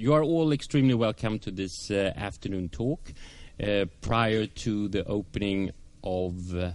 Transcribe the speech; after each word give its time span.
you 0.00 0.14
are 0.14 0.22
all 0.22 0.50
extremely 0.50 0.94
welcome 0.94 1.38
to 1.38 1.50
this 1.50 1.90
uh, 1.90 2.10
afternoon 2.16 2.70
talk 2.70 3.12
uh, 3.62 3.84
prior 4.00 4.46
to 4.46 4.88
the 4.88 5.04
opening 5.04 5.70
of 6.02 6.54
uh, 6.54 6.70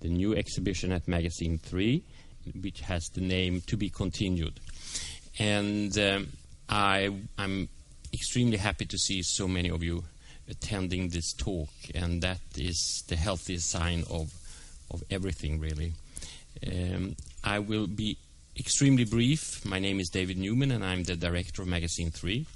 the 0.00 0.08
new 0.08 0.34
exhibition 0.34 0.90
at 0.90 1.06
Magasin 1.06 1.58
3, 1.58 2.02
which 2.62 2.80
has 2.80 3.04
the 3.12 3.20
name 3.20 3.60
To 3.66 3.76
Be 3.76 3.90
Continued. 3.90 4.60
And 5.38 5.96
um, 5.98 6.28
I, 6.70 7.10
I'm 7.36 7.68
extremely 8.14 8.56
happy 8.56 8.86
to 8.86 8.96
see 8.96 9.20
so 9.24 9.46
many 9.46 9.68
of 9.68 9.82
you 9.82 10.04
attending 10.48 11.10
this 11.10 11.34
talk, 11.34 11.68
and 11.94 12.22
that 12.22 12.40
is 12.56 13.04
the 13.08 13.16
healthiest 13.16 13.68
sign 13.68 14.04
of, 14.08 14.32
of 14.90 15.02
everything, 15.10 15.60
really. 15.60 15.92
Um, 16.66 17.14
I 17.44 17.58
will 17.58 17.86
be 17.86 18.16
extremely 18.58 19.04
brief. 19.04 19.66
My 19.66 19.78
name 19.78 20.00
is 20.00 20.08
David 20.08 20.38
Neuman, 20.38 20.74
and 20.74 20.82
I'm 20.82 21.02
the 21.02 21.14
director 21.14 21.60
of 21.60 21.68
Magasin 21.68 22.10
3. 22.10 22.46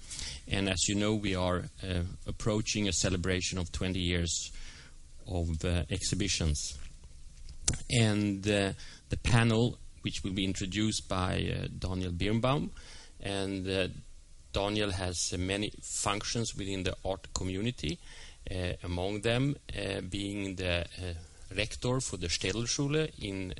And 0.49 0.69
as 0.69 0.89
you 0.89 0.95
know, 0.95 1.15
we 1.15 1.35
are 1.35 1.64
uh, 1.83 2.03
approaching 2.27 2.89
a 2.89 2.93
celebration 2.93 3.59
of 3.59 3.73
20 3.73 3.99
years 3.99 4.53
of 5.27 5.65
uh, 5.65 5.85
exhibitions. 5.91 6.79
And 7.91 8.46
uh, 8.49 8.73
the 9.09 9.17
panel, 9.17 9.79
which 10.03 10.23
will 10.23 10.32
be 10.32 10.45
introduced 10.45 11.09
by 11.09 11.37
uh, 11.37 11.68
Daniel 11.79 12.13
Birnbaum, 12.13 12.71
and 13.21 13.68
uh, 13.68 13.89
Daniel 14.53 14.91
has 14.91 15.32
uh, 15.32 15.39
many 15.39 15.73
functions 16.03 16.54
within 16.57 16.82
the 16.82 16.96
art 17.04 17.32
community, 17.35 17.99
among 18.82 19.23
them 19.23 19.57
being 20.11 20.54
the 20.57 20.85
rector 21.57 21.99
for 21.99 22.18
the 22.18 22.27
Städelschule 22.27 23.11
in 23.18 23.54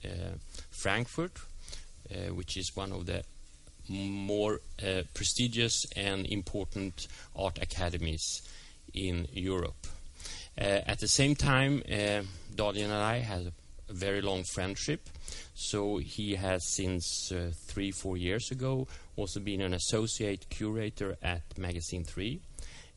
Frankfurt, 0.70 1.38
which 2.34 2.58
is 2.58 2.77
one 2.77 2.92
of 2.92 3.06
the 3.06 3.24
more 3.88 4.60
uh, 4.82 5.02
prestigious 5.12 5.86
and 5.96 6.26
important 6.26 7.06
art 7.36 7.58
academies 7.60 8.42
in 8.92 9.26
Europe. 9.32 9.86
Uh, 10.56 10.80
at 10.86 11.00
the 11.00 11.08
same 11.08 11.34
time, 11.34 11.82
uh, 11.91 12.22
Daniel 12.54 12.91
and 12.91 13.02
I 13.02 13.18
had 13.18 13.52
a 13.88 13.92
very 13.92 14.22
long 14.22 14.44
friendship. 14.44 15.08
So 15.54 15.98
he 15.98 16.34
has, 16.36 16.64
since 16.64 17.32
uh, 17.32 17.50
three, 17.54 17.91
four 17.91 18.16
years 18.16 18.50
ago, 18.50 18.86
also 19.16 19.41
been 19.41 19.60
an 19.60 19.74
associate 19.74 20.46
curator 20.50 21.16
at 21.22 21.42
Magasin 21.58 22.04
3. 22.04 22.41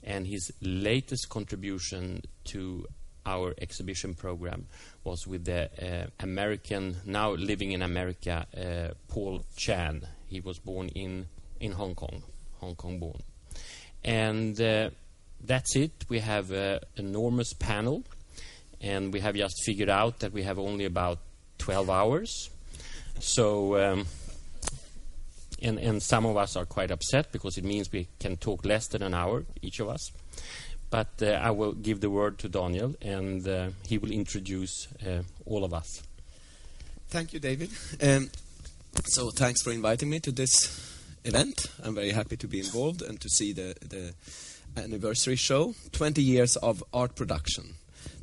And 0.04 0.28
his 0.28 0.54
latest 0.62 1.30
contribution 1.30 2.22
to 2.46 2.88
our 3.26 3.54
exhibition 3.60 4.14
program 4.14 4.68
was 5.04 5.28
with 5.28 5.46
the 5.46 5.70
uh, 5.82 6.08
American, 6.20 6.98
now 7.06 7.32
living 7.32 7.74
in 7.74 7.82
America, 7.82 8.48
uh, 8.56 8.94
Paul 9.08 9.44
Chan. 9.56 10.08
He 10.28 10.40
was 10.40 10.60
born 10.60 10.90
in, 10.90 11.28
in 11.60 11.72
Hong 11.74 11.96
Kong, 11.96 12.22
Hong 12.60 12.76
Kong 12.76 13.00
born. 13.00 13.22
And 14.04 14.60
uh, 14.60 14.90
that's 15.44 15.76
it. 15.76 15.92
We 16.10 16.20
have 16.20 16.52
an 16.52 16.80
enormous 16.96 17.54
panel, 17.54 18.04
and 18.82 19.14
we 19.14 19.20
have 19.22 19.36
just 19.36 19.64
figured 19.66 19.90
out 19.90 20.20
that 20.20 20.34
we 20.34 20.44
have 20.44 20.60
only 20.60 20.86
about 20.86 21.20
12 21.58 21.90
hours. 21.90 22.50
So, 23.20 23.78
um, 23.78 24.06
and, 25.62 25.80
and 25.80 26.04
some 26.04 26.26
of 26.26 26.38
us 26.38 26.56
are 26.56 26.66
quite 26.66 26.92
upset 26.92 27.32
because 27.32 27.58
it 27.58 27.64
means 27.64 27.92
we 27.92 28.08
can 28.20 28.38
talk 28.38 28.66
less 28.66 28.88
than 28.88 29.02
an 29.02 29.14
hour, 29.14 29.46
each 29.62 29.80
of 29.80 29.90
us. 29.90 30.12
But 30.90 31.10
uh, 31.22 31.32
I 31.32 31.52
will 31.52 31.74
give 31.74 32.00
the 32.00 32.10
word 32.10 32.38
to 32.40 32.50
Daniel, 32.50 32.96
and 33.02 33.46
uh, 33.48 33.70
he 33.86 33.98
will 33.98 34.12
introduce 34.12 34.88
uh, 35.06 35.24
all 35.46 35.64
of 35.64 35.74
us. 35.74 36.02
Thank 37.10 37.34
you, 37.34 37.40
David. 37.40 37.70
Um, 38.02 38.30
so, 39.06 39.30
thanks 39.30 39.62
for 39.62 39.72
inviting 39.72 40.10
me 40.10 40.20
to 40.22 40.32
this 40.32 40.98
event. 41.24 41.68
I'm 41.84 41.96
very 41.96 42.12
happy 42.12 42.38
to 42.38 42.48
be 42.48 42.60
involved 42.60 43.02
and 43.02 43.20
to 43.22 43.30
see 43.30 43.54
the, 43.54 43.76
the 43.82 44.14
anniversary 44.82 45.36
show 45.36 45.76
20 45.92 46.22
years 46.22 46.56
of 46.58 46.84
art 46.94 47.16
production. 47.16 47.76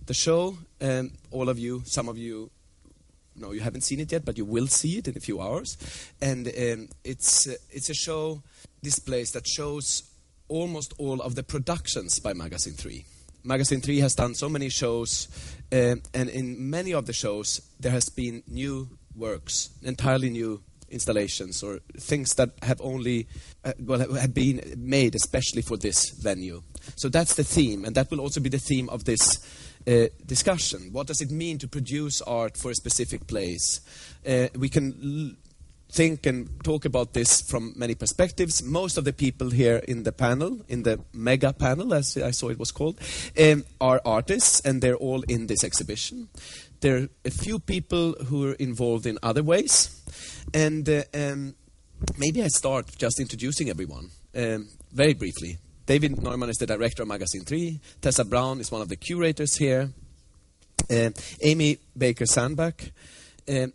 The 0.06 0.14
show, 0.14 0.58
um, 0.80 1.12
all 1.30 1.48
of 1.48 1.58
you, 1.58 1.82
some 1.86 2.08
of 2.08 2.18
you 2.18 2.50
no, 3.36 3.50
you 3.50 3.61
haven't 3.61 3.80
seen 3.80 4.00
it 4.00 4.12
yet, 4.12 4.24
but 4.24 4.39
you 4.39 4.44
will 4.44 4.68
see 4.68 4.98
it 4.98 5.08
in 5.08 5.16
a 5.16 5.20
few 5.20 5.40
hours. 5.40 5.77
And 6.20 6.46
um, 6.46 6.89
it's 7.02 7.48
uh, 7.48 7.55
it's 7.70 7.90
a 7.90 7.94
show 7.94 8.42
displays 8.83 9.33
that 9.33 9.46
shows 9.46 10.05
almost 10.48 10.94
all 10.98 11.20
of 11.20 11.34
the 11.34 11.42
productions 11.42 12.20
by 12.20 12.33
Magasin 12.33 12.74
3. 12.74 13.05
Magasin 13.42 13.80
3 13.80 13.98
has 14.00 14.14
done 14.14 14.34
so 14.34 14.48
many 14.48 14.68
shows, 14.68 15.28
uh, 15.72 15.96
and 16.14 16.28
in 16.30 16.70
many 16.70 16.94
of 16.94 17.06
the 17.06 17.12
shows, 17.12 17.60
there 17.80 17.92
has 17.92 18.08
been 18.08 18.42
new 18.46 18.89
works, 19.17 19.70
entirely 19.83 20.30
new 20.30 20.63
installations 20.91 21.63
or 21.63 21.80
things 21.98 22.35
that 22.35 22.51
have 22.63 22.80
only 22.80 23.27
uh, 23.64 23.73
well 23.80 23.98
have 24.14 24.33
been 24.33 24.61
made 24.77 25.14
especially 25.14 25.63
for 25.63 25.77
this 25.77 26.11
venue. 26.11 26.63
So 26.97 27.08
that's 27.08 27.35
the 27.35 27.45
theme, 27.45 27.85
and 27.85 27.95
that 27.97 28.11
will 28.11 28.20
also 28.20 28.41
be 28.41 28.48
the 28.48 28.58
theme 28.58 28.89
of 28.91 29.05
this 29.05 29.45
uh, 29.86 30.07
discussion. 30.25 30.91
What 30.92 31.07
does 31.07 31.20
it 31.20 31.30
mean 31.30 31.58
to 31.58 31.69
produce 31.69 32.23
art 32.23 32.57
for 32.57 32.70
a 32.70 32.75
specific 32.75 33.27
place? 33.27 33.80
Uh, 34.27 34.48
we 34.57 34.69
can 34.69 35.36
think 35.95 36.27
and 36.27 36.48
talk 36.64 36.85
about 36.85 37.13
this 37.13 37.41
from 37.41 37.73
many 37.77 37.95
perspectives. 37.95 38.63
Most 38.63 38.98
of 38.98 39.05
the 39.05 39.13
people 39.13 39.51
here 39.51 39.77
in 39.77 40.02
the 40.02 40.13
panel, 40.13 40.61
in 40.69 40.83
the 40.83 41.01
mega 41.13 41.52
panel, 41.52 41.95
as 41.95 42.17
I 42.17 42.33
saw 42.33 42.48
it 42.48 42.58
was 42.58 42.73
called, 42.73 42.98
um, 43.39 43.64
are 43.81 44.01
artists, 44.05 44.61
and 44.61 44.83
they're 44.83 44.96
all 44.96 45.23
in 45.23 45.46
this 45.46 45.63
exhibition. 45.63 46.29
There 46.84 46.98
are 46.98 47.08
a 47.24 47.30
few 47.30 47.61
people 47.61 48.12
who 48.27 48.50
are 48.50 48.52
involved 48.52 49.06
in 49.06 49.18
other 49.22 49.42
ways, 49.42 50.02
and 50.52 50.86
uh, 50.86 51.05
um, 51.14 51.55
maybe 52.18 52.42
I 52.42 52.48
start 52.48 52.95
just 52.98 53.18
introducing 53.18 53.70
everyone 53.70 54.11
um, 54.36 54.68
very 54.92 55.14
briefly. 55.14 55.56
David 55.86 56.17
Neuman 56.17 56.50
is 56.50 56.58
the 56.58 56.67
director 56.67 57.00
of 57.00 57.08
Magasin 57.08 57.46
3. 57.46 57.80
Tessa 58.02 58.27
Praun 58.27 58.61
is 58.61 58.70
one 58.70 58.83
of 58.83 58.90
the 58.90 58.96
curators 58.96 59.56
here. 59.56 59.95
Uh, 60.90 61.08
Amy 61.40 61.78
Baker 61.96 62.27
Sandback, 62.27 62.92
uh, 63.48 63.68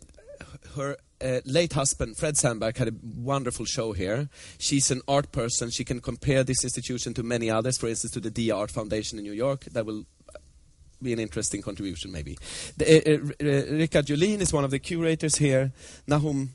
her 0.76 0.96
uh, 1.20 1.40
late 1.44 1.72
husband, 1.72 2.16
Fred 2.16 2.36
Sandback, 2.36 2.76
had 2.76 2.86
a 2.86 2.94
wonderful 3.02 3.64
show 3.64 3.90
here. 3.90 4.28
She's 4.58 4.92
an 4.92 5.02
art 5.08 5.32
person. 5.32 5.70
She 5.70 5.82
can 5.82 6.00
compare 6.00 6.44
this 6.44 6.62
institution 6.62 7.14
to 7.14 7.24
many 7.24 7.50
others, 7.50 7.76
for 7.76 7.88
instance, 7.88 8.12
to 8.12 8.20
the 8.20 8.30
Dia 8.30 8.54
Art 8.54 8.70
Foundation 8.70 9.18
in 9.18 9.24
New 9.24 9.32
York. 9.32 9.64
That 9.64 9.84
will 9.84 10.04
be 11.02 11.12
an 11.12 11.18
interesting 11.18 11.62
contribution, 11.62 12.12
maybe. 12.12 12.36
The, 12.76 12.86
uh, 12.86 13.44
uh, 13.44 13.76
Richard 13.76 14.06
Julin 14.06 14.40
is 14.40 14.52
one 14.52 14.64
of 14.64 14.70
the 14.70 14.78
curators 14.78 15.36
here. 15.36 15.72
Nahum 16.06 16.50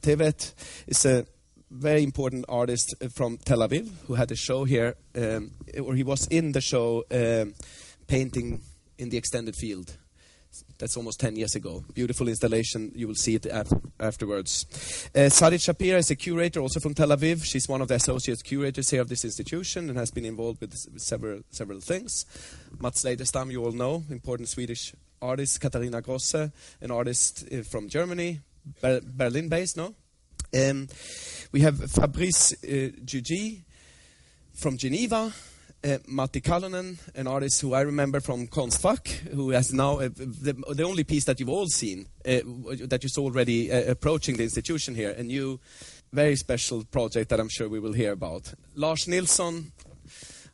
Tevet 0.00 0.54
is 0.86 1.04
a 1.04 1.26
very 1.70 2.02
important 2.02 2.44
artist 2.48 2.94
from 3.12 3.38
Tel 3.38 3.58
Aviv 3.58 3.88
who 4.06 4.14
had 4.14 4.30
a 4.32 4.36
show 4.36 4.64
here, 4.64 4.96
um, 5.14 5.52
or 5.82 5.94
he 5.94 6.02
was 6.02 6.26
in 6.28 6.52
the 6.52 6.60
show 6.60 7.04
um, 7.10 7.54
painting 8.06 8.60
in 8.98 9.10
the 9.10 9.16
extended 9.16 9.54
field 9.54 9.96
that's 10.78 10.96
almost 10.96 11.20
10 11.20 11.36
years 11.36 11.54
ago. 11.54 11.84
Beautiful 11.94 12.28
installation. 12.28 12.90
You 12.94 13.06
will 13.06 13.14
see 13.14 13.34
it 13.34 13.46
af 13.46 13.70
afterwards. 13.98 14.64
Uh, 15.14 15.28
Sarit 15.28 15.60
Shapira 15.60 15.98
is 15.98 16.10
a 16.10 16.16
curator 16.16 16.60
also 16.60 16.80
from 16.80 16.94
Tel 16.94 17.08
Aviv. 17.08 17.44
She's 17.44 17.68
one 17.68 17.82
of 17.82 17.88
the 17.88 17.94
associate 17.94 18.42
curators 18.42 18.90
here 18.90 19.02
of 19.02 19.08
this 19.08 19.24
institution 19.24 19.88
and 19.88 19.98
has 19.98 20.10
been 20.10 20.24
involved 20.24 20.60
with, 20.60 20.74
several, 21.00 21.42
several 21.50 21.80
things. 21.80 22.24
Matts 22.80 23.04
Leiderstam, 23.04 23.52
you 23.52 23.62
all 23.64 23.72
know, 23.72 24.02
important 24.10 24.48
Swedish 24.48 24.94
artist. 25.20 25.60
Katharina 25.60 26.00
Grosse, 26.00 26.50
an 26.80 26.90
artist 26.90 27.44
uh, 27.52 27.62
from 27.62 27.88
Germany, 27.88 28.40
Ber 28.80 29.00
Berlin 29.04 29.48
based, 29.48 29.76
no? 29.76 29.94
Um, 30.52 30.88
we 31.52 31.60
have 31.60 31.78
Fabrice 31.90 32.54
uh, 32.64 32.90
Gygi 33.04 33.62
from 34.54 34.76
Geneva 34.76 35.32
uh, 35.84 35.98
Matti 36.06 36.40
Kallionen, 36.40 36.98
an 37.14 37.26
artist 37.26 37.60
who 37.60 37.74
I 37.74 37.82
remember 37.82 38.20
from 38.20 38.46
Konstfack, 38.46 39.08
who 39.30 39.50
has 39.50 39.72
now 39.72 39.98
uh, 39.98 40.08
the, 40.14 40.54
the, 40.74 40.84
only 40.84 41.04
piece 41.04 41.24
that 41.24 41.40
you've 41.40 41.48
all 41.48 41.66
seen, 41.66 42.06
uh, 42.26 42.40
that 42.86 43.00
you 43.02 43.08
saw 43.08 43.22
already 43.22 43.70
approaching 43.70 44.36
the 44.36 44.42
institution 44.42 44.94
here, 44.94 45.10
a 45.10 45.22
new, 45.22 45.60
very 46.12 46.36
special 46.36 46.84
project 46.84 47.30
that 47.30 47.40
I'm 47.40 47.48
sure 47.48 47.68
we 47.68 47.80
will 47.80 47.92
hear 47.92 48.12
about. 48.12 48.52
Lars 48.74 49.08
Nilsson, 49.08 49.72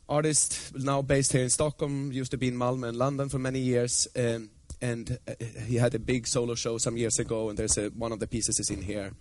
artist 0.07 0.73
now 0.75 1.01
based 1.01 1.33
here 1.33 1.43
in 1.43 1.49
Stockholm, 1.49 2.11
used 2.11 2.31
to 2.31 2.37
be 2.37 2.47
in 2.47 2.55
Malmö 2.55 2.87
and 2.87 2.97
London 2.97 3.29
for 3.29 3.39
many 3.39 3.59
years, 3.59 4.07
um, 4.15 4.49
and 4.81 5.17
he 5.65 5.75
had 5.75 5.95
a 5.95 5.99
big 5.99 6.27
solo 6.27 6.55
show 6.55 6.77
some 6.77 6.97
years 6.97 7.19
ago, 7.19 7.49
and 7.49 7.57
there's 7.57 7.77
a, 7.77 7.87
one 7.89 8.11
of 8.11 8.19
the 8.19 8.27
pieces 8.27 8.59
is 8.59 8.69
in 8.69 8.81
here. 8.81 9.11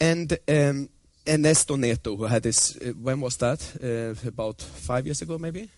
And 0.00 0.38
um, 0.48 0.88
Ernesto 1.26 1.76
Neto, 1.76 2.16
who 2.16 2.24
had 2.24 2.42
this, 2.42 2.76
uh, 2.76 2.92
when 3.00 3.20
was 3.20 3.36
that? 3.36 3.60
Uh, 3.82 4.28
about 4.28 4.60
five 4.60 5.06
years 5.06 5.22
ago, 5.22 5.38
maybe? 5.38 5.70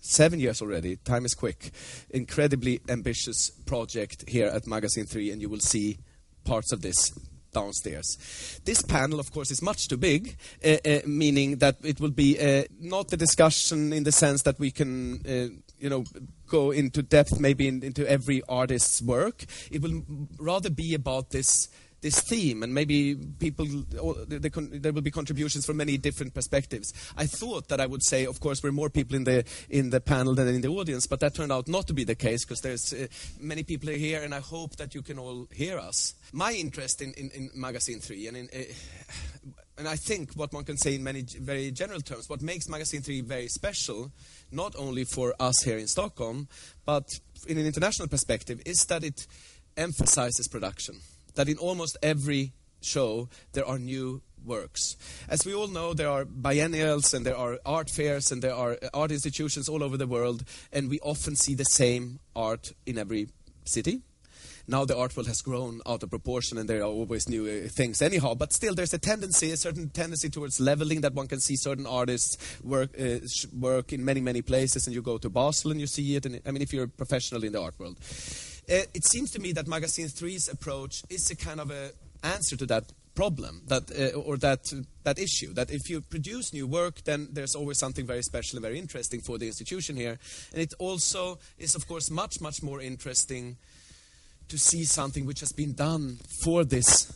Seven 0.00 0.40
years 0.40 0.62
already. 0.62 0.96
Time 0.96 1.24
is 1.24 1.34
quick. 1.34 1.72
Incredibly 2.10 2.80
ambitious 2.88 3.50
project 3.50 4.28
here 4.28 4.46
at 4.46 4.66
Magasin 4.66 5.06
3, 5.06 5.32
and 5.32 5.42
you 5.42 5.48
will 5.48 5.60
see 5.60 5.98
parts 6.44 6.72
of 6.72 6.82
this 6.82 7.12
downstairs. 7.52 8.60
This 8.64 8.82
panel, 8.82 9.18
of 9.20 9.32
course, 9.32 9.50
is 9.50 9.60
much 9.60 9.88
too 9.88 9.96
big, 9.96 10.36
uh, 10.64 10.76
uh, 10.84 11.00
meaning 11.06 11.56
that 11.56 11.76
it 11.82 12.00
will 12.00 12.10
be 12.10 12.38
uh, 12.38 12.64
not 12.80 13.12
a 13.12 13.16
discussion 13.16 13.92
in 13.92 14.04
the 14.04 14.12
sense 14.12 14.42
that 14.42 14.58
we 14.58 14.70
can, 14.70 15.20
uh, 15.26 15.54
you 15.78 15.90
know, 15.90 16.04
go 16.48 16.70
into 16.70 17.02
depth 17.02 17.38
maybe 17.40 17.68
in, 17.68 17.82
into 17.82 18.08
every 18.08 18.42
artist's 18.48 19.02
work. 19.02 19.44
It 19.70 19.82
will 19.82 20.02
rather 20.38 20.70
be 20.70 20.94
about 20.94 21.30
this 21.30 21.68
this 22.00 22.20
theme, 22.20 22.62
and 22.62 22.74
maybe 22.74 23.14
people 23.38 23.66
there 24.28 24.92
will 24.92 25.02
be 25.02 25.10
contributions 25.10 25.66
from 25.66 25.76
many 25.76 25.98
different 25.98 26.34
perspectives. 26.34 26.92
I 27.16 27.26
thought 27.26 27.68
that 27.68 27.80
I 27.80 27.86
would 27.86 28.02
say, 28.02 28.26
of 28.26 28.40
course, 28.40 28.62
we're 28.62 28.72
more 28.72 28.90
people 28.90 29.16
in 29.16 29.24
the 29.24 29.44
in 29.68 29.90
the 29.90 30.00
panel 30.00 30.34
than 30.34 30.48
in 30.48 30.60
the 30.60 30.68
audience, 30.68 31.06
but 31.06 31.20
that 31.20 31.34
turned 31.34 31.52
out 31.52 31.68
not 31.68 31.86
to 31.88 31.92
be 31.92 32.04
the 32.04 32.14
case 32.14 32.44
because 32.44 32.60
there's 32.60 32.92
uh, 32.92 33.06
many 33.38 33.62
people 33.62 33.90
here, 33.90 34.22
and 34.22 34.34
I 34.34 34.40
hope 34.40 34.76
that 34.76 34.94
you 34.94 35.02
can 35.02 35.18
all 35.18 35.46
hear 35.52 35.78
us. 35.78 36.14
My 36.32 36.52
interest 36.52 37.02
in, 37.02 37.12
in, 37.14 37.30
in 37.30 37.50
Magasin 37.54 38.00
Three, 38.00 38.26
and 38.26 38.36
in, 38.36 38.48
uh, 38.54 38.62
and 39.80 39.88
I 39.88 39.96
think 39.96 40.34
what 40.34 40.52
one 40.52 40.64
can 40.64 40.76
say 40.76 40.94
in 40.94 41.02
many 41.02 41.22
very 41.22 41.70
general 41.70 42.00
terms, 42.00 42.28
what 42.28 42.42
makes 42.42 42.68
Magasin 42.68 43.00
3 43.00 43.22
very 43.22 43.48
special, 43.48 44.12
not 44.52 44.76
only 44.76 45.04
for 45.04 45.34
us 45.40 45.62
here 45.62 45.78
in 45.78 45.86
Stockholm, 45.86 46.48
but 46.84 47.08
in 47.48 47.56
an 47.56 47.64
international 47.64 48.06
perspective, 48.06 48.60
is 48.66 48.84
that 48.90 49.02
it 49.02 49.26
emphasizes 49.78 50.48
production. 50.48 50.96
That 51.34 51.48
in 51.48 51.58
almost 51.58 51.96
every 52.02 52.52
show 52.80 53.28
there 53.52 53.66
are 53.66 53.78
new 53.78 54.22
works. 54.44 54.96
As 55.28 55.44
we 55.44 55.54
all 55.54 55.68
know, 55.68 55.92
there 55.92 56.08
are 56.08 56.24
biennials 56.24 57.12
and 57.12 57.26
there 57.26 57.36
are 57.36 57.58
art 57.66 57.90
fairs 57.90 58.32
and 58.32 58.42
there 58.42 58.54
are 58.54 58.78
art 58.94 59.12
institutions 59.12 59.68
all 59.68 59.82
over 59.82 59.96
the 59.96 60.06
world, 60.06 60.44
and 60.72 60.88
we 60.88 60.98
often 61.00 61.36
see 61.36 61.54
the 61.54 61.64
same 61.64 62.20
art 62.34 62.72
in 62.86 62.96
every 62.96 63.28
city 63.64 64.02
now 64.70 64.84
the 64.84 64.96
art 64.96 65.16
world 65.16 65.26
has 65.26 65.42
grown 65.42 65.80
out 65.86 66.02
of 66.02 66.10
proportion 66.10 66.56
and 66.56 66.68
there 66.68 66.80
are 66.80 66.84
always 66.84 67.28
new 67.28 67.46
uh, 67.46 67.68
things 67.68 68.00
anyhow 68.00 68.34
but 68.34 68.52
still 68.52 68.74
there's 68.74 68.94
a 68.94 68.98
tendency 68.98 69.50
a 69.50 69.56
certain 69.56 69.88
tendency 69.90 70.30
towards 70.30 70.60
leveling 70.60 71.00
that 71.00 71.12
one 71.12 71.26
can 71.26 71.40
see 71.40 71.56
certain 71.56 71.86
artists 71.86 72.36
work 72.62 72.90
uh, 73.00 73.18
work 73.58 73.92
in 73.92 74.04
many 74.04 74.20
many 74.20 74.42
places 74.42 74.86
and 74.86 74.94
you 74.94 75.02
go 75.02 75.18
to 75.18 75.28
Basel 75.28 75.70
and 75.70 75.80
you 75.80 75.86
see 75.86 76.16
it 76.16 76.24
and 76.26 76.40
I 76.46 76.50
mean 76.52 76.62
if 76.62 76.72
you're 76.72 76.84
a 76.84 76.88
professional 76.88 77.44
in 77.44 77.52
the 77.52 77.60
art 77.60 77.78
world 77.78 77.98
uh, 78.00 78.04
it 78.70 79.04
seems 79.04 79.30
to 79.32 79.40
me 79.40 79.52
that 79.52 79.66
Magasin 79.66 80.06
3's 80.06 80.48
approach 80.48 81.02
is 81.10 81.30
a 81.30 81.36
kind 81.36 81.60
of 81.60 81.70
a 81.70 81.90
answer 82.22 82.56
to 82.56 82.66
that 82.66 82.84
problem 83.14 83.62
that 83.66 83.90
uh, 83.90 84.18
or 84.18 84.36
that 84.36 84.72
that 85.02 85.18
issue 85.18 85.52
that 85.52 85.70
if 85.70 85.90
you 85.90 86.00
produce 86.00 86.52
new 86.52 86.66
work 86.66 87.02
then 87.04 87.28
there's 87.32 87.54
always 87.54 87.78
something 87.78 88.06
very 88.06 88.22
special 88.22 88.56
and 88.56 88.62
very 88.62 88.78
interesting 88.78 89.20
for 89.20 89.36
the 89.38 89.46
institution 89.46 89.96
here. 89.96 90.18
And 90.52 90.62
it 90.62 90.74
also 90.78 91.38
is 91.58 91.74
of 91.74 91.86
course 91.88 92.10
much 92.10 92.40
much 92.40 92.62
more 92.62 92.80
interesting 92.80 93.56
to 94.48 94.58
see 94.58 94.84
something 94.84 95.26
which 95.26 95.40
has 95.40 95.52
been 95.52 95.72
done 95.72 96.18
for 96.44 96.64
this 96.64 97.12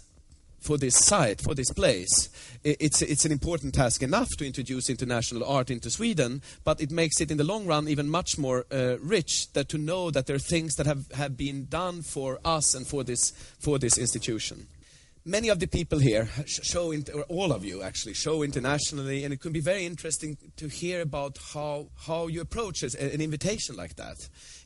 for 0.65 0.79
this 0.79 0.97
site, 0.97 1.41
for 1.41 1.55
this 1.55 1.71
place. 1.71 2.31
It's, 2.65 3.03
it's 3.03 3.25
an 3.25 3.33
important 3.33 3.75
task 3.75 4.03
enough 4.03 4.31
to 4.39 4.47
introduce 4.47 4.89
international 4.89 5.45
art 5.45 5.71
into 5.71 5.91
Sweden, 5.91 6.43
but 6.65 6.81
it 6.81 6.91
makes 6.91 7.21
it 7.21 7.31
in 7.31 7.37
the 7.37 7.45
long 7.45 7.67
run 7.67 7.89
even 7.89 8.09
much 8.09 8.39
more 8.39 8.65
uh, 8.73 8.97
rich 9.01 9.53
that 9.53 9.69
to 9.69 9.79
know 9.79 10.11
that 10.11 10.27
there 10.27 10.37
are 10.37 10.41
things 10.41 10.77
that 10.77 10.87
have, 10.87 11.11
have 11.13 11.37
been 11.37 11.67
done 11.67 12.03
for 12.03 12.41
us 12.45 12.75
and 12.75 12.87
for 12.87 13.05
this, 13.05 13.31
for 13.61 13.79
this 13.79 13.99
institution 13.99 14.67
many 15.25 15.49
of 15.49 15.59
the 15.59 15.67
people 15.67 15.99
here 15.99 16.29
show, 16.47 16.93
or 16.93 17.23
all 17.29 17.53
of 17.53 17.65
you 17.65 17.83
actually, 17.83 18.15
show 18.15 18.43
internationally, 18.43 19.25
and 19.25 19.33
it 19.33 19.41
could 19.41 19.53
be 19.53 19.61
very 19.61 19.87
interesting 19.87 20.37
to 20.57 20.69
hear 20.69 21.01
about 21.01 21.39
how, 21.55 21.87
how 22.07 22.27
you 22.27 22.41
approach 22.41 22.83
an 22.83 23.21
invitation 23.21 23.77
like 23.77 23.97
that. 23.97 24.17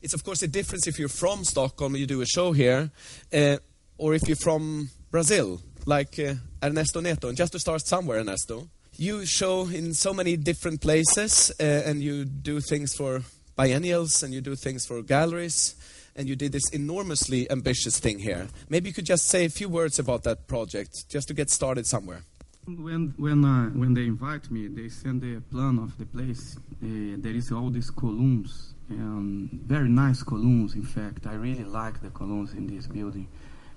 It's, 0.01 0.13
of 0.13 0.23
course, 0.23 0.41
a 0.41 0.47
difference 0.47 0.87
if 0.87 0.99
you're 0.99 1.09
from 1.09 1.43
Stockholm 1.43 1.93
and 1.93 2.01
you 2.01 2.07
do 2.07 2.21
a 2.21 2.25
show 2.25 2.51
here, 2.51 2.91
uh, 3.33 3.57
or 3.97 4.13
if 4.13 4.27
you're 4.27 4.37
from 4.37 4.89
Brazil, 5.11 5.61
like 5.85 6.19
uh, 6.19 6.35
Ernesto 6.63 7.01
Neto. 7.01 7.29
And 7.29 7.37
just 7.37 7.51
to 7.53 7.59
start 7.59 7.85
somewhere, 7.85 8.19
Ernesto, 8.19 8.67
you 8.97 9.25
show 9.25 9.67
in 9.67 9.93
so 9.93 10.13
many 10.13 10.37
different 10.37 10.81
places, 10.81 11.51
uh, 11.59 11.63
and 11.63 12.01
you 12.01 12.25
do 12.25 12.59
things 12.59 12.95
for 12.95 13.21
biennials, 13.55 14.23
and 14.23 14.33
you 14.33 14.41
do 14.41 14.55
things 14.55 14.85
for 14.85 15.01
galleries 15.01 15.75
and 16.19 16.27
you 16.27 16.35
did 16.35 16.51
this 16.51 16.69
enormously 16.71 17.49
ambitious 17.49 17.97
thing 17.97 18.19
here. 18.19 18.47
Maybe 18.67 18.89
you 18.89 18.93
could 18.93 19.05
just 19.05 19.27
say 19.27 19.45
a 19.45 19.49
few 19.49 19.69
words 19.69 19.99
about 19.99 20.23
that 20.23 20.47
project, 20.47 21.07
just 21.07 21.29
to 21.29 21.33
get 21.33 21.49
started 21.49 21.87
somewhere. 21.87 22.23
When 22.67 23.13
when 23.17 23.45
uh, 23.45 23.69
when 23.69 23.93
they 23.93 24.03
invite 24.03 24.51
me, 24.51 24.67
they 24.67 24.89
send 24.89 25.21
the 25.21 25.41
plan 25.49 25.79
of 25.79 25.97
the 25.97 26.05
place. 26.05 26.57
Uh, 26.83 27.15
there 27.17 27.33
is 27.33 27.51
all 27.51 27.69
these 27.69 27.89
columns 27.89 28.75
and 28.89 29.49
very 29.65 29.89
nice 29.89 30.23
columns. 30.23 30.75
In 30.75 30.83
fact, 30.83 31.25
I 31.25 31.35
really 31.35 31.63
like 31.63 32.01
the 32.01 32.09
columns 32.09 32.53
in 32.53 32.67
this 32.67 32.85
building. 32.85 33.27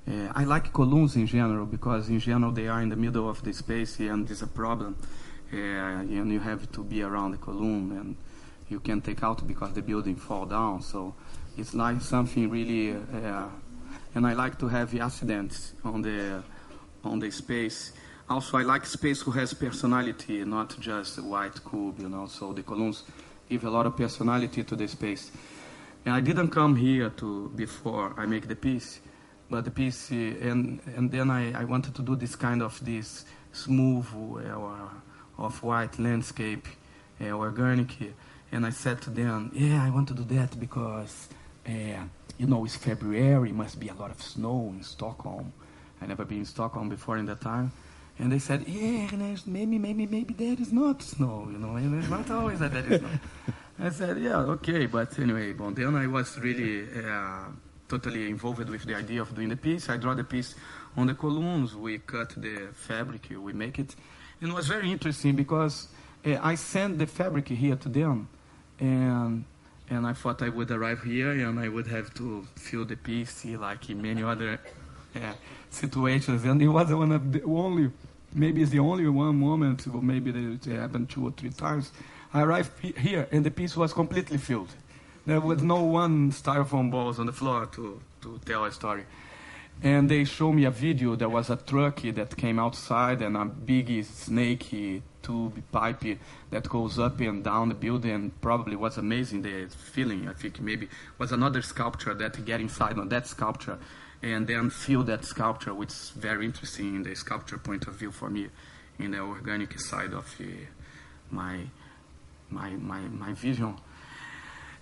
Uh, 0.06 0.32
I 0.34 0.44
like 0.44 0.72
columns 0.72 1.14
in 1.16 1.26
general 1.26 1.64
because 1.64 2.08
in 2.08 2.18
general 2.18 2.50
they 2.50 2.66
are 2.66 2.82
in 2.82 2.88
the 2.88 2.96
middle 2.96 3.28
of 3.28 3.42
the 3.42 3.52
space 3.52 4.00
and 4.00 4.26
there's 4.26 4.42
a 4.42 4.48
problem, 4.48 4.96
uh, 5.52 5.56
and 5.56 6.32
you 6.32 6.40
have 6.40 6.70
to 6.72 6.82
be 6.82 7.02
around 7.02 7.32
the 7.32 7.38
column 7.38 7.92
and 7.92 8.16
you 8.68 8.80
can 8.80 9.00
take 9.00 9.22
out 9.22 9.46
because 9.46 9.72
the 9.74 9.82
building 9.82 10.16
fall 10.16 10.46
down. 10.46 10.82
So 10.82 11.14
it's 11.56 11.74
like 11.74 12.00
something 12.00 12.50
really, 12.50 12.92
uh, 12.92 13.48
and 14.14 14.26
I 14.26 14.32
like 14.32 14.58
to 14.58 14.68
have 14.68 14.94
accidents 14.98 15.74
on 15.84 16.02
the 16.02 16.42
on 17.04 17.18
the 17.18 17.30
space. 17.30 17.92
Also, 18.28 18.56
I 18.56 18.62
like 18.62 18.86
space 18.86 19.20
who 19.20 19.30
has 19.32 19.52
personality, 19.54 20.44
not 20.44 20.78
just 20.80 21.22
white 21.22 21.60
cube, 21.68 22.00
you 22.00 22.08
know. 22.08 22.26
So 22.26 22.52
the 22.52 22.62
columns 22.62 23.04
give 23.48 23.64
a 23.64 23.70
lot 23.70 23.86
of 23.86 23.96
personality 23.96 24.64
to 24.64 24.76
the 24.76 24.88
space. 24.88 25.30
And 26.04 26.14
I 26.14 26.20
didn't 26.20 26.48
come 26.48 26.74
here 26.76 27.10
to 27.10 27.50
before 27.54 28.14
I 28.16 28.26
make 28.26 28.48
the 28.48 28.56
piece, 28.56 29.00
but 29.52 29.64
the 29.64 29.70
piece, 29.70 30.10
and 30.10 30.80
and 30.96 31.10
then 31.10 31.30
I, 31.30 31.52
I 31.62 31.64
wanted 31.64 31.94
to 31.96 32.02
do 32.02 32.16
this 32.16 32.34
kind 32.36 32.62
of 32.62 32.82
this 32.84 33.26
smooth 33.52 34.06
uh, 34.14 35.44
of 35.44 35.62
white 35.62 35.98
landscape, 35.98 36.66
uh, 37.20 37.26
organic. 37.46 37.90
And 38.50 38.66
I 38.66 38.70
said 38.70 39.00
to 39.02 39.10
them, 39.10 39.50
yeah, 39.54 39.84
I 39.86 39.90
want 39.90 40.08
to 40.08 40.14
do 40.14 40.24
that 40.36 40.58
because 40.58 41.28
uh, 41.66 42.04
you 42.38 42.46
know, 42.46 42.64
it's 42.64 42.76
February, 42.76 43.52
must 43.52 43.78
be 43.78 43.88
a 43.88 43.94
lot 43.94 44.10
of 44.10 44.20
snow 44.22 44.72
in 44.74 44.82
Stockholm. 44.82 45.52
I 46.00 46.06
never 46.06 46.24
been 46.24 46.38
in 46.38 46.44
Stockholm 46.44 46.88
before 46.88 47.18
in 47.18 47.26
that 47.26 47.40
time. 47.40 47.72
And 48.18 48.32
they 48.32 48.38
said, 48.38 48.64
yeah, 48.66 49.08
maybe, 49.46 49.78
maybe, 49.78 50.06
maybe 50.06 50.34
there 50.34 50.56
is 50.58 50.72
not 50.72 51.02
snow, 51.02 51.48
you 51.50 51.58
know, 51.58 51.76
and 51.76 51.98
it's 51.98 52.10
not 52.10 52.30
always 52.30 52.58
that 52.58 52.72
there 52.72 52.92
is 52.92 53.00
snow. 53.00 53.08
I 53.78 53.90
said, 53.90 54.18
yeah, 54.18 54.38
okay, 54.56 54.86
but 54.86 55.18
anyway, 55.18 55.52
but 55.52 55.76
then 55.76 55.94
I 55.94 56.06
was 56.06 56.38
really 56.38 56.86
uh, 57.04 57.46
totally 57.92 58.30
involved 58.30 58.70
with 58.70 58.84
the 58.86 58.94
idea 58.94 59.20
of 59.20 59.34
doing 59.34 59.50
the 59.50 59.56
piece. 59.56 59.90
I 59.90 59.98
draw 59.98 60.14
the 60.14 60.24
piece 60.24 60.54
on 60.96 61.08
the 61.08 61.14
columns, 61.14 61.76
we 61.76 61.98
cut 61.98 62.30
the 62.36 62.68
fabric, 62.72 63.28
we 63.30 63.52
make 63.52 63.78
it. 63.78 63.94
And 64.40 64.50
it 64.50 64.54
was 64.54 64.66
very 64.66 64.90
interesting 64.90 65.36
because 65.36 65.88
uh, 66.24 66.38
I 66.42 66.54
sent 66.54 66.98
the 66.98 67.06
fabric 67.06 67.48
here 67.48 67.76
to 67.76 67.88
them, 67.90 68.28
and 68.80 69.44
and 69.90 70.06
I 70.06 70.14
thought 70.14 70.40
I 70.40 70.48
would 70.48 70.70
arrive 70.70 71.02
here 71.02 71.32
and 71.32 71.60
I 71.60 71.68
would 71.68 71.86
have 71.88 72.14
to 72.14 72.46
fill 72.56 72.86
the 72.86 72.96
PC 72.96 73.60
like 73.60 73.90
in 73.90 74.00
many 74.00 74.22
other 74.22 74.58
uh, 75.14 75.18
situations. 75.68 76.44
And 76.44 76.62
it 76.62 76.68
was 76.68 76.90
one 76.94 77.12
of 77.12 77.30
the 77.30 77.42
only, 77.42 77.90
maybe 78.32 78.62
it's 78.62 78.70
the 78.70 78.78
only 78.78 79.06
one 79.08 79.38
moment, 79.38 79.86
or 79.92 80.00
maybe 80.00 80.30
it 80.30 80.64
happened 80.64 81.10
two 81.10 81.26
or 81.26 81.32
three 81.32 81.50
times. 81.50 81.92
I 82.32 82.40
arrived 82.40 82.70
here 82.80 83.28
and 83.32 83.44
the 83.44 83.50
piece 83.50 83.76
was 83.76 83.92
completely 83.92 84.38
filled. 84.38 84.70
There 85.24 85.40
was 85.40 85.62
no 85.62 85.82
one 85.84 86.32
styrofoam 86.32 86.90
balls 86.90 87.20
on 87.20 87.26
the 87.26 87.32
floor 87.32 87.66
to, 87.66 88.00
to 88.22 88.40
tell 88.44 88.64
a 88.64 88.72
story. 88.72 89.04
And 89.80 90.08
they 90.08 90.24
showed 90.24 90.52
me 90.52 90.64
a 90.64 90.70
video. 90.70 91.14
There 91.14 91.28
was 91.28 91.48
a 91.48 91.56
truck 91.56 92.02
that 92.02 92.36
came 92.36 92.58
outside 92.58 93.22
and 93.22 93.36
a 93.36 93.44
big 93.44 94.04
snake 94.04 95.02
tube 95.22 95.62
pipe 95.70 96.18
that 96.50 96.68
goes 96.68 96.98
up 96.98 97.20
and 97.20 97.44
down 97.44 97.68
the 97.68 97.74
building. 97.74 98.10
And 98.10 98.40
Probably 98.40 98.74
was 98.74 98.98
amazing. 98.98 99.42
The 99.42 99.68
feeling, 99.68 100.28
I 100.28 100.32
think, 100.32 100.60
maybe 100.60 100.88
was 101.18 101.30
another 101.30 101.62
sculpture 101.62 102.14
that 102.14 102.44
get 102.44 102.60
inside 102.60 102.98
on 102.98 103.08
that 103.10 103.26
sculpture, 103.28 103.78
and 104.22 104.46
then 104.46 104.70
feel 104.70 105.04
that 105.04 105.24
sculpture, 105.24 105.72
which 105.74 105.90
is 105.90 106.12
very 106.16 106.46
interesting 106.46 106.96
in 106.96 107.02
the 107.04 107.14
sculpture 107.14 107.58
point 107.58 107.86
of 107.86 107.94
view 107.94 108.10
for 108.10 108.28
me, 108.28 108.48
in 108.98 109.12
the 109.12 109.20
organic 109.20 109.78
side 109.80 110.12
of 110.12 110.34
uh, 110.40 110.44
my 111.30 111.60
my 112.50 112.70
my 112.70 113.00
my 113.00 113.32
vision. 113.34 113.76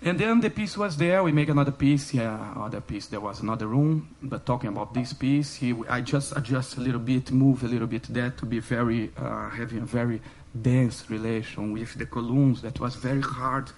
And 0.03 0.19
then 0.19 0.41
the 0.41 0.49
piece 0.49 0.79
was 0.79 0.97
there. 0.97 1.23
We 1.23 1.33
make 1.33 1.51
another 1.51 1.73
piece. 1.73 2.15
Yeah, 2.15 2.55
other 2.57 2.81
piece. 2.81 3.07
There 3.09 3.21
was 3.21 3.41
another 3.41 3.67
room. 3.67 4.17
But 4.23 4.47
talking 4.47 4.71
about 4.71 4.95
this 4.95 5.13
piece, 5.13 5.57
he, 5.57 5.75
I 5.91 6.01
just 6.01 6.35
adjust 6.35 6.79
a 6.79 6.81
little 6.81 7.01
bit, 7.01 7.31
move 7.31 7.63
a 7.65 7.69
little 7.69 7.87
bit 7.87 8.05
there 8.05 8.31
to 8.31 8.47
be 8.47 8.61
very 8.61 9.11
uh, 9.19 9.51
having 9.51 9.83
a 9.83 9.87
very 9.87 10.23
dense 10.61 11.11
relation 11.11 11.73
with 11.73 11.99
the 11.99 12.07
columns. 12.07 12.63
That 12.63 12.81
was 12.81 12.97
very 12.97 13.21
hard 13.21 13.71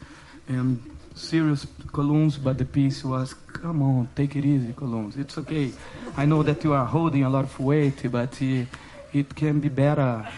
and 0.47 0.81
serious 1.17 1.67
columns. 1.93 2.39
But 2.39 2.59
the 2.59 2.67
piece 2.67 3.05
was, 3.05 3.35
come 3.35 3.83
on, 3.83 4.09
take 4.15 4.37
it 4.37 4.45
easy, 4.45 4.73
columns. 4.75 5.17
It's 5.17 5.37
okay. 5.39 5.73
I 6.17 6.25
know 6.25 6.45
that 6.45 6.63
you 6.63 6.73
are 6.73 6.87
holding 6.87 7.25
a 7.25 7.31
lot 7.31 7.45
of 7.45 7.59
weight, 7.59 8.09
but 8.13 8.41
uh, 8.41 8.65
it 9.13 9.35
can 9.35 9.59
be 9.59 9.71
better. 9.71 10.29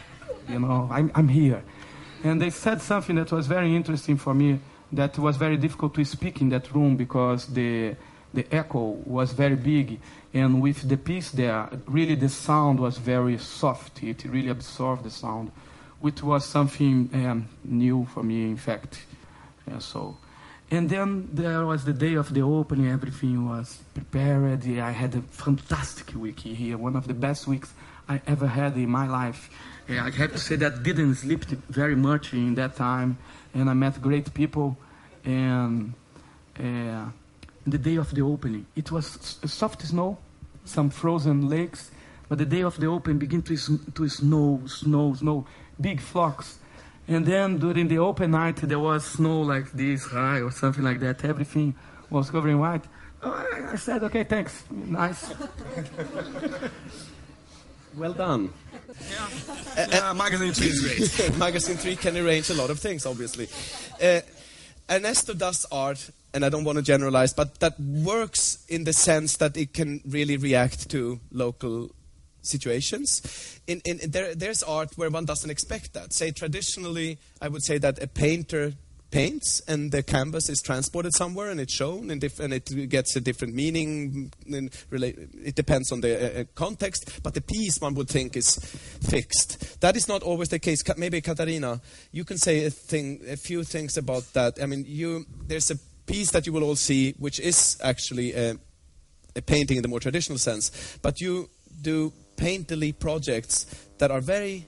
You 0.48 0.60
know, 0.60 0.88
I'm, 0.90 1.12
I'm 1.14 1.28
here. 1.28 1.62
And 2.22 2.40
they 2.40 2.48
said 2.48 2.80
something 2.80 3.16
that 3.16 3.30
was 3.30 3.46
very 3.46 3.76
interesting 3.76 4.16
for 4.16 4.32
me 4.32 4.60
that 4.92 5.18
was 5.18 5.36
very 5.36 5.56
difficult 5.56 5.94
to 5.94 6.04
speak 6.04 6.40
in 6.40 6.48
that 6.50 6.72
room 6.74 6.96
because 6.96 7.46
the 7.46 7.96
the 8.32 8.46
echo 8.52 8.98
was 9.06 9.32
very 9.32 9.54
big. 9.54 10.00
And 10.32 10.60
with 10.60 10.88
the 10.88 10.96
piece 10.96 11.30
there 11.30 11.68
really 11.86 12.16
the 12.16 12.28
sound 12.28 12.80
was 12.80 12.98
very 12.98 13.38
soft. 13.38 14.02
It 14.02 14.24
really 14.24 14.48
absorbed 14.48 15.04
the 15.04 15.10
sound 15.10 15.52
which 16.04 16.22
was 16.22 16.44
something 16.44 17.08
um, 17.14 17.48
new 17.64 18.06
for 18.12 18.22
me 18.22 18.42
in 18.42 18.56
fact. 18.56 19.06
Yeah, 19.66 19.78
so. 19.78 20.18
And 20.70 20.90
then 20.90 21.30
there 21.32 21.64
was 21.64 21.84
the 21.84 21.94
day 21.94 22.14
of 22.14 22.34
the 22.34 22.42
opening, 22.42 22.90
everything 22.90 23.48
was 23.48 23.78
prepared. 23.94 24.66
I 24.66 24.90
had 24.90 25.14
a 25.14 25.22
fantastic 25.22 26.14
week 26.14 26.40
here, 26.40 26.76
one 26.76 26.96
of 26.96 27.06
the 27.06 27.14
best 27.14 27.46
weeks 27.46 27.72
I 28.06 28.20
ever 28.26 28.46
had 28.46 28.76
in 28.76 28.90
my 28.90 29.06
life. 29.06 29.48
I 29.88 30.10
have 30.10 30.32
to 30.32 30.38
say 30.38 30.56
that 30.56 30.82
didn't 30.82 31.14
sleep 31.14 31.44
very 31.70 31.96
much 31.96 32.34
in 32.34 32.54
that 32.56 32.76
time, 32.76 33.16
and 33.54 33.70
I 33.70 33.74
met 33.74 34.02
great 34.02 34.34
people. 34.34 34.76
And 35.24 35.94
uh, 36.58 37.06
the 37.66 37.78
day 37.78 37.96
of 37.96 38.14
the 38.14 38.22
opening, 38.22 38.66
it 38.76 38.90
was 38.92 39.38
soft 39.46 39.82
snow, 39.82 40.18
some 40.64 40.90
frozen 40.90 41.48
lakes, 41.48 41.90
but 42.28 42.38
the 42.38 42.44
day 42.44 42.62
of 42.62 42.78
the 42.78 42.86
opening 42.86 43.18
began 43.18 43.42
to, 43.42 43.56
to 43.94 44.08
snow, 44.08 44.60
snow, 44.66 45.14
snow, 45.14 45.46
big 45.80 46.00
flocks. 46.00 46.58
And 47.06 47.24
then 47.26 47.58
during 47.58 47.88
the 47.88 47.98
open 47.98 48.30
night, 48.30 48.56
there 48.56 48.78
was 48.78 49.04
snow 49.04 49.42
like 49.42 49.72
this 49.72 50.04
high 50.06 50.40
or 50.40 50.50
something 50.50 50.82
like 50.82 51.00
that. 51.00 51.24
Everything 51.24 51.74
was 52.10 52.30
covered 52.30 52.50
in 52.50 52.58
white. 52.58 52.84
Oh, 53.22 53.68
I 53.72 53.76
said, 53.76 54.02
okay, 54.04 54.24
thanks. 54.24 54.64
Nice. 54.70 55.32
well 57.96 58.12
done. 58.12 58.52
Yeah, 59.10 59.28
uh, 59.76 59.86
yeah 59.90 60.12
Magasin 60.12 60.52
3 60.52 60.66
is 60.66 61.16
great. 61.16 61.36
Magasin 61.38 61.76
3 61.76 61.96
can 61.96 62.16
arrange 62.16 62.50
a 62.50 62.54
lot 62.54 62.70
of 62.70 62.78
things, 62.78 63.06
obviously. 63.06 63.48
Uh, 64.02 64.20
Ernesto 64.90 65.34
does 65.34 65.66
art, 65.72 66.10
and 66.32 66.44
I 66.44 66.48
don't 66.48 66.64
want 66.64 66.76
to 66.76 66.82
generalize, 66.82 67.32
but 67.32 67.60
that 67.60 67.78
works 67.80 68.64
in 68.68 68.84
the 68.84 68.92
sense 68.92 69.36
that 69.38 69.56
it 69.56 69.72
can 69.72 70.00
really 70.06 70.36
react 70.36 70.90
to 70.90 71.20
local 71.32 71.90
situations. 72.42 73.60
In, 73.66 73.80
in, 73.84 73.98
there, 74.10 74.34
there's 74.34 74.62
art 74.62 74.96
where 74.96 75.10
one 75.10 75.24
doesn't 75.24 75.50
expect 75.50 75.94
that. 75.94 76.12
Say, 76.12 76.30
traditionally, 76.30 77.18
I 77.40 77.48
would 77.48 77.62
say 77.62 77.78
that 77.78 78.02
a 78.02 78.06
painter 78.06 78.74
paints 79.14 79.62
and 79.68 79.92
the 79.92 80.02
canvas 80.02 80.48
is 80.48 80.60
transported 80.60 81.14
somewhere 81.14 81.48
and 81.48 81.60
it's 81.60 81.72
shown 81.72 82.10
and, 82.10 82.22
and 82.40 82.52
it 82.52 82.88
gets 82.88 83.14
a 83.14 83.20
different 83.20 83.54
meaning. 83.54 84.32
it 84.48 85.54
depends 85.54 85.92
on 85.92 86.00
the 86.00 86.12
uh, 86.12 86.40
uh, 86.40 86.44
context, 86.56 87.22
but 87.22 87.32
the 87.32 87.40
piece 87.40 87.80
one 87.80 87.94
would 87.94 88.08
think 88.08 88.36
is 88.36 88.56
fixed. 89.08 89.80
That 89.80 89.96
is 89.96 90.08
not 90.08 90.24
always 90.24 90.48
the 90.48 90.58
case. 90.58 90.82
Maybe 90.96 91.20
Katharina, 91.20 91.80
you 92.10 92.24
can 92.24 92.38
say 92.38 92.64
a 92.64 92.70
thing, 92.70 93.20
a 93.28 93.36
few 93.36 93.62
things 93.62 93.96
about 93.96 94.24
that. 94.32 94.60
I 94.60 94.66
mean, 94.66 94.84
you 94.84 95.24
there's 95.46 95.70
a 95.70 95.78
piece 96.06 96.32
that 96.32 96.44
you 96.44 96.52
will 96.52 96.64
all 96.64 96.76
see 96.76 97.14
which 97.20 97.38
is 97.38 97.78
actually 97.84 98.34
a, 98.34 98.56
a 99.36 99.42
painting 99.42 99.76
in 99.76 99.82
the 99.82 99.88
more 99.88 100.00
traditional 100.00 100.38
sense, 100.38 100.98
but 101.02 101.20
you 101.20 101.48
do 101.82 102.12
painterly 102.36 102.98
projects 102.98 103.66
that 103.98 104.10
are 104.10 104.20
very 104.20 104.66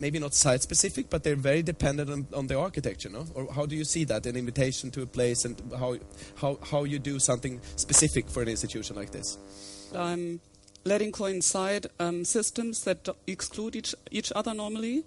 maybe 0.00 0.18
not 0.18 0.34
site 0.34 0.62
specific, 0.62 1.10
but 1.10 1.22
they're 1.24 1.36
very 1.36 1.62
dependent 1.62 2.10
on, 2.10 2.26
on, 2.32 2.46
the 2.46 2.58
architecture, 2.58 3.08
no? 3.08 3.26
Or 3.34 3.52
how 3.52 3.66
do 3.66 3.76
you 3.76 3.84
see 3.84 4.04
that, 4.04 4.26
an 4.26 4.36
invitation 4.36 4.90
to 4.92 5.02
a 5.02 5.06
place 5.06 5.44
and 5.44 5.60
how, 5.78 5.96
how, 6.36 6.58
how 6.70 6.84
you 6.84 6.98
do 6.98 7.18
something 7.18 7.60
specific 7.76 8.28
for 8.28 8.42
an 8.42 8.48
institution 8.48 8.96
like 8.96 9.10
this? 9.10 9.38
I'm 9.94 10.40
letting 10.84 11.12
coincide 11.12 11.86
um, 11.98 12.24
systems 12.24 12.84
that 12.84 13.08
exclude 13.26 13.76
each, 13.76 13.94
each 14.10 14.32
other 14.34 14.54
normally. 14.54 15.04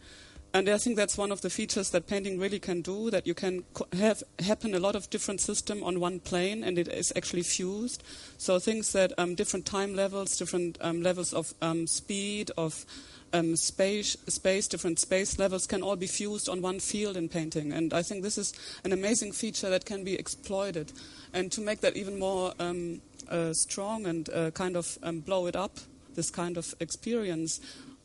And 0.53 0.67
I 0.67 0.77
think 0.77 0.97
that's 0.97 1.17
one 1.17 1.31
of 1.31 1.41
the 1.41 1.49
features 1.49 1.91
that 1.91 2.07
painting 2.07 2.37
really 2.37 2.59
can 2.59 2.81
do, 2.81 3.09
that 3.09 3.25
you 3.25 3.33
can 3.33 3.63
have 3.93 4.21
happen 4.39 4.75
a 4.75 4.79
lot 4.79 4.95
of 4.95 5.09
different 5.09 5.39
system 5.39 5.81
on 5.81 6.01
one 6.01 6.19
plane 6.19 6.61
and 6.61 6.77
it 6.77 6.89
is 6.89 7.13
actually 7.15 7.43
fused. 7.43 8.03
So 8.37 8.59
things 8.59 8.91
that 8.91 9.13
um, 9.17 9.35
different 9.35 9.65
time 9.65 9.95
levels, 9.95 10.37
different 10.37 10.77
um, 10.81 11.01
levels 11.01 11.33
of 11.33 11.53
um, 11.61 11.87
speed, 11.87 12.51
of 12.57 12.85
um, 13.33 13.55
space, 13.55 14.17
space, 14.27 14.67
different 14.67 14.99
space 14.99 15.39
levels 15.39 15.67
can 15.67 15.81
all 15.81 15.95
be 15.95 16.07
fused 16.07 16.49
on 16.49 16.61
one 16.61 16.79
field 16.79 17.17
in 17.17 17.29
painting. 17.29 17.71
And 17.71 17.93
I 17.93 18.01
think 18.01 18.23
this 18.23 18.37
is 18.37 18.53
an 18.83 18.91
amazing 18.91 19.31
feature 19.31 19.69
that 19.69 19.85
can 19.85 20.03
be 20.03 20.15
exploited. 20.15 20.91
And 21.33 21.51
to 21.51 21.61
make 21.61 21.81
that 21.81 21.95
even 21.95 22.19
more 22.19 22.53
um, 22.59 23.01
uh, 23.29 23.53
strong 23.53 24.05
and 24.05 24.29
uh, 24.29 24.51
kind 24.51 24.75
of 24.75 24.97
um, 25.03 25.19
blow 25.19 25.47
it 25.47 25.55
up, 25.55 25.77
this 26.15 26.29
kind 26.29 26.57
of 26.57 26.73
experience, 26.79 27.61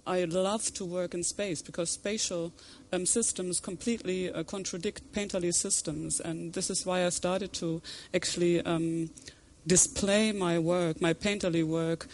I 0.06 0.24
love 0.24 0.72
to 0.74 0.84
work 0.84 1.14
in 1.14 1.24
space 1.24 1.62
because 1.62 1.90
spatial 1.90 2.52
um, 2.92 3.06
systems 3.06 3.58
completely 3.58 4.32
uh, 4.32 4.44
contradict 4.44 5.12
painterly 5.12 5.52
systems. 5.52 6.20
And 6.20 6.52
this 6.52 6.70
is 6.70 6.86
why 6.86 7.04
I 7.04 7.08
started 7.08 7.52
to 7.54 7.82
actually 8.14 8.64
um, 8.64 9.10
display 9.66 10.30
my 10.30 10.60
work, 10.60 11.00
my 11.00 11.12
painterly 11.12 11.64
work, 11.64 12.06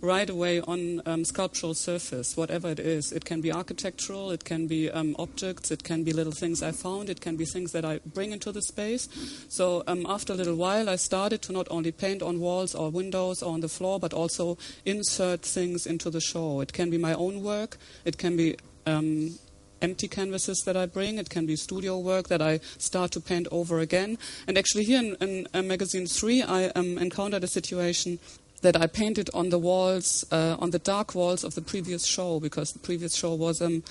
right 0.00 0.28
away 0.28 0.60
on 0.62 1.02
um, 1.06 1.24
sculptural 1.24 1.74
surface, 1.74 2.36
whatever 2.36 2.68
it 2.68 2.80
is. 2.80 3.12
It 3.12 3.24
can 3.24 3.40
be 3.40 3.52
architectural, 3.52 4.30
it 4.30 4.44
can 4.44 4.66
be 4.66 4.90
um, 4.90 5.14
objects, 5.18 5.70
it 5.70 5.84
can 5.84 6.04
be 6.04 6.12
little 6.12 6.32
things 6.32 6.62
I 6.62 6.72
found, 6.72 7.10
it 7.10 7.20
can 7.20 7.36
be 7.36 7.44
things 7.44 7.72
that 7.72 7.84
I 7.84 8.00
bring 8.04 8.32
into 8.32 8.52
the 8.52 8.62
space. 8.62 9.08
So 9.48 9.82
um, 9.86 10.06
after 10.08 10.32
a 10.32 10.36
little 10.36 10.56
while, 10.56 10.88
I 10.88 10.96
started 10.96 11.42
to 11.42 11.52
not 11.52 11.66
only 11.70 11.92
paint 11.92 12.22
on 12.22 12.40
walls 12.40 12.74
or 12.74 12.90
windows 12.90 13.42
or 13.42 13.52
on 13.52 13.60
the 13.60 13.68
floor, 13.68 14.00
but 14.00 14.12
also 14.12 14.56
insert 14.84 15.42
things 15.42 15.86
into 15.86 16.10
the 16.10 16.20
show. 16.20 16.60
It 16.60 16.72
can 16.72 16.90
be 16.90 16.98
my 16.98 17.14
own 17.14 17.42
work, 17.42 17.76
it 18.04 18.16
can 18.16 18.36
be 18.36 18.56
um, 18.86 19.38
empty 19.82 20.08
canvases 20.08 20.62
that 20.64 20.76
I 20.76 20.86
bring. 20.86 21.18
It 21.18 21.30
can 21.30 21.46
be 21.46 21.56
studio 21.56 21.98
work 21.98 22.28
that 22.28 22.42
I 22.42 22.60
start 22.78 23.12
to 23.12 23.20
paint 23.20 23.48
over 23.50 23.80
again. 23.80 24.18
And 24.46 24.58
actually, 24.58 24.84
here 24.84 25.00
in, 25.00 25.16
in 25.20 25.46
uh, 25.54 25.62
Magasin 25.62 26.06
3, 26.06 26.42
I 26.42 26.66
um, 26.68 26.98
encountered 26.98 27.44
a 27.44 27.48
situation 27.48 28.18
that 28.62 28.76
I 28.76 28.86
painted 28.86 29.30
on 29.32 29.48
the 29.48 29.58
walls, 29.58 30.24
uh, 30.30 30.56
on 30.58 30.70
the 30.70 30.78
dark 30.78 31.14
walls 31.14 31.44
of 31.44 31.54
the 31.54 31.62
previous 31.62 32.04
show, 32.04 32.40
because 32.40 32.72
the 32.72 32.78
previous 32.78 33.14
show 33.14 33.34
was 33.34 33.62
um, 33.62 33.82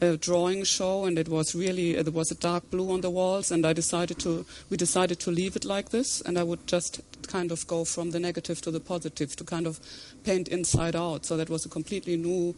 a 0.00 0.16
drawing 0.16 0.64
show, 0.64 1.04
and 1.04 1.18
it 1.18 1.28
was 1.28 1.54
really 1.54 1.96
uh, 1.96 2.02
there 2.02 2.12
was 2.12 2.30
a 2.30 2.34
dark 2.34 2.70
blue 2.70 2.90
on 2.90 3.00
the 3.00 3.10
walls, 3.10 3.50
and 3.50 3.66
I 3.66 3.72
decided 3.72 4.18
to 4.20 4.46
we 4.70 4.76
decided 4.76 5.20
to 5.20 5.30
leave 5.30 5.56
it 5.56 5.64
like 5.64 5.90
this, 5.90 6.20
and 6.22 6.38
I 6.38 6.42
would 6.42 6.66
just 6.66 7.00
kind 7.26 7.52
of 7.52 7.66
go 7.66 7.84
from 7.84 8.10
the 8.10 8.20
negative 8.20 8.60
to 8.62 8.70
the 8.70 8.80
positive 8.80 9.36
to 9.36 9.44
kind 9.44 9.66
of 9.66 9.78
paint 10.24 10.48
inside 10.48 10.96
out. 10.96 11.26
So 11.26 11.36
that 11.36 11.50
was 11.50 11.66
a 11.66 11.68
completely 11.68 12.16
new 12.16 12.54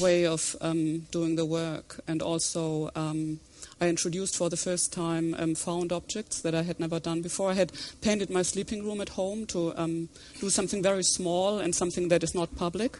way 0.00 0.26
of 0.26 0.56
um, 0.60 1.00
doing 1.10 1.36
the 1.36 1.46
work, 1.46 2.00
and 2.06 2.22
also. 2.22 2.90
Um, 2.94 3.40
I 3.80 3.88
introduced 3.88 4.36
for 4.36 4.50
the 4.50 4.56
first 4.56 4.92
time 4.92 5.34
um, 5.38 5.54
found 5.54 5.92
objects 5.92 6.40
that 6.42 6.54
I 6.54 6.62
had 6.62 6.80
never 6.80 6.98
done 6.98 7.22
before. 7.22 7.50
I 7.50 7.54
had 7.54 7.72
painted 8.00 8.28
my 8.28 8.42
sleeping 8.42 8.84
room 8.84 9.00
at 9.00 9.10
home 9.10 9.46
to 9.46 9.72
um, 9.76 10.08
do 10.40 10.50
something 10.50 10.82
very 10.82 11.04
small 11.04 11.58
and 11.58 11.74
something 11.74 12.08
that 12.08 12.24
is 12.24 12.34
not 12.34 12.56
public. 12.56 12.98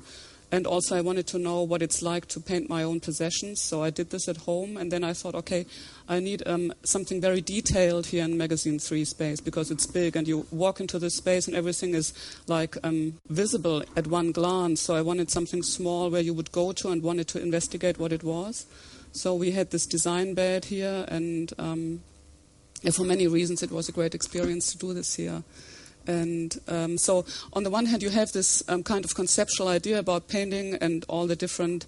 And 0.50 0.66
also, 0.66 0.96
I 0.96 1.02
wanted 1.02 1.26
to 1.28 1.38
know 1.38 1.62
what 1.62 1.82
it's 1.82 2.00
like 2.00 2.26
to 2.28 2.40
paint 2.40 2.70
my 2.70 2.82
own 2.82 3.00
possessions. 3.00 3.60
So 3.60 3.82
I 3.82 3.90
did 3.90 4.08
this 4.08 4.28
at 4.28 4.38
home, 4.38 4.78
and 4.78 4.90
then 4.90 5.04
I 5.04 5.12
thought, 5.12 5.34
okay, 5.34 5.66
I 6.08 6.20
need 6.20 6.42
um, 6.46 6.72
something 6.84 7.20
very 7.20 7.42
detailed 7.42 8.06
here 8.06 8.24
in 8.24 8.38
Magasin 8.38 8.78
3 8.78 9.04
space 9.04 9.40
because 9.40 9.70
it's 9.70 9.86
big, 9.86 10.16
and 10.16 10.26
you 10.26 10.46
walk 10.50 10.80
into 10.80 10.98
the 10.98 11.10
space, 11.10 11.48
and 11.48 11.56
everything 11.56 11.94
is 11.94 12.14
like 12.46 12.78
um, 12.82 13.18
visible 13.28 13.82
at 13.94 14.06
one 14.06 14.32
glance. 14.32 14.80
So 14.80 14.94
I 14.94 15.02
wanted 15.02 15.30
something 15.30 15.62
small 15.62 16.08
where 16.08 16.22
you 16.22 16.32
would 16.32 16.50
go 16.50 16.72
to 16.72 16.88
and 16.88 17.02
wanted 17.02 17.28
to 17.28 17.42
investigate 17.42 17.98
what 17.98 18.12
it 18.12 18.24
was. 18.24 18.64
So 19.18 19.34
we 19.34 19.50
had 19.50 19.72
this 19.72 19.84
design 19.84 20.34
bed 20.34 20.66
here, 20.66 21.04
and 21.08 21.52
um, 21.58 22.02
for 22.92 23.02
many 23.02 23.26
reasons, 23.26 23.64
it 23.64 23.72
was 23.72 23.88
a 23.88 23.92
great 23.92 24.14
experience 24.14 24.70
to 24.70 24.78
do 24.78 24.94
this 24.94 25.16
here. 25.16 25.42
And 26.06 26.56
um, 26.68 26.96
so, 26.96 27.26
on 27.52 27.64
the 27.64 27.70
one 27.70 27.86
hand, 27.86 28.00
you 28.00 28.10
have 28.10 28.30
this 28.30 28.62
um, 28.68 28.84
kind 28.84 29.04
of 29.04 29.16
conceptual 29.16 29.66
idea 29.66 29.98
about 29.98 30.28
painting 30.28 30.76
and 30.76 31.04
all 31.08 31.26
the 31.26 31.34
different 31.34 31.84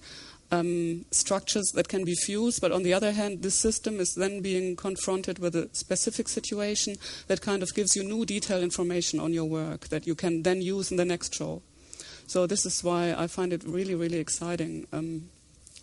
um, 0.51 1.05
structures 1.11 1.71
that 1.73 1.87
can 1.87 2.03
be 2.03 2.15
fused, 2.15 2.59
but 2.59 2.73
on 2.73 2.83
the 2.83 2.93
other 2.93 3.13
hand, 3.13 3.43
this 3.43 3.55
system 3.55 4.01
is 4.01 4.13
then 4.15 4.41
being 4.41 4.75
confronted 4.75 5.39
with 5.39 5.55
a 5.55 5.69
specific 5.71 6.27
situation 6.27 6.97
that 7.27 7.41
kind 7.41 7.63
of 7.63 7.73
gives 7.73 7.95
you 7.95 8.03
new 8.03 8.25
detailed 8.25 8.61
information 8.61 9.21
on 9.21 9.31
your 9.31 9.45
work 9.45 9.87
that 9.87 10.05
you 10.05 10.15
can 10.15 10.43
then 10.43 10.61
use 10.61 10.91
in 10.91 10.97
the 10.97 11.05
next 11.05 11.33
show. 11.33 11.61
So, 12.27 12.45
this 12.45 12.65
is 12.65 12.83
why 12.83 13.15
I 13.17 13.27
find 13.27 13.53
it 13.53 13.63
really, 13.63 13.95
really 13.95 14.17
exciting 14.17 14.85
um, 14.91 15.29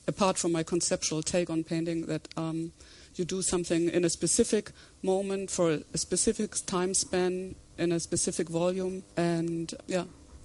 apart 0.09 0.39
from 0.39 0.51
my 0.51 0.65
conceptual 0.65 1.23
take 1.23 1.51
on 1.51 1.63
painting, 1.63 2.07
that 2.07 2.27
um, 2.37 2.73
you 3.15 3.25
do 3.25 3.43
something 3.43 3.89
in 3.91 4.05
a 4.05 4.11
specific 4.11 4.73
moment 5.03 5.51
for 5.51 5.79
a 5.95 5.99
specific 5.99 6.55
time 6.67 6.95
span 6.95 7.55
in 7.77 7.93
a 7.93 8.01
specific 8.01 8.49
volume, 8.49 9.05
and 9.17 9.75
yeah, 9.87 10.05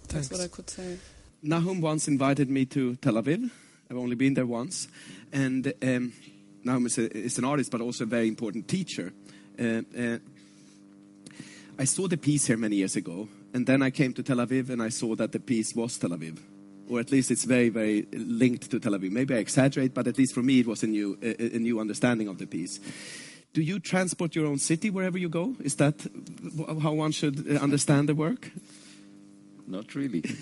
that's 0.10 0.27
Thanks. 0.27 0.32
what 0.32 0.41
I 0.41 0.48
could 0.48 0.70
say. 0.70 1.00
Nahum 1.41 1.82
once 1.82 2.08
invited 2.08 2.50
me 2.50 2.65
to 2.65 2.96
Tel 2.98 3.13
Aviv. 3.13 3.50
I've 3.89 3.98
only 3.98 4.15
been 4.15 4.34
there 4.34 4.46
once, 4.46 4.88
and 5.32 5.74
um, 5.82 6.13
Nahum 6.63 6.86
is, 6.86 6.98
a, 6.98 7.17
is, 7.17 7.38
an 7.38 7.46
artist, 7.46 7.72
but 7.72 7.82
also 7.82 8.03
a 8.03 8.08
very 8.08 8.27
important 8.27 8.67
teacher. 8.67 9.13
Uh, 9.60 9.82
uh, 9.98 10.17
I 11.79 11.86
saw 11.86 12.08
the 12.08 12.17
piece 12.17 12.46
here 12.48 12.58
many 12.58 12.77
years 12.77 12.96
ago, 12.96 13.27
and 13.53 13.65
then 13.65 13.82
I 13.82 13.89
came 13.89 14.13
to 14.13 14.24
Tel 14.24 14.38
Aviv, 14.38 14.70
and 14.70 14.82
I 14.82 14.89
saw 14.89 15.15
that 15.15 15.32
the 15.32 15.39
piece 15.39 15.74
was 15.74 15.98
Tel 15.98 16.12
Aviv 16.12 16.39
or 16.90 17.00
at 17.00 17.12
least 17.12 17.32
it's 17.32 17.44
very, 17.44 17.70
very 17.70 18.08
linked 18.13 18.70
to 18.72 18.80
Tel 18.80 18.94
Aviv. 18.94 19.12
Maybe 19.12 19.36
I 19.36 19.38
exaggerate, 19.38 19.94
but 19.94 20.08
at 20.08 20.18
least 20.18 20.34
for 20.34 20.44
me, 20.44 20.60
it 20.60 20.68
was 20.68 20.84
a 20.84 20.88
new, 20.88 21.18
a, 21.22 21.56
a 21.56 21.60
new 21.60 21.80
understanding 21.80 22.28
of 22.28 22.38
the 22.38 22.48
piece. 22.48 22.80
Do 23.54 23.62
you 23.62 23.80
transport 23.80 24.36
your 24.36 24.48
own 24.48 24.58
city 24.58 24.90
wherever 24.90 25.18
you 25.18 25.30
go? 25.30 25.56
Is 25.63 25.75
that 25.75 26.06
how 26.82 26.94
one 26.94 27.12
should 27.12 27.58
understand 27.58 28.10
the 28.10 28.16
work? 28.16 28.52
not 29.68 29.96
really. 29.96 30.22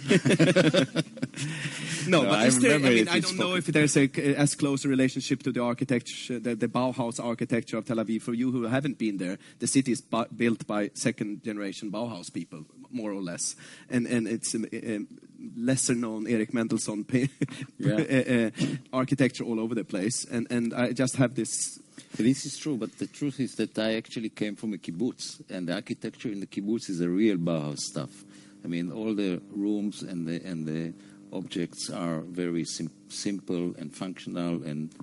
No, 2.08 2.24
No, 2.24 2.30
but 2.30 2.48
is 2.48 2.60
there, 2.60 2.76
I 2.76 2.78
mean, 2.80 3.08
I 3.08 3.20
don't 3.20 3.38
know 3.38 3.56
if 3.56 3.68
there's 3.68 3.96
a, 3.96 4.10
as 4.36 4.56
close 4.56 4.86
a 4.86 4.90
relationship 4.90 5.44
to 5.44 5.52
the 5.52 5.62
architecture, 5.62 6.40
the, 6.40 6.56
the 6.56 6.68
Bauhaus 6.68 7.24
architecture 7.24 7.78
of 7.78 7.86
Tel 7.86 7.98
Aviv. 7.98 8.24
For 8.24 8.34
you 8.34 8.52
who 8.52 8.64
haven't 8.64 8.98
been 8.98 9.18
there, 9.18 9.38
the 9.60 9.68
city 9.68 9.92
is 9.92 10.02
bu- 10.02 10.26
built 10.36 10.66
by 10.66 10.90
second 10.96 11.44
generation 11.44 11.92
Bauhaus 11.92 12.34
people, 12.34 12.66
more 12.90 13.12
or 13.12 13.22
less. 13.22 13.56
And, 13.90 14.08
and 14.08 14.28
it's 14.28 14.56
um, 14.56 14.66
um, 14.74 15.08
lesser 15.56 15.96
known 15.96 16.28
Eric 16.28 16.54
Mendelsohn 16.54 17.06
Yeah. 17.78 17.94
uh, 17.96 18.34
uh, 18.34 18.50
architecture 18.94 19.44
all 19.44 19.60
over 19.60 19.76
the 19.76 19.84
place. 19.84 20.26
And, 20.26 20.48
and 20.50 20.74
I 20.74 20.94
just 20.94 21.16
have 21.18 21.36
this. 21.36 21.80
This 22.18 22.46
is 22.46 22.58
true, 22.58 22.78
but 22.78 22.98
the 22.98 23.08
truth 23.08 23.40
is 23.40 23.56
that 23.56 23.78
I 23.78 23.96
actually 23.96 24.30
came 24.30 24.56
from 24.56 24.74
a 24.74 24.78
kibbutz, 24.78 25.42
and 25.50 25.68
the 25.68 25.74
architecture 25.74 26.30
in 26.30 26.40
the 26.42 26.46
kibbutz 26.48 26.90
is 26.90 27.00
a 27.00 27.10
real 27.10 27.38
Bauhaus 27.38 27.80
stuff. 27.80 28.24
I 28.64 28.68
mean, 28.68 28.92
all 28.92 29.16
the 29.16 29.42
rooms 29.56 30.02
and 30.02 30.28
the 30.28 30.42
and 30.46 30.66
the 30.68 30.94
objects 31.32 31.90
are 31.90 32.20
very 32.22 32.66
sim- 32.66 32.92
simple 33.08 33.74
and 33.78 33.96
functional 33.96 34.64
and 34.64 34.94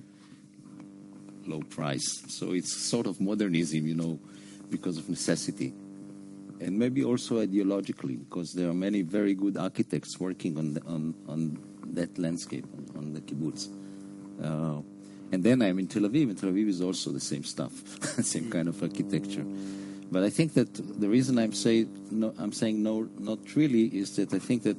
low 1.47 1.61
price. 1.61 2.23
So 2.27 2.51
it's 2.53 2.73
sort 2.73 3.07
of 3.07 3.19
modernism, 3.19 3.87
you 3.87 3.95
know, 3.95 4.19
because 4.69 4.97
of 4.97 5.09
necessity, 5.09 5.73
and 6.59 6.77
maybe 6.77 7.03
also 7.03 7.45
ideologically, 7.45 8.19
because 8.19 8.53
there 8.53 8.69
are 8.69 8.73
many 8.73 9.01
very 9.01 9.33
good 9.33 9.57
architects 9.57 10.19
working 10.19 10.57
on 10.57 10.73
the, 10.73 10.81
on 10.83 11.15
on 11.27 11.59
that 11.93 12.17
landscape 12.17 12.65
on, 12.75 12.97
on 12.97 13.13
the 13.13 13.21
kibbutz. 13.21 13.69
Uh, 14.43 14.81
and 15.31 15.43
then 15.43 15.61
I'm 15.61 15.77
in 15.79 15.87
Tel 15.87 16.03
Aviv, 16.03 16.23
and 16.23 16.37
Tel 16.37 16.49
Aviv 16.49 16.67
is 16.67 16.81
also 16.81 17.11
the 17.11 17.19
same 17.19 17.43
stuff, 17.43 17.71
same 18.23 18.49
kind 18.49 18.67
of 18.67 18.81
architecture. 18.81 19.45
But 20.11 20.23
I 20.23 20.29
think 20.29 20.53
that 20.55 20.73
the 20.73 21.07
reason 21.07 21.37
I'm 21.37 21.53
say 21.53 21.85
no, 22.09 22.33
I'm 22.39 22.51
saying 22.51 22.81
no, 22.81 23.07
not 23.19 23.55
really, 23.55 23.85
is 23.85 24.15
that 24.15 24.33
I 24.33 24.39
think 24.39 24.63
that 24.63 24.77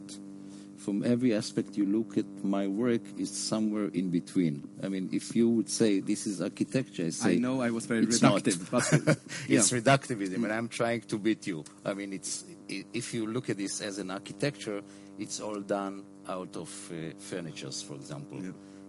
from 0.80 1.04
every 1.04 1.34
aspect 1.34 1.76
you 1.76 1.84
look 1.84 2.16
at 2.16 2.26
my 2.42 2.66
work 2.66 3.02
is 3.18 3.30
somewhere 3.30 3.88
in 3.92 4.10
between. 4.10 4.66
I 4.82 4.88
mean, 4.88 5.10
if 5.12 5.36
you 5.36 5.48
would 5.50 5.68
say 5.68 6.00
this 6.00 6.26
is 6.26 6.40
architecture, 6.40 7.04
I 7.04 7.10
say 7.10 7.32
I 7.32 7.36
know 7.36 7.60
I 7.60 7.70
was 7.70 7.84
very 7.84 8.04
it's 8.04 8.22
not. 8.22 8.42
reductive, 8.42 8.70
but 8.70 9.18
yeah. 9.48 9.58
it's 9.58 9.70
reductivism, 9.70 10.42
and 10.44 10.52
I'm 10.52 10.68
trying 10.68 11.02
to 11.02 11.18
beat 11.18 11.46
you. 11.46 11.64
I 11.84 11.92
mean, 11.92 12.12
it's 12.12 12.44
if 12.68 13.12
you 13.12 13.26
look 13.26 13.50
at 13.50 13.58
this 13.58 13.80
as 13.82 13.98
an 13.98 14.10
architecture, 14.10 14.80
it's 15.18 15.38
all 15.40 15.60
done 15.60 16.04
out 16.28 16.56
of 16.56 16.70
uh, 16.90 17.12
furnitures, 17.18 17.82
for 17.82 17.94
example, 17.94 18.42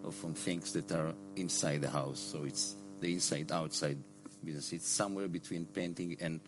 or 0.04 0.12
from 0.12 0.34
things 0.34 0.72
that 0.74 0.92
are 0.94 1.14
inside 1.36 1.82
the 1.82 1.90
house. 1.90 2.20
So 2.20 2.46
it's 2.46 2.76
the 3.02 3.12
inside-outside 3.12 3.98
business. 4.44 4.72
It's 4.72 4.88
somewhere 4.88 5.28
between 5.28 5.66
painting 5.66 6.18
and 6.22 6.40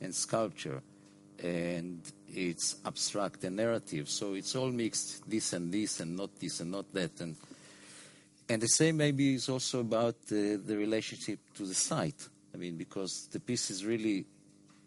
and 0.00 0.12
sculpture, 0.12 0.82
and 1.38 2.00
it's 2.34 2.76
abstract 2.84 3.44
and 3.44 3.56
narrative. 3.56 4.08
So 4.08 4.34
it's 4.34 4.54
all 4.56 4.70
mixed, 4.70 5.28
this 5.28 5.52
and 5.52 5.72
this, 5.72 6.00
and 6.00 6.16
not 6.16 6.38
this 6.38 6.60
and 6.60 6.70
not 6.70 6.92
that, 6.94 7.20
and 7.20 7.36
and 8.48 8.60
the 8.60 8.68
same 8.68 8.96
maybe 8.96 9.34
is 9.34 9.48
also 9.48 9.78
about 9.80 10.16
uh, 10.32 10.58
the 10.66 10.76
relationship 10.76 11.38
to 11.54 11.64
the 11.64 11.74
site. 11.74 12.28
I 12.52 12.56
mean, 12.56 12.76
because 12.76 13.28
the 13.30 13.38
piece 13.38 13.70
is 13.70 13.84
really 13.84 14.26